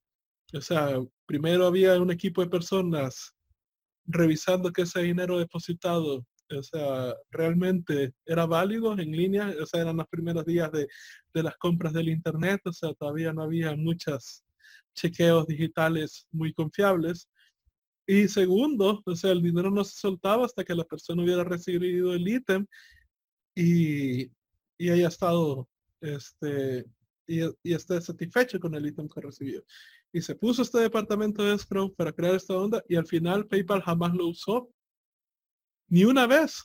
O 0.53 0.61
sea, 0.61 1.01
primero 1.27 1.67
había 1.67 2.01
un 2.01 2.11
equipo 2.11 2.43
de 2.43 2.51
personas 2.51 3.35
revisando 4.05 4.73
que 4.73 4.83
ese 4.83 5.03
dinero 5.03 5.39
depositado, 5.39 6.25
o 6.51 6.63
sea, 6.63 7.15
realmente 7.31 8.13
era 8.25 8.47
válido 8.47 8.93
en 8.93 9.11
línea, 9.13 9.53
o 9.61 9.67
sea, 9.67 9.83
eran 9.83 9.97
los 9.97 10.07
primeros 10.09 10.45
días 10.45 10.71
de, 10.71 10.87
de 11.35 11.43
las 11.43 11.57
compras 11.57 11.93
del 11.93 12.09
Internet, 12.09 12.61
o 12.65 12.73
sea, 12.73 12.95
todavía 12.95 13.33
no 13.33 13.43
había 13.43 13.75
muchos 13.75 14.45
chequeos 14.95 15.47
digitales 15.47 16.27
muy 16.33 16.53
confiables. 16.53 17.29
Y 18.07 18.29
segundo, 18.29 19.03
o 19.05 19.17
sea, 19.17 19.33
el 19.33 19.43
dinero 19.43 19.71
no 19.71 19.83
se 19.83 19.99
soltaba 19.99 20.47
hasta 20.47 20.65
que 20.65 20.75
la 20.75 20.85
persona 20.85 21.23
hubiera 21.23 21.43
recibido 21.43 22.15
el 22.15 22.27
ítem 22.29 22.65
y, 23.55 24.31
y 24.79 24.91
haya 24.91 25.09
estado, 25.09 25.69
este, 26.01 26.87
y, 27.27 27.41
y 27.65 27.75
esté 27.75 28.01
satisfecho 28.01 28.61
con 28.61 28.75
el 28.77 28.87
ítem 28.87 29.09
que 29.09 29.21
recibió. 29.21 29.65
Y 30.13 30.23
se 30.23 30.37
puso 30.37 30.63
este 30.63 30.79
departamento 30.79 31.43
de 31.43 31.55
escrow 31.55 31.93
para 31.95 32.13
crear 32.13 32.37
esta 32.37 32.55
onda 32.55 32.83
y 32.89 32.95
al 32.95 33.07
final 33.07 33.47
PayPal 33.47 33.83
jamás 33.83 34.15
lo 34.15 34.29
usó. 34.29 34.71
Ni 35.89 36.05
una 36.05 36.27
vez. 36.27 36.63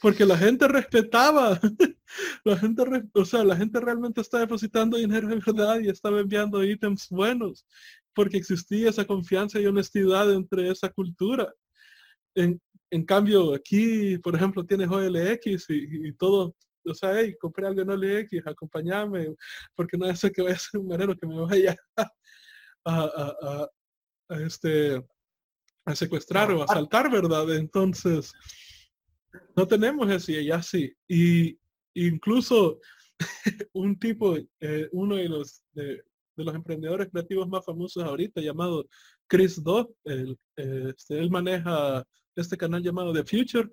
Porque 0.00 0.24
la 0.24 0.36
gente 0.36 0.66
respetaba. 0.68 1.60
la 2.44 2.56
gente, 2.56 2.82
o 3.12 3.24
sea, 3.24 3.44
la 3.44 3.56
gente 3.56 3.78
realmente 3.78 4.20
está 4.20 4.38
depositando 4.38 4.96
dinero 4.96 5.30
en 5.30 5.40
verdad 5.40 5.80
y 5.80 5.88
estaba 5.88 6.20
enviando 6.20 6.64
ítems 6.64 7.08
buenos 7.08 7.66
porque 8.14 8.36
existía 8.36 8.90
esa 8.90 9.04
confianza 9.04 9.60
y 9.60 9.66
honestidad 9.66 10.32
entre 10.32 10.70
esa 10.70 10.88
cultura. 10.90 11.52
En, 12.34 12.60
en 12.90 13.04
cambio, 13.04 13.54
aquí, 13.54 14.18
por 14.18 14.34
ejemplo, 14.34 14.64
tienes 14.64 14.88
OLX 14.88 15.68
y, 15.70 16.08
y 16.08 16.12
todo, 16.14 16.54
o 16.86 16.94
sea, 16.94 17.18
hey, 17.18 17.34
compré 17.40 17.66
algo 17.66 17.82
en 17.82 17.90
OLX, 17.90 18.46
acompáñame, 18.46 19.34
porque 19.74 19.96
no 19.96 20.06
es 20.06 20.20
que 20.20 20.42
vaya 20.42 20.54
a 20.54 20.58
ser 20.58 20.80
un 20.80 20.88
marero 20.88 21.16
que 21.16 21.26
me 21.26 21.40
vaya 21.40 21.76
a, 21.96 22.08
a, 22.84 23.68
a, 24.28 24.40
este, 24.40 25.04
a 25.84 25.94
secuestrar 25.94 26.50
o 26.52 26.62
a 26.62 26.64
asaltar, 26.64 27.10
¿verdad? 27.10 27.54
Entonces, 27.56 28.32
no 29.56 29.66
tenemos 29.66 30.10
eso 30.10 30.32
y 30.32 30.36
allá 30.36 30.62
sí. 30.62 30.92
Y 31.08 31.58
incluso 31.94 32.80
un 33.72 33.98
tipo, 33.98 34.36
eh, 34.60 34.88
uno 34.92 35.16
de 35.16 35.28
los 35.28 35.62
de, 35.72 36.02
de 36.36 36.44
los 36.44 36.54
emprendedores 36.54 37.08
creativos 37.10 37.48
más 37.48 37.64
famosos 37.64 38.02
ahorita, 38.02 38.40
llamado 38.40 38.86
Chris 39.26 39.62
Dodd. 39.62 39.88
Él, 40.04 40.38
este, 40.56 41.18
él 41.18 41.30
maneja 41.30 42.04
este 42.36 42.56
canal 42.56 42.82
llamado 42.82 43.12
The 43.12 43.24
Future. 43.24 43.70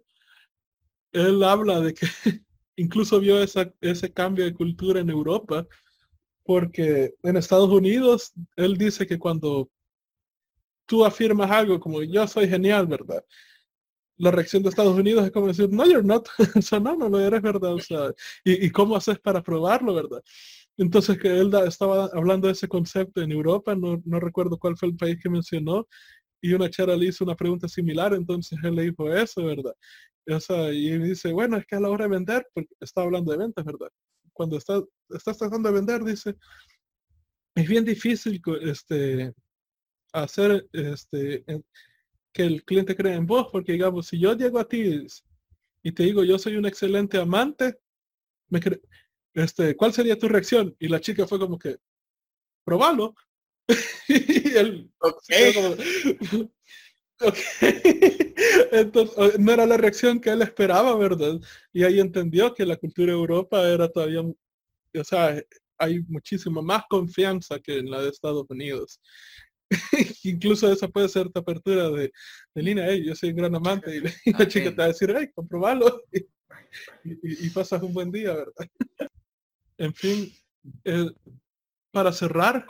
Él 1.11 1.43
habla 1.43 1.79
de 1.79 1.93
que 1.93 2.05
incluso 2.75 3.19
vio 3.19 3.41
esa, 3.41 3.71
ese 3.81 4.11
cambio 4.11 4.45
de 4.45 4.53
cultura 4.53 4.99
en 4.99 5.09
Europa, 5.09 5.67
porque 6.43 7.13
en 7.23 7.37
Estados 7.37 7.69
Unidos 7.69 8.33
él 8.55 8.77
dice 8.77 9.05
que 9.05 9.19
cuando 9.19 9.69
tú 10.85 11.05
afirmas 11.05 11.49
algo 11.49 11.79
como 11.79 12.03
yo 12.03 12.27
soy 12.27 12.47
genial, 12.47 12.87
¿verdad? 12.87 13.23
La 14.17 14.29
reacción 14.29 14.61
de 14.61 14.69
Estados 14.69 14.97
Unidos 14.97 15.25
es 15.25 15.31
como 15.31 15.47
decir, 15.47 15.69
no, 15.69 15.85
you're 15.85 16.03
not. 16.03 16.27
o 16.55 16.61
sea, 16.61 16.79
no, 16.79 16.95
no 16.95 17.09
lo 17.09 17.19
eres, 17.19 17.41
¿verdad? 17.41 17.73
O 17.73 17.79
sea, 17.79 18.11
¿y, 18.43 18.65
¿y, 18.65 18.69
cómo 18.71 18.95
haces 18.95 19.19
para 19.19 19.41
probarlo, 19.41 19.93
verdad? 19.93 20.21
Entonces 20.77 21.17
que 21.19 21.27
él 21.27 21.51
estaba 21.67 22.05
hablando 22.13 22.47
de 22.47 22.53
ese 22.53 22.67
concepto 22.67 23.21
en 23.21 23.31
Europa, 23.31 23.75
no, 23.75 24.01
recuerdo 24.19 24.57
cuál 24.57 24.77
fue 24.77 24.89
el 24.89 24.95
país 24.95 25.17
que 25.21 25.29
mencionó, 25.29 25.87
y 26.41 26.53
una 26.53 26.69
chera 26.69 26.95
le 26.95 27.07
hizo 27.07 27.23
una 27.23 27.35
pregunta 27.35 27.67
similar, 27.67 28.13
entonces 28.13 28.57
él 28.63 28.75
le 28.75 28.83
dijo 28.83 29.13
eso, 29.13 29.45
¿verdad? 29.45 29.75
O 30.27 30.39
sea, 30.39 30.71
y 30.71 30.97
dice, 30.97 31.31
bueno, 31.31 31.57
es 31.57 31.65
que 31.65 31.75
a 31.75 31.79
la 31.79 31.89
hora 31.89 32.05
de 32.05 32.11
vender, 32.11 32.47
porque 32.53 32.73
está 32.79 33.01
hablando 33.01 33.31
de 33.31 33.37
ventas, 33.37 33.63
¿verdad? 33.63 33.89
Cuando 34.33 34.57
está, 34.57 34.81
estás 35.09 35.37
tratando 35.37 35.69
de 35.69 35.75
vender, 35.75 36.03
dice, 36.03 36.35
es 37.55 37.67
bien 37.67 37.85
difícil 37.85 38.41
este, 38.61 39.33
hacer, 40.13 40.67
este, 40.73 41.43
que 42.33 42.43
el 42.43 42.63
cliente 42.63 42.95
cree 42.95 43.15
en 43.15 43.27
vos, 43.27 43.47
porque 43.51 43.73
digamos, 43.73 44.07
si 44.07 44.19
yo 44.19 44.35
llego 44.35 44.59
a 44.59 44.67
ti 44.67 45.05
y 45.83 45.91
te 45.91 46.03
digo, 46.03 46.23
yo 46.23 46.39
soy 46.39 46.55
un 46.55 46.65
excelente 46.65 47.17
amante, 47.17 47.77
me 48.49 48.59
este, 49.33 49.75
¿cuál 49.75 49.93
sería 49.93 50.17
tu 50.17 50.27
reacción? 50.27 50.75
Y 50.79 50.87
la 50.87 50.99
chica 50.99 51.27
fue 51.27 51.39
como 51.39 51.57
que, 51.57 51.77
probalo. 52.63 53.15
y 54.07 54.57
él, 54.57 54.91
Entonces, 58.71 59.39
no 59.39 59.51
era 59.51 59.65
la 59.65 59.77
reacción 59.77 60.19
que 60.19 60.31
él 60.31 60.41
esperaba, 60.41 60.95
¿verdad? 60.95 61.39
Y 61.71 61.83
ahí 61.83 61.99
entendió 61.99 62.53
que 62.53 62.65
la 62.65 62.77
cultura 62.77 63.13
de 63.13 63.19
Europa 63.19 63.61
era 63.67 63.87
todavía, 63.87 64.21
o 64.21 65.03
sea, 65.03 65.39
hay 65.77 66.01
muchísima 66.07 66.61
más 66.61 66.83
confianza 66.89 67.59
que 67.59 67.79
en 67.79 67.89
la 67.89 68.01
de 68.01 68.09
Estados 68.09 68.45
Unidos. 68.49 68.99
Incluso 70.23 70.71
esa 70.71 70.87
puede 70.87 71.09
ser 71.09 71.29
tu 71.29 71.39
apertura 71.39 71.89
de, 71.89 72.11
de 72.53 72.61
línea, 72.61 72.93
yo 72.95 73.15
soy 73.15 73.29
un 73.29 73.35
gran 73.37 73.55
amante, 73.55 73.95
y, 73.95 74.31
la 74.31 74.47
chica 74.47 74.69
te 74.69 74.75
va 74.75 74.83
a 74.85 74.87
decir, 74.87 75.13
hey, 75.17 75.29
comprobalo, 75.33 76.03
y, 77.03 77.49
pasas 77.49 77.81
un 77.81 77.93
buen 77.93 78.11
día, 78.11 78.33
¿verdad? 78.33 78.67
En 79.81 79.93
fin, 79.95 80.31
eh, 80.83 81.09
para 81.91 82.11
cerrar, 82.11 82.67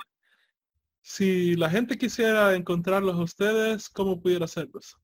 si 1.01 1.57
la 1.57 1.69
gente 1.69 1.97
quisiera 1.97 2.55
encontrarlos 2.55 3.17
a 3.17 3.23
ustedes, 3.23 3.89
¿cómo 3.89 4.21
pudiera 4.21 4.45
hacerlos? 4.45 4.95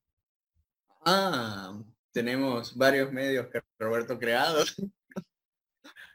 Ah, 1.04 1.78
tenemos 2.10 2.74
varios 2.74 3.12
medios 3.12 3.48
que 3.48 3.60
Roberto 3.78 4.18
creados. 4.18 4.74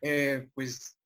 Eh, 0.06 0.50
pues 0.54 0.98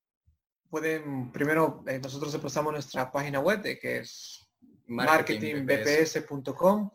pueden, 0.72 1.32
primero, 1.32 1.84
eh, 1.86 2.00
nosotros 2.00 2.36
pasamos 2.38 2.74
nuestra 2.74 3.12
página 3.12 3.40
web, 3.40 3.62
que 3.62 4.00
es 4.00 4.50
marketingbps.com, 4.88 6.90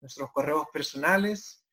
nuestros 0.00 0.32
correos 0.32 0.66
personales 0.72 1.64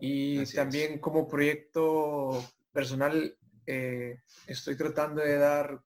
y 0.00 0.42
también 0.54 0.98
como 1.00 1.28
proyecto 1.28 2.42
personal 2.72 3.36
eh, 3.66 4.20
estoy 4.46 4.76
tratando 4.76 5.22
de 5.22 5.36
dar 5.36 5.80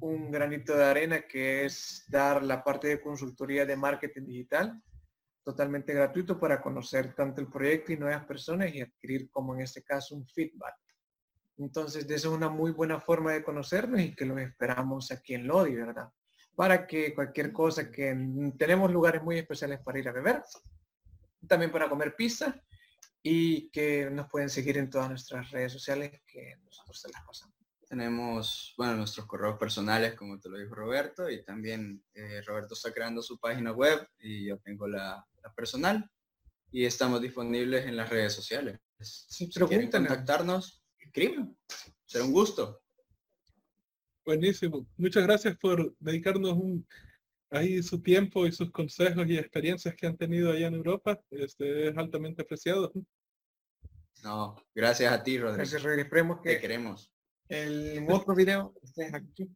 un 0.00 0.30
granito 0.30 0.76
de 0.76 0.84
arena 0.84 1.22
que 1.22 1.64
es 1.64 2.04
dar 2.08 2.42
la 2.42 2.64
parte 2.64 2.88
de 2.88 3.00
consultoría 3.00 3.64
de 3.66 3.76
marketing 3.76 4.26
digital 4.26 4.82
totalmente 5.44 5.92
gratuito 5.92 6.38
para 6.38 6.60
conocer 6.60 7.14
tanto 7.14 7.40
el 7.40 7.48
proyecto 7.48 7.92
y 7.92 7.96
nuevas 7.96 8.24
personas 8.24 8.72
y 8.74 8.80
adquirir 8.80 9.28
como 9.30 9.54
en 9.54 9.62
este 9.62 9.82
caso 9.82 10.14
un 10.14 10.26
feedback. 10.26 10.74
Entonces, 11.58 12.04
eso 12.04 12.28
es 12.30 12.34
una 12.34 12.48
muy 12.48 12.70
buena 12.70 13.00
forma 13.00 13.32
de 13.32 13.42
conocernos 13.42 14.00
y 14.00 14.14
que 14.14 14.24
los 14.24 14.38
esperamos 14.38 15.10
aquí 15.10 15.34
en 15.34 15.46
Lodi, 15.46 15.74
¿verdad? 15.74 16.08
Para 16.54 16.86
que 16.86 17.14
cualquier 17.14 17.52
cosa 17.52 17.90
que 17.90 18.16
tenemos 18.56 18.90
lugares 18.90 19.22
muy 19.22 19.38
especiales 19.38 19.80
para 19.80 19.98
ir 19.98 20.08
a 20.08 20.12
beber, 20.12 20.42
también 21.46 21.72
para 21.72 21.88
comer 21.88 22.14
pizza 22.16 22.54
y 23.22 23.70
que 23.70 24.10
nos 24.10 24.28
pueden 24.28 24.50
seguir 24.50 24.78
en 24.78 24.90
todas 24.90 25.08
nuestras 25.08 25.50
redes 25.50 25.72
sociales 25.72 26.20
que 26.26 26.56
nosotros 26.64 27.00
se 27.00 27.10
las 27.10 27.24
pasamos. 27.24 27.54
Tenemos, 27.88 28.74
bueno, 28.76 28.96
nuestros 28.96 29.26
correos 29.26 29.58
personales, 29.58 30.14
como 30.14 30.40
te 30.40 30.48
lo 30.48 30.58
dijo 30.58 30.74
Roberto, 30.74 31.28
y 31.28 31.44
también 31.44 32.02
eh, 32.14 32.40
Roberto 32.42 32.74
está 32.74 32.92
creando 32.92 33.22
su 33.22 33.38
página 33.38 33.72
web 33.72 34.08
y 34.18 34.46
yo 34.46 34.58
tengo 34.58 34.88
la, 34.88 35.24
personal 35.54 36.10
y 36.70 36.84
estamos 36.86 37.20
disponibles 37.20 37.84
en 37.86 37.96
las 37.96 38.08
redes 38.08 38.32
sociales. 38.32 38.78
Si 38.98 39.50
quieren 39.50 39.90
contactarnos, 39.90 40.82
escriben. 40.98 41.56
Será 42.06 42.24
un 42.24 42.32
gusto. 42.32 42.80
Buenísimo. 44.24 44.86
Muchas 44.96 45.24
gracias 45.24 45.56
por 45.58 45.94
dedicarnos 45.98 46.52
un, 46.52 46.86
ahí 47.52 47.82
su 47.82 48.02
tiempo 48.02 48.46
y 48.46 48.52
sus 48.52 48.70
consejos 48.70 49.26
y 49.28 49.38
experiencias 49.38 49.94
que 49.94 50.06
han 50.06 50.16
tenido 50.16 50.50
allá 50.50 50.66
en 50.66 50.74
Europa. 50.74 51.20
Este 51.30 51.88
es 51.88 51.96
altamente 51.96 52.42
apreciado. 52.42 52.92
No, 54.22 54.56
gracias 54.74 55.12
a 55.12 55.22
ti, 55.22 55.38
Rodrigo. 55.38 55.58
Gracias, 55.58 55.82
Rodrigo. 55.82 56.40
que 56.42 56.54
Te 56.54 56.60
queremos 56.60 57.12
el 57.52 58.06
otro 58.10 58.34
video 58.34 58.74
aquí. 59.12 59.48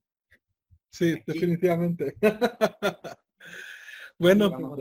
Sí, 0.90 1.22
definitivamente. 1.26 2.16
bueno, 4.18 4.76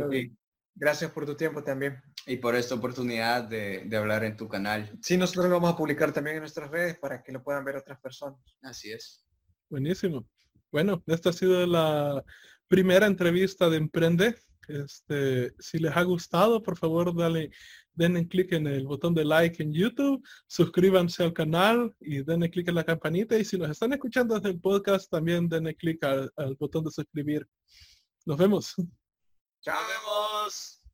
gracias 0.73 1.11
por 1.11 1.25
tu 1.25 1.35
tiempo 1.35 1.63
también. 1.63 2.01
Y 2.25 2.37
por 2.37 2.55
esta 2.55 2.75
oportunidad 2.75 3.43
de, 3.43 3.89
hablar 3.95 4.23
en 4.23 4.35
tu 4.35 4.47
canal. 4.47 4.97
Sí, 5.01 5.17
nosotros 5.17 5.45
lo 5.45 5.55
vamos 5.55 5.73
a 5.73 5.77
publicar 5.77 6.11
también 6.11 6.37
en 6.37 6.41
nuestras 6.41 6.69
redes 6.69 6.97
para 6.97 7.21
que 7.23 7.31
lo 7.31 7.43
puedan 7.43 7.63
ver 7.63 7.77
otras 7.77 7.99
personas. 7.99 8.39
Así 8.61 8.91
es. 8.91 9.25
Buenísimo. 9.69 10.27
Bueno, 10.71 11.01
esta 11.07 11.29
ha 11.29 11.33
sido 11.33 11.65
la 11.65 12.23
primera 12.67 13.07
entrevista 13.07 13.69
de 13.69 13.77
Emprende. 13.77 14.35
Este, 14.67 15.53
si 15.59 15.77
les 15.77 15.95
ha 15.95 16.01
gustado, 16.03 16.63
por 16.63 16.77
favor, 16.77 17.15
dale 17.15 17.51
denle 17.95 18.27
clic 18.27 18.51
en 18.53 18.67
el 18.67 18.85
botón 18.85 19.13
de 19.13 19.25
like 19.25 19.61
en 19.63 19.73
YouTube, 19.73 20.21
suscríbanse 20.47 21.23
al 21.23 21.33
canal 21.33 21.95
y 21.99 22.23
denle 22.23 22.49
clic 22.49 22.67
en 22.67 22.75
la 22.75 22.83
campanita. 22.83 23.37
Y 23.37 23.45
si 23.45 23.57
nos 23.57 23.69
están 23.69 23.93
escuchando 23.93 24.35
desde 24.35 24.49
el 24.49 24.59
podcast, 24.59 25.09
también 25.09 25.47
denle 25.47 25.75
clic 25.75 26.03
al, 26.03 26.31
al 26.35 26.55
botón 26.55 26.83
de 26.83 26.91
suscribir. 26.91 27.47
Nos 28.25 28.37
vemos. 28.37 28.75
Chao. 29.61 29.75
Nos 29.75 29.87
vemos. 29.87 30.84